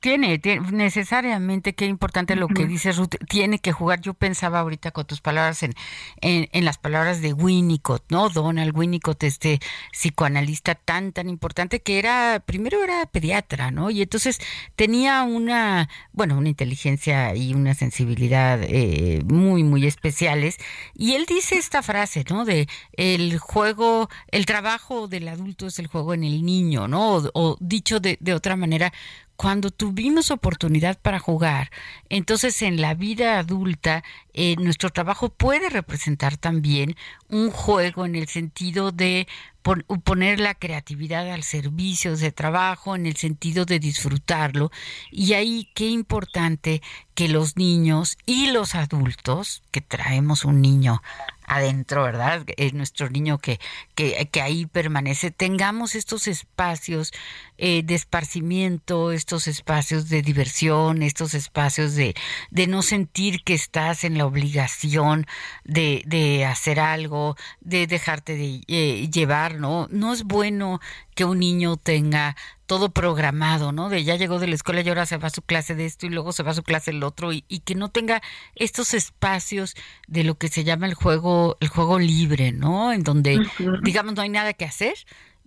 tiene, 0.00 0.40
necesariamente, 0.72 1.74
qué 1.74 1.86
importante 1.86 2.36
lo 2.36 2.48
que 2.48 2.66
dice 2.66 2.92
Ruth, 2.92 3.16
tiene 3.28 3.58
que 3.58 3.72
jugar. 3.72 4.00
Yo 4.00 4.14
pensaba 4.14 4.60
ahorita 4.60 4.90
con 4.90 5.06
tus 5.06 5.20
palabras 5.20 5.62
en, 5.62 5.74
en, 6.20 6.64
las 6.64 6.78
palabras 6.78 7.20
de 7.20 7.32
Winnicott, 7.32 8.04
¿no? 8.10 8.28
Donald 8.28 8.76
Winnicott, 8.76 9.22
este 9.24 9.60
psicoanalista 9.92 10.74
tan, 10.74 11.12
tan 11.12 11.28
importante 11.28 11.80
que 11.80 11.98
era, 11.98 12.42
primero 12.44 12.82
era 12.82 13.06
pediatra, 13.06 13.70
¿no? 13.70 13.90
Y 13.90 14.02
entonces 14.02 14.38
tenía 14.76 15.22
una, 15.22 15.88
bueno, 16.12 16.36
una 16.38 16.48
inteligencia 16.48 17.34
y 17.34 17.54
una 17.54 17.74
sensibilidad 17.74 18.60
eh, 18.62 19.22
muy, 19.26 19.62
muy 19.62 19.86
especiales. 19.86 20.58
Y 20.94 21.14
él 21.14 21.26
dice 21.26 21.56
esta 21.56 21.82
frase, 21.82 22.24
¿no? 22.28 22.44
De 22.44 22.68
el 22.92 23.38
juego, 23.38 24.08
el 24.28 24.46
trabajo 24.46 25.08
del 25.08 25.28
adulto 25.28 25.66
es 25.66 25.78
el 25.78 25.86
juego 25.86 26.14
en 26.14 26.24
el 26.24 26.44
niño, 26.44 26.88
O, 26.94 27.56
dicho 27.60 28.00
de, 28.00 28.18
de 28.20 28.34
otra 28.34 28.56
manera, 28.56 28.92
cuando 29.40 29.70
tuvimos 29.70 30.30
oportunidad 30.30 30.98
para 31.00 31.18
jugar, 31.18 31.70
entonces 32.10 32.60
en 32.60 32.78
la 32.82 32.92
vida 32.92 33.38
adulta 33.38 34.04
eh, 34.34 34.54
nuestro 34.56 34.90
trabajo 34.90 35.30
puede 35.30 35.70
representar 35.70 36.36
también 36.36 36.94
un 37.30 37.50
juego 37.50 38.04
en 38.04 38.16
el 38.16 38.28
sentido 38.28 38.92
de 38.92 39.26
poner 39.62 40.40
la 40.40 40.54
creatividad 40.54 41.30
al 41.30 41.42
servicio 41.42 42.18
de 42.18 42.32
trabajo, 42.32 42.94
en 42.94 43.06
el 43.06 43.16
sentido 43.16 43.64
de 43.64 43.78
disfrutarlo. 43.78 44.70
Y 45.10 45.32
ahí 45.32 45.70
qué 45.74 45.88
importante 45.88 46.82
que 47.14 47.28
los 47.28 47.56
niños 47.56 48.18
y 48.26 48.50
los 48.50 48.74
adultos, 48.74 49.62
que 49.70 49.80
traemos 49.80 50.44
un 50.44 50.60
niño 50.60 51.02
adentro, 51.50 52.04
¿verdad? 52.04 52.44
Es 52.56 52.74
nuestro 52.74 53.10
niño 53.10 53.38
que, 53.38 53.58
que, 53.96 54.28
que, 54.30 54.40
ahí 54.40 54.66
permanece, 54.66 55.32
tengamos 55.32 55.96
estos 55.96 56.28
espacios 56.28 57.12
eh, 57.58 57.82
de 57.82 57.96
esparcimiento, 57.96 59.10
estos 59.10 59.48
espacios 59.48 60.08
de 60.08 60.22
diversión, 60.22 61.02
estos 61.02 61.34
espacios 61.34 61.96
de, 61.96 62.14
de 62.52 62.68
no 62.68 62.82
sentir 62.82 63.42
que 63.42 63.54
estás 63.54 64.04
en 64.04 64.16
la 64.16 64.26
obligación 64.26 65.26
de, 65.64 66.04
de 66.06 66.44
hacer 66.44 66.78
algo, 66.78 67.36
de 67.60 67.88
dejarte 67.88 68.36
de 68.36 68.60
eh, 68.68 69.10
llevar, 69.10 69.56
¿no? 69.56 69.88
No 69.90 70.12
es 70.12 70.22
bueno 70.22 70.80
que 71.20 71.26
un 71.26 71.38
niño 71.38 71.76
tenga 71.76 72.34
todo 72.64 72.94
programado, 72.94 73.72
¿no? 73.72 73.90
De 73.90 74.04
ya 74.04 74.16
llegó 74.16 74.38
de 74.38 74.46
la 74.46 74.54
escuela 74.54 74.80
y 74.80 74.88
ahora 74.88 75.04
se 75.04 75.18
va 75.18 75.26
a 75.26 75.30
su 75.30 75.42
clase 75.42 75.74
de 75.74 75.84
esto 75.84 76.06
y 76.06 76.08
luego 76.08 76.32
se 76.32 76.42
va 76.42 76.52
a 76.52 76.54
su 76.54 76.62
clase 76.62 76.92
el 76.92 77.02
otro 77.02 77.30
y, 77.30 77.42
que 77.42 77.74
no 77.74 77.90
tenga 77.90 78.22
estos 78.54 78.94
espacios 78.94 79.74
de 80.08 80.24
lo 80.24 80.36
que 80.36 80.48
se 80.48 80.64
llama 80.64 80.86
el 80.86 80.94
juego, 80.94 81.58
el 81.60 81.68
juego 81.68 81.98
libre, 81.98 82.52
¿no? 82.52 82.90
En 82.94 83.02
donde, 83.02 83.38
digamos, 83.82 84.14
no 84.14 84.22
hay 84.22 84.30
nada 84.30 84.54
que 84.54 84.64
hacer, 84.64 84.94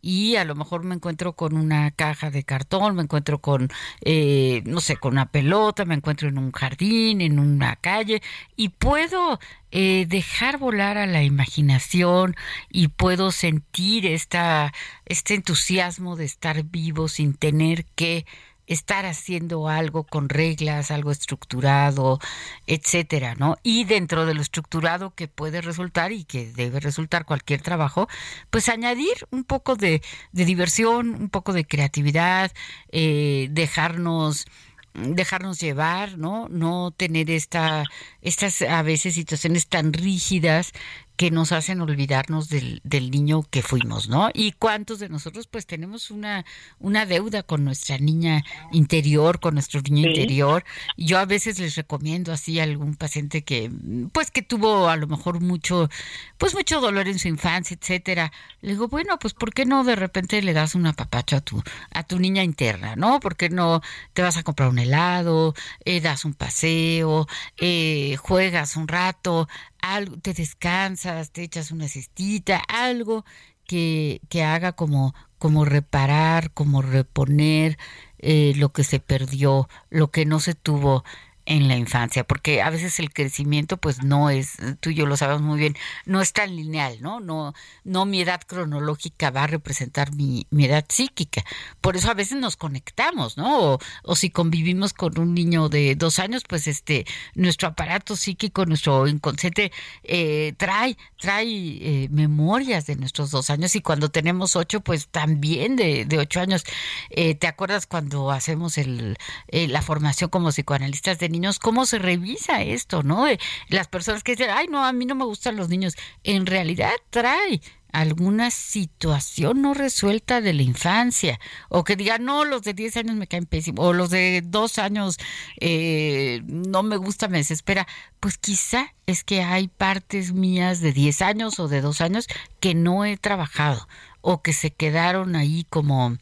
y 0.04 0.36
a 0.36 0.44
lo 0.44 0.54
mejor 0.54 0.84
me 0.84 0.96
encuentro 0.96 1.32
con 1.34 1.56
una 1.56 1.90
caja 1.92 2.30
de 2.30 2.44
cartón, 2.44 2.96
me 2.96 3.04
encuentro 3.04 3.40
con, 3.40 3.70
eh, 4.02 4.62
no 4.66 4.82
sé, 4.82 4.98
con 4.98 5.14
una 5.14 5.32
pelota, 5.32 5.86
me 5.86 5.96
encuentro 5.96 6.28
en 6.28 6.38
un 6.38 6.52
jardín, 6.52 7.22
en 7.22 7.40
una 7.40 7.78
calle 7.78 8.22
y 8.58 8.70
puedo 8.70 9.40
eh, 9.72 10.06
dejar 10.10 10.58
volar 10.58 10.98
a 10.98 11.06
la 11.08 11.24
imaginación 11.24 12.36
y 12.70 12.90
puedo 12.90 13.32
sentir 13.32 14.06
esta, 14.06 14.74
este 15.06 15.36
entusiasmo 15.36 16.18
de 16.18 16.26
estar 16.26 16.64
vivo 16.64 17.08
sin 17.08 17.34
tener 17.34 17.86
que 17.96 18.26
estar 18.74 19.06
haciendo 19.06 19.68
algo 19.70 20.04
con 20.04 20.30
reglas, 20.30 20.92
algo 20.92 21.12
estructurado, 21.12 22.20
etcétera, 22.68 23.36
¿no? 23.36 23.58
Y 23.64 23.86
dentro 23.86 24.26
de 24.26 24.34
lo 24.34 24.42
estructurado 24.42 25.14
que 25.16 25.28
puede 25.28 25.62
resultar 25.62 26.12
y 26.12 26.26
que 26.26 26.52
debe 26.52 26.80
resultar 26.80 27.26
cualquier 27.26 27.62
trabajo, 27.62 28.08
pues 28.50 28.70
añadir 28.70 29.28
un 29.32 29.44
poco 29.44 29.76
de, 29.76 30.02
diversión, 30.32 31.10
un 31.10 31.30
poco 31.30 31.54
de 31.54 31.66
creatividad, 31.66 32.52
eh, 32.92 33.48
dejarnos 33.52 34.46
dejarnos 34.94 35.60
llevar, 35.60 36.18
¿no? 36.18 36.48
No 36.50 36.92
tener 36.92 37.32
esta, 37.32 37.84
estas 38.22 38.62
a 38.62 38.84
veces 38.84 39.16
situaciones 39.16 39.68
tan 39.68 39.92
rígidas 39.92 40.72
que 41.16 41.30
nos 41.30 41.52
hacen 41.52 41.80
olvidarnos 41.82 42.50
del, 42.50 42.82
del, 42.84 43.12
niño 43.12 43.44
que 43.44 43.62
fuimos, 43.62 44.10
¿no? 44.10 44.30
Y 44.34 44.54
cuántos 44.54 45.00
de 45.00 45.10
nosotros 45.10 45.48
pues 45.48 45.66
tenemos 45.66 46.10
una, 46.10 46.44
una 46.80 47.06
deuda 47.06 47.44
con 47.44 47.64
nuestra 47.64 47.98
niña 47.98 48.44
interior, 48.72 49.40
con 49.40 49.54
nuestro 49.54 49.82
niño 49.82 50.10
interior. 50.10 50.64
Yo 50.98 51.20
a 51.20 51.26
veces 51.26 51.60
les 51.60 51.76
recomiendo 51.76 52.32
así 52.32 52.60
a 52.60 52.64
algún 52.64 52.96
paciente 52.96 53.44
que 53.44 53.72
pues 54.12 54.32
que 54.32 54.42
tuvo 54.42 54.90
a 54.90 54.98
lo 54.98 55.08
mejor 55.08 55.40
mucho, 55.40 55.90
pues 56.38 56.56
mucho 56.56 56.82
dolor 56.82 57.08
en 57.08 57.20
su 57.20 57.28
infancia, 57.28 57.78
etcétera. 57.80 58.32
Le 58.62 58.72
digo, 58.72 58.88
bueno, 58.88 59.20
pues 59.20 59.34
¿por 59.34 59.54
qué 59.54 59.66
no 59.66 59.84
de 59.84 59.96
repente 59.96 60.42
le 60.42 60.54
das 60.54 60.74
una 60.74 60.94
papacha 60.94 61.38
a 61.38 61.42
tu, 61.42 61.62
a 61.92 62.04
tu 62.04 62.20
niña 62.20 62.44
interna, 62.44 62.96
¿no? 62.96 63.20
¿Por 63.20 63.36
qué 63.36 63.50
no 63.50 63.82
te 64.14 64.24
vas 64.24 64.38
a 64.38 64.44
comprar 64.44 64.70
un 64.70 64.80
helado, 64.80 65.54
eh, 65.86 66.02
das 66.02 66.26
un 66.26 66.34
paseo, 66.34 67.28
eh, 67.58 68.16
juegas 68.18 68.76
un 68.78 68.88
rato, 68.88 69.48
algo, 69.84 70.18
te 70.18 70.34
descansas, 70.34 71.32
te 71.32 71.44
echas 71.44 71.72
una 71.72 71.90
cestita, 71.90 72.58
algo 72.70 73.26
que, 73.66 74.22
que 74.30 74.44
haga 74.44 74.72
como, 74.72 75.14
como 75.38 75.66
reparar, 75.66 76.52
como 76.54 76.82
reponer 76.82 77.78
eh, 78.20 78.54
lo 78.56 78.70
que 78.72 78.86
se 78.86 79.02
perdió, 79.02 79.68
lo 79.90 80.10
que 80.10 80.26
no 80.26 80.40
se 80.40 80.56
tuvo 80.56 81.04
en 81.46 81.68
la 81.68 81.76
infancia, 81.76 82.24
porque 82.24 82.62
a 82.62 82.70
veces 82.70 83.00
el 83.00 83.12
crecimiento 83.12 83.78
pues 83.78 84.04
no 84.04 84.30
es, 84.30 84.58
tú 84.80 84.92
y 84.92 84.96
yo 84.96 85.06
lo 85.06 85.18
sabemos 85.18 85.42
muy 85.42 85.60
bien, 85.60 85.76
no 86.06 86.22
es 86.22 86.32
tan 86.32 86.56
lineal, 86.56 87.02
¿no? 87.02 87.20
No, 87.20 87.54
no 87.84 88.06
mi 88.06 88.22
edad 88.22 88.42
cronológica 88.48 89.30
va 89.30 89.44
a 89.44 89.48
representar 89.48 90.14
mi, 90.14 90.48
mi 90.52 90.66
edad 90.66 90.86
psíquica. 90.88 91.44
Por 91.82 91.98
eso 91.98 92.10
a 92.10 92.14
veces 92.14 92.38
nos 92.38 92.56
conectamos, 92.56 93.38
¿no? 93.38 93.80
O, 94.04 94.16
si 94.16 94.30
convivimos 94.30 94.94
con 94.94 95.20
un 95.20 95.34
niño 95.34 95.68
de 95.70 95.96
dos 95.96 96.20
años, 96.20 96.44
pues 96.48 96.68
este, 96.68 97.06
nuestro 97.36 97.70
aparato 97.70 98.16
psíquico, 98.16 98.66
nuestro 98.66 99.08
inconsciente 99.08 99.72
eh, 100.04 100.54
trae, 100.58 100.98
trae 101.20 101.46
eh, 101.46 102.08
memorias 102.10 102.86
de 102.86 102.96
nuestros 102.96 103.32
dos 103.32 103.50
años 103.50 103.76
y 103.76 103.82
cuando 103.82 104.10
tenemos 104.10 104.56
ocho, 104.56 104.82
pues 104.82 105.08
también 105.10 105.76
de, 105.76 106.06
de 106.06 106.18
ocho 106.20 106.40
años. 106.40 106.64
Eh, 107.10 107.36
¿Te 107.36 107.48
acuerdas 107.48 107.86
cuando 107.86 108.32
hacemos 108.32 108.78
el, 108.78 109.18
la 109.52 109.82
formación 109.82 110.30
como 110.30 110.50
psicoanalistas 110.50 111.20
de 111.20 111.33
niños, 111.34 111.60
cómo 111.60 111.86
se 111.86 112.00
revisa 112.00 112.62
esto, 112.62 113.04
¿no? 113.04 113.26
Las 113.68 113.90
personas 113.90 114.24
que 114.24 114.38
dicen, 114.38 114.52
ay, 114.52 114.68
no, 114.68 114.86
a 114.86 114.94
mí 114.94 115.06
no 115.06 115.16
me 115.16 115.26
gustan 115.26 115.58
los 115.58 115.68
niños, 115.68 115.96
en 116.24 116.46
realidad 116.46 116.94
trae 117.10 117.62
alguna 117.94 118.50
situación 118.50 119.62
no 119.62 119.76
resuelta 119.76 120.42
de 120.42 120.54
la 120.54 120.64
infancia, 120.64 121.40
o 121.70 121.84
que 121.84 121.96
digan, 121.96 122.26
no, 122.26 122.44
los 122.44 122.64
de 122.64 122.74
10 122.74 122.98
años 122.98 123.16
me 123.16 123.28
caen 123.28 123.46
pésimo, 123.46 123.84
o 123.84 123.94
los 123.94 124.10
de 124.10 124.42
2 124.44 124.80
años 124.80 125.18
eh, 125.62 126.42
no 126.46 126.82
me 126.82 126.98
gusta, 126.98 127.28
me 127.28 127.38
desespera, 127.38 127.88
pues 128.20 128.38
quizá 128.40 128.94
es 129.06 129.24
que 129.24 129.44
hay 129.44 129.68
partes 129.68 130.34
mías 130.34 130.82
de 130.82 130.92
10 130.92 131.22
años 131.22 131.60
o 131.60 131.68
de 131.68 131.82
2 131.82 132.02
años 132.02 132.28
que 132.60 132.74
no 132.74 133.06
he 133.06 133.16
trabajado, 133.16 133.88
o 134.22 134.42
que 134.42 134.54
se 134.54 134.72
quedaron 134.72 135.36
ahí 135.36 135.66
como 135.70 136.18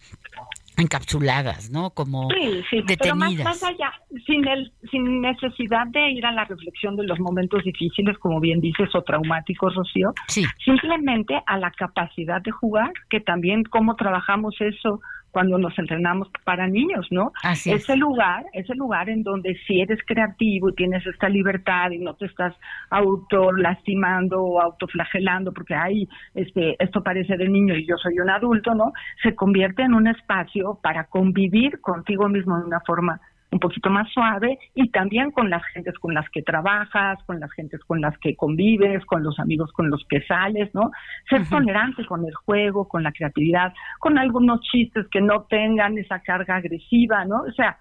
encapsuladas, 0.81 1.69
¿no? 1.71 1.91
Como 1.91 2.29
sí, 2.29 2.63
sí, 2.69 2.81
detenidas. 2.85 3.33
Pero 3.35 3.43
más, 3.43 3.63
allá, 3.63 3.93
sin, 4.25 4.47
el, 4.47 4.71
sin 4.89 5.21
necesidad 5.21 5.87
de 5.87 6.11
ir 6.11 6.25
a 6.25 6.31
la 6.31 6.45
reflexión 6.45 6.95
de 6.95 7.03
los 7.03 7.19
momentos 7.19 7.63
difíciles, 7.63 8.17
como 8.17 8.39
bien 8.39 8.59
dices, 8.59 8.89
o 8.93 9.01
traumáticos, 9.03 9.75
Rocío, 9.75 10.13
sí. 10.27 10.45
simplemente 10.63 11.41
a 11.45 11.57
la 11.57 11.71
capacidad 11.71 12.41
de 12.41 12.51
jugar, 12.51 12.91
que 13.09 13.19
también 13.19 13.63
cómo 13.63 13.95
trabajamos 13.95 14.55
eso 14.59 14.99
cuando 15.31 15.57
nos 15.57 15.77
entrenamos 15.79 16.29
para 16.43 16.67
niños, 16.67 17.07
¿no? 17.09 17.31
Así 17.43 17.71
es. 17.71 17.83
Ese 17.83 17.95
lugar, 17.95 18.45
ese 18.53 18.75
lugar 18.75 19.09
en 19.09 19.23
donde 19.23 19.55
si 19.65 19.81
eres 19.81 19.99
creativo 20.05 20.69
y 20.69 20.75
tienes 20.75 21.05
esta 21.07 21.29
libertad 21.29 21.91
y 21.91 21.99
no 21.99 22.13
te 22.15 22.25
estás 22.25 22.53
auto 22.89 23.51
lastimando 23.51 24.41
o 24.41 24.61
autoflagelando 24.61 25.53
porque 25.53 25.75
ay, 25.75 26.07
este, 26.35 26.75
esto 26.83 27.01
parece 27.01 27.37
de 27.37 27.47
niño 27.47 27.75
y 27.75 27.87
yo 27.87 27.97
soy 27.97 28.19
un 28.19 28.29
adulto, 28.29 28.73
¿no? 28.75 28.91
Se 29.23 29.35
convierte 29.35 29.83
en 29.83 29.93
un 29.93 30.07
espacio 30.07 30.79
para 30.81 31.05
convivir 31.05 31.79
contigo 31.81 32.27
mismo 32.27 32.57
de 32.59 32.65
una 32.65 32.81
forma 32.81 33.21
un 33.51 33.59
poquito 33.59 33.89
más 33.89 34.09
suave 34.11 34.57
y 34.73 34.89
también 34.89 35.31
con 35.31 35.49
las 35.49 35.63
gentes 35.73 35.97
con 35.99 36.13
las 36.13 36.29
que 36.29 36.41
trabajas, 36.41 37.19
con 37.25 37.39
las 37.39 37.51
gentes 37.51 37.81
con 37.81 37.99
las 37.99 38.17
que 38.19 38.35
convives, 38.35 39.05
con 39.05 39.23
los 39.23 39.39
amigos 39.39 39.71
con 39.73 39.89
los 39.89 40.03
que 40.09 40.21
sales, 40.21 40.73
¿no? 40.73 40.91
Ser 41.29 41.47
tolerante 41.49 42.05
con 42.05 42.25
el 42.25 42.33
juego, 42.33 42.87
con 42.87 43.03
la 43.03 43.11
creatividad, 43.11 43.73
con 43.99 44.17
algunos 44.17 44.61
chistes 44.61 45.05
que 45.11 45.21
no 45.21 45.43
tengan 45.43 45.97
esa 45.97 46.19
carga 46.19 46.55
agresiva, 46.55 47.25
¿no? 47.25 47.41
O 47.41 47.51
sea, 47.51 47.77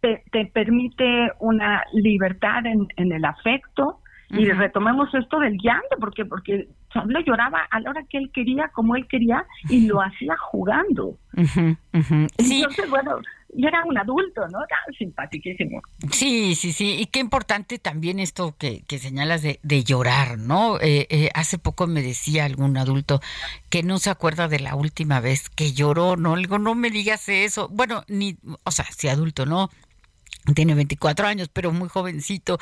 te, 0.00 0.22
te 0.30 0.46
permite 0.46 1.32
una 1.40 1.82
libertad 1.92 2.66
en, 2.66 2.86
en 2.96 3.12
el 3.12 3.24
afecto, 3.24 4.00
y 4.30 4.44
retomemos 4.50 5.08
esto 5.14 5.40
del 5.40 5.56
llanto, 5.58 5.96
porque 5.98 6.26
porque 6.26 6.68
Pablo 6.92 7.20
lloraba 7.20 7.66
a 7.70 7.80
la 7.80 7.90
hora 7.90 8.04
que 8.10 8.18
él 8.18 8.30
quería, 8.32 8.68
como 8.74 8.94
él 8.94 9.06
quería, 9.08 9.46
y 9.70 9.86
lo 9.86 10.02
hacía 10.02 10.36
jugando. 10.36 11.16
Sí. 11.34 11.76
Entonces, 11.92 12.90
bueno, 12.90 13.20
y 13.54 13.66
era 13.66 13.84
un 13.84 13.96
adulto, 13.96 14.46
¿no? 14.48 14.58
Tan 14.66 14.94
simpaticísimo. 14.96 15.80
Sí, 16.12 16.54
sí, 16.54 16.72
sí. 16.72 16.96
Y 16.98 17.06
qué 17.06 17.20
importante 17.20 17.78
también 17.78 18.18
esto 18.18 18.54
que, 18.58 18.82
que 18.86 18.98
señalas 18.98 19.42
de, 19.42 19.58
de 19.62 19.84
llorar, 19.84 20.38
¿no? 20.38 20.78
Eh, 20.80 21.06
eh, 21.10 21.30
hace 21.34 21.58
poco 21.58 21.86
me 21.86 22.02
decía 22.02 22.44
algún 22.44 22.76
adulto 22.76 23.20
que 23.70 23.82
no 23.82 23.98
se 23.98 24.10
acuerda 24.10 24.48
de 24.48 24.60
la 24.60 24.74
última 24.74 25.20
vez 25.20 25.48
que 25.48 25.72
lloró, 25.72 26.16
¿no? 26.16 26.36
Le 26.36 26.42
digo, 26.42 26.58
no 26.58 26.74
me 26.74 26.90
digas 26.90 27.28
eso. 27.28 27.68
Bueno, 27.68 28.04
ni, 28.08 28.36
o 28.64 28.70
sea, 28.70 28.86
si 28.96 29.08
adulto, 29.08 29.46
¿no? 29.46 29.70
Tiene 30.54 30.74
24 30.74 31.26
años, 31.26 31.48
pero 31.52 31.72
muy 31.72 31.88
jovencito, 31.88 32.58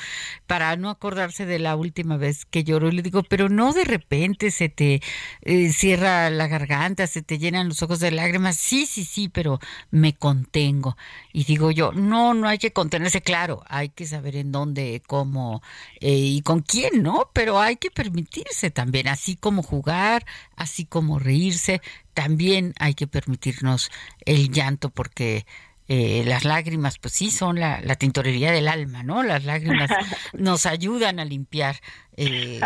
para 0.46 0.76
no 0.76 0.90
acordarse 0.90 1.46
de 1.46 1.58
la 1.58 1.76
última 1.76 2.16
vez 2.16 2.44
que 2.44 2.64
lloró. 2.64 2.88
Y 2.88 2.92
le 2.92 3.02
digo, 3.02 3.22
pero 3.22 3.48
no 3.48 3.72
de 3.72 3.84
repente 3.84 4.50
se 4.50 4.68
te 4.68 5.02
eh, 5.42 5.72
cierra 5.72 6.30
la 6.30 6.48
garganta, 6.48 7.06
se 7.06 7.22
te 7.22 7.38
llenan 7.38 7.68
los 7.68 7.82
ojos 7.82 8.00
de 8.00 8.10
lágrimas. 8.10 8.56
Sí, 8.56 8.86
sí, 8.86 9.04
sí, 9.04 9.28
pero 9.28 9.58
me 9.90 10.14
contengo. 10.14 10.96
Y 11.32 11.44
digo 11.44 11.70
yo, 11.70 11.92
no, 11.92 12.34
no 12.34 12.48
hay 12.48 12.58
que 12.58 12.72
contenerse, 12.72 13.20
claro, 13.22 13.62
hay 13.68 13.88
que 13.90 14.06
saber 14.06 14.36
en 14.36 14.52
dónde, 14.52 15.02
cómo 15.06 15.62
eh, 16.00 16.14
y 16.16 16.42
con 16.42 16.60
quién, 16.60 17.02
¿no? 17.02 17.30
Pero 17.32 17.60
hay 17.60 17.76
que 17.76 17.90
permitirse 17.90 18.70
también, 18.70 19.08
así 19.08 19.36
como 19.36 19.62
jugar, 19.62 20.24
así 20.56 20.84
como 20.86 21.18
reírse, 21.18 21.80
también 22.14 22.74
hay 22.78 22.94
que 22.94 23.06
permitirnos 23.06 23.90
el 24.24 24.50
llanto 24.50 24.90
porque 24.90 25.46
eh, 25.88 26.24
las 26.26 26.44
lágrimas, 26.44 26.98
pues 26.98 27.14
sí, 27.14 27.30
son 27.30 27.60
la, 27.60 27.80
la, 27.80 27.94
tintorería 27.94 28.50
del 28.50 28.66
alma, 28.66 29.02
¿no? 29.02 29.22
Las 29.22 29.44
lágrimas 29.44 29.88
nos 30.34 30.66
ayudan 30.66 31.20
a 31.20 31.24
limpiar, 31.24 31.76
eh, 32.16 32.60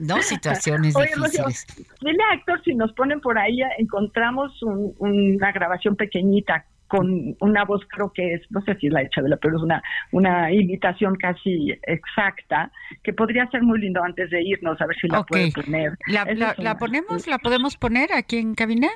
¿no? 0.00 0.20
Situaciones 0.20 0.94
difíciles. 0.94 1.66
dile 2.00 2.22
a 2.30 2.34
Héctor, 2.34 2.62
si 2.64 2.74
nos 2.74 2.92
ponen 2.92 3.20
por 3.20 3.38
ahí, 3.38 3.60
encontramos 3.78 4.52
una 4.62 5.52
grabación 5.52 5.96
pequeñita 5.96 6.66
con 6.88 7.36
una 7.40 7.64
voz, 7.64 7.82
creo 7.88 8.12
que 8.12 8.34
es, 8.34 8.42
no 8.50 8.60
sé 8.62 8.76
si 8.76 8.86
es 8.86 8.92
la 8.92 9.00
de 9.00 9.10
Chabela, 9.10 9.36
pero 9.38 9.56
es 9.56 9.62
una, 9.62 9.82
una 10.12 10.52
imitación 10.52 11.16
casi 11.16 11.72
exacta, 11.82 12.70
que 13.02 13.12
podría 13.12 13.48
ser 13.50 13.62
muy 13.62 13.80
lindo 13.80 14.02
antes 14.04 14.30
de 14.30 14.42
irnos, 14.42 14.80
a 14.80 14.86
ver 14.86 14.96
si 15.00 15.08
la 15.08 15.22
puede 15.24 15.50
poner. 15.50 15.96
¿La, 16.06 16.54
la 16.58 16.78
ponemos? 16.78 17.26
¿La 17.26 17.38
podemos 17.38 17.76
poner 17.76 18.12
aquí 18.12 18.38
en 18.38 18.54
cabina? 18.54 18.88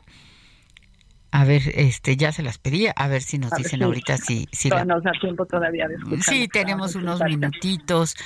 A 1.33 1.45
ver, 1.45 1.63
este, 1.75 2.17
ya 2.17 2.33
se 2.33 2.43
las 2.43 2.59
pedía, 2.59 2.93
a 2.97 3.07
ver 3.07 3.23
si 3.23 3.39
nos 3.39 3.53
dicen 3.53 3.83
ahorita 3.83 4.17
si, 4.17 4.49
si 4.53 4.69
nos 4.87 5.03
da 5.03 5.13
tiempo 5.21 5.47
todavía 5.47 5.87
de 5.87 5.95
escuchar. 5.95 6.23
Sí, 6.23 6.49
tenemos 6.49 6.95
unos 6.97 7.21
minutitos. 7.21 8.17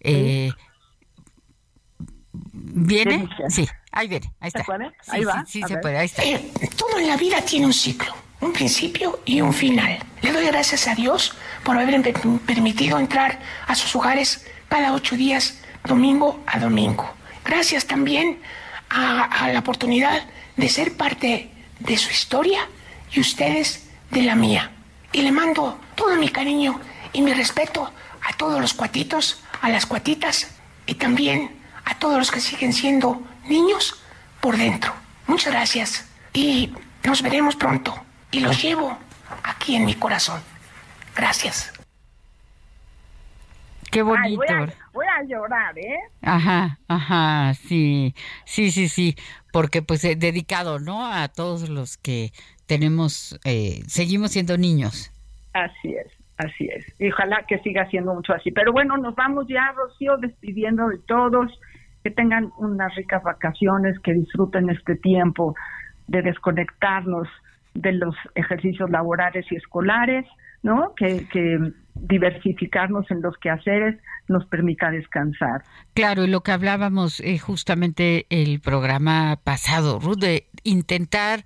Eh, 0.00 0.50
¿Viene? 2.32 3.28
Sí, 3.48 3.68
ahí 3.92 4.08
viene, 4.08 4.32
ahí 4.40 4.48
está. 4.48 4.60
¿Se 4.60 4.64
puede? 4.64 4.90
Sí, 5.02 5.10
ahí 5.10 5.24
va. 5.24 5.44
Sí, 5.46 5.60
sí 5.60 5.68
se 5.68 5.76
puede, 5.78 5.98
ahí 5.98 6.06
está. 6.06 6.22
Eh, 6.24 6.50
todo 6.76 6.98
en 6.98 7.08
la 7.08 7.16
vida 7.16 7.40
tiene 7.42 7.66
un 7.66 7.72
ciclo, 7.72 8.12
un 8.40 8.52
principio 8.52 9.20
y 9.24 9.40
un 9.40 9.52
final. 9.52 9.98
Le 10.22 10.32
doy 10.32 10.46
gracias 10.46 10.88
a 10.88 10.94
Dios 10.94 11.34
por 11.64 11.76
haberme 11.76 12.14
permitido 12.46 12.98
entrar 12.98 13.40
a 13.66 13.74
sus 13.74 13.94
hogares 13.94 14.46
cada 14.68 14.94
ocho 14.94 15.16
días, 15.16 15.62
domingo 15.86 16.42
a 16.46 16.58
domingo. 16.58 17.14
Gracias 17.44 17.86
también 17.86 18.40
a, 18.88 19.24
a 19.24 19.52
la 19.52 19.60
oportunidad 19.60 20.26
de 20.56 20.68
ser 20.68 20.96
parte 20.96 21.50
de 21.78 21.96
su 21.96 22.10
historia 22.10 22.68
y 23.12 23.20
ustedes 23.20 23.88
de 24.10 24.22
la 24.22 24.34
mía. 24.34 24.70
Y 25.12 25.22
le 25.22 25.32
mando 25.32 25.78
todo 25.94 26.16
mi 26.16 26.28
cariño 26.28 26.80
y 27.12 27.22
mi 27.22 27.32
respeto 27.32 27.90
a 28.22 28.36
todos 28.36 28.60
los 28.60 28.74
cuatitos, 28.74 29.42
a 29.60 29.68
las 29.68 29.86
cuatitas 29.86 30.50
y 30.86 30.94
también 30.94 31.50
a 31.84 31.98
todos 31.98 32.18
los 32.18 32.30
que 32.30 32.40
siguen 32.40 32.72
siendo 32.72 33.22
niños 33.46 34.02
por 34.40 34.56
dentro. 34.56 34.92
Muchas 35.26 35.52
gracias 35.52 36.08
y 36.32 36.72
nos 37.02 37.22
veremos 37.22 37.56
pronto. 37.56 37.94
Y 38.30 38.40
los 38.40 38.60
llevo 38.60 38.98
aquí 39.42 39.76
en 39.76 39.84
mi 39.84 39.94
corazón. 39.94 40.40
Gracias. 41.14 41.72
Qué 43.90 44.02
bonito. 44.02 44.42
voy, 44.92 45.06
a, 45.06 45.22
llorar, 45.22 45.78
¿eh? 45.78 46.00
Ajá, 46.20 46.78
ajá, 46.88 47.54
sí, 47.54 48.12
sí, 48.44 48.72
sí, 48.72 48.88
sí, 48.88 49.16
porque 49.54 49.82
pues 49.82 50.04
he 50.04 50.16
dedicado, 50.16 50.80
¿no? 50.80 51.06
A 51.06 51.28
todos 51.28 51.68
los 51.68 51.96
que 51.96 52.32
tenemos, 52.66 53.38
eh, 53.44 53.82
seguimos 53.86 54.32
siendo 54.32 54.58
niños. 54.58 55.12
Así 55.52 55.94
es, 55.94 56.08
así 56.38 56.66
es. 56.74 56.84
Y 56.98 57.12
ojalá 57.12 57.44
que 57.46 57.60
siga 57.60 57.88
siendo 57.88 58.14
mucho 58.14 58.32
así. 58.34 58.50
Pero 58.50 58.72
bueno, 58.72 58.96
nos 58.96 59.14
vamos 59.14 59.46
ya, 59.46 59.72
Rocío, 59.76 60.16
despidiendo 60.16 60.88
de 60.88 60.98
todos. 61.06 61.56
Que 62.02 62.10
tengan 62.10 62.50
unas 62.58 62.92
ricas 62.96 63.22
vacaciones, 63.22 63.96
que 64.00 64.14
disfruten 64.14 64.70
este 64.70 64.96
tiempo 64.96 65.54
de 66.08 66.22
desconectarnos 66.22 67.28
de 67.74 67.92
los 67.92 68.16
ejercicios 68.34 68.90
laborales 68.90 69.46
y 69.52 69.54
escolares, 69.54 70.26
¿no? 70.64 70.96
Que, 70.96 71.28
que 71.28 71.60
diversificarnos 71.94 73.10
en 73.10 73.22
los 73.22 73.36
quehaceres 73.38 74.00
nos 74.28 74.46
permita 74.46 74.90
descansar. 74.90 75.62
Claro, 75.94 76.24
y 76.24 76.28
lo 76.28 76.42
que 76.42 76.52
hablábamos 76.52 77.20
eh, 77.20 77.38
justamente 77.38 78.26
el 78.30 78.60
programa 78.60 79.40
pasado, 79.44 80.00
Ruth, 80.00 80.18
de 80.18 80.46
intentar 80.62 81.44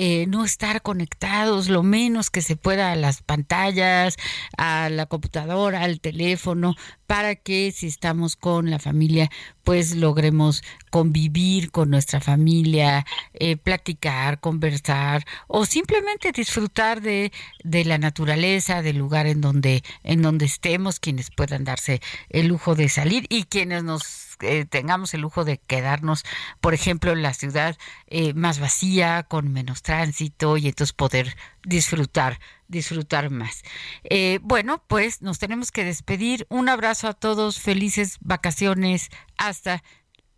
eh, 0.00 0.26
no 0.28 0.44
estar 0.44 0.80
conectados 0.80 1.68
lo 1.68 1.82
menos 1.82 2.30
que 2.30 2.40
se 2.40 2.54
pueda 2.54 2.92
a 2.92 2.96
las 2.96 3.20
pantallas, 3.22 4.16
a 4.56 4.88
la 4.90 5.06
computadora, 5.06 5.82
al 5.82 6.00
teléfono, 6.00 6.76
para 7.08 7.34
que 7.34 7.72
si 7.72 7.88
estamos 7.88 8.36
con 8.36 8.70
la 8.70 8.78
familia, 8.78 9.28
pues 9.64 9.96
logremos 9.96 10.62
convivir 10.90 11.72
con 11.72 11.90
nuestra 11.90 12.20
familia, 12.20 13.04
eh, 13.34 13.56
platicar, 13.56 14.38
conversar 14.38 15.24
o 15.48 15.66
simplemente 15.66 16.30
disfrutar 16.30 17.00
de, 17.00 17.32
de 17.64 17.84
la 17.84 17.98
naturaleza, 17.98 18.82
del 18.82 18.98
lugar 18.98 19.26
en 19.26 19.40
donde, 19.40 19.82
en 20.04 20.22
donde 20.22 20.46
estemos, 20.46 21.00
quienes 21.00 21.30
puedan 21.30 21.64
darse 21.64 22.00
el 22.28 22.46
lujo 22.46 22.76
de 22.76 22.88
salir 22.88 23.26
y 23.28 23.44
quienes 23.44 23.82
nos 23.82 24.27
eh, 24.40 24.64
tengamos 24.64 25.14
el 25.14 25.20
lujo 25.20 25.44
de 25.44 25.58
quedarnos, 25.58 26.24
por 26.60 26.74
ejemplo, 26.74 27.12
en 27.12 27.22
la 27.22 27.34
ciudad 27.34 27.76
eh, 28.06 28.34
más 28.34 28.58
vacía, 28.60 29.24
con 29.24 29.52
menos 29.52 29.82
tránsito 29.82 30.56
y 30.56 30.68
entonces 30.68 30.92
poder 30.92 31.36
disfrutar, 31.64 32.38
disfrutar 32.68 33.30
más. 33.30 33.62
Eh, 34.04 34.38
bueno, 34.42 34.82
pues 34.86 35.22
nos 35.22 35.38
tenemos 35.38 35.72
que 35.72 35.84
despedir. 35.84 36.46
Un 36.48 36.68
abrazo 36.68 37.08
a 37.08 37.14
todos, 37.14 37.60
felices 37.60 38.18
vacaciones. 38.20 39.08
Hasta 39.36 39.82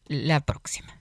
la 0.07 0.41
próxima. 0.41 1.01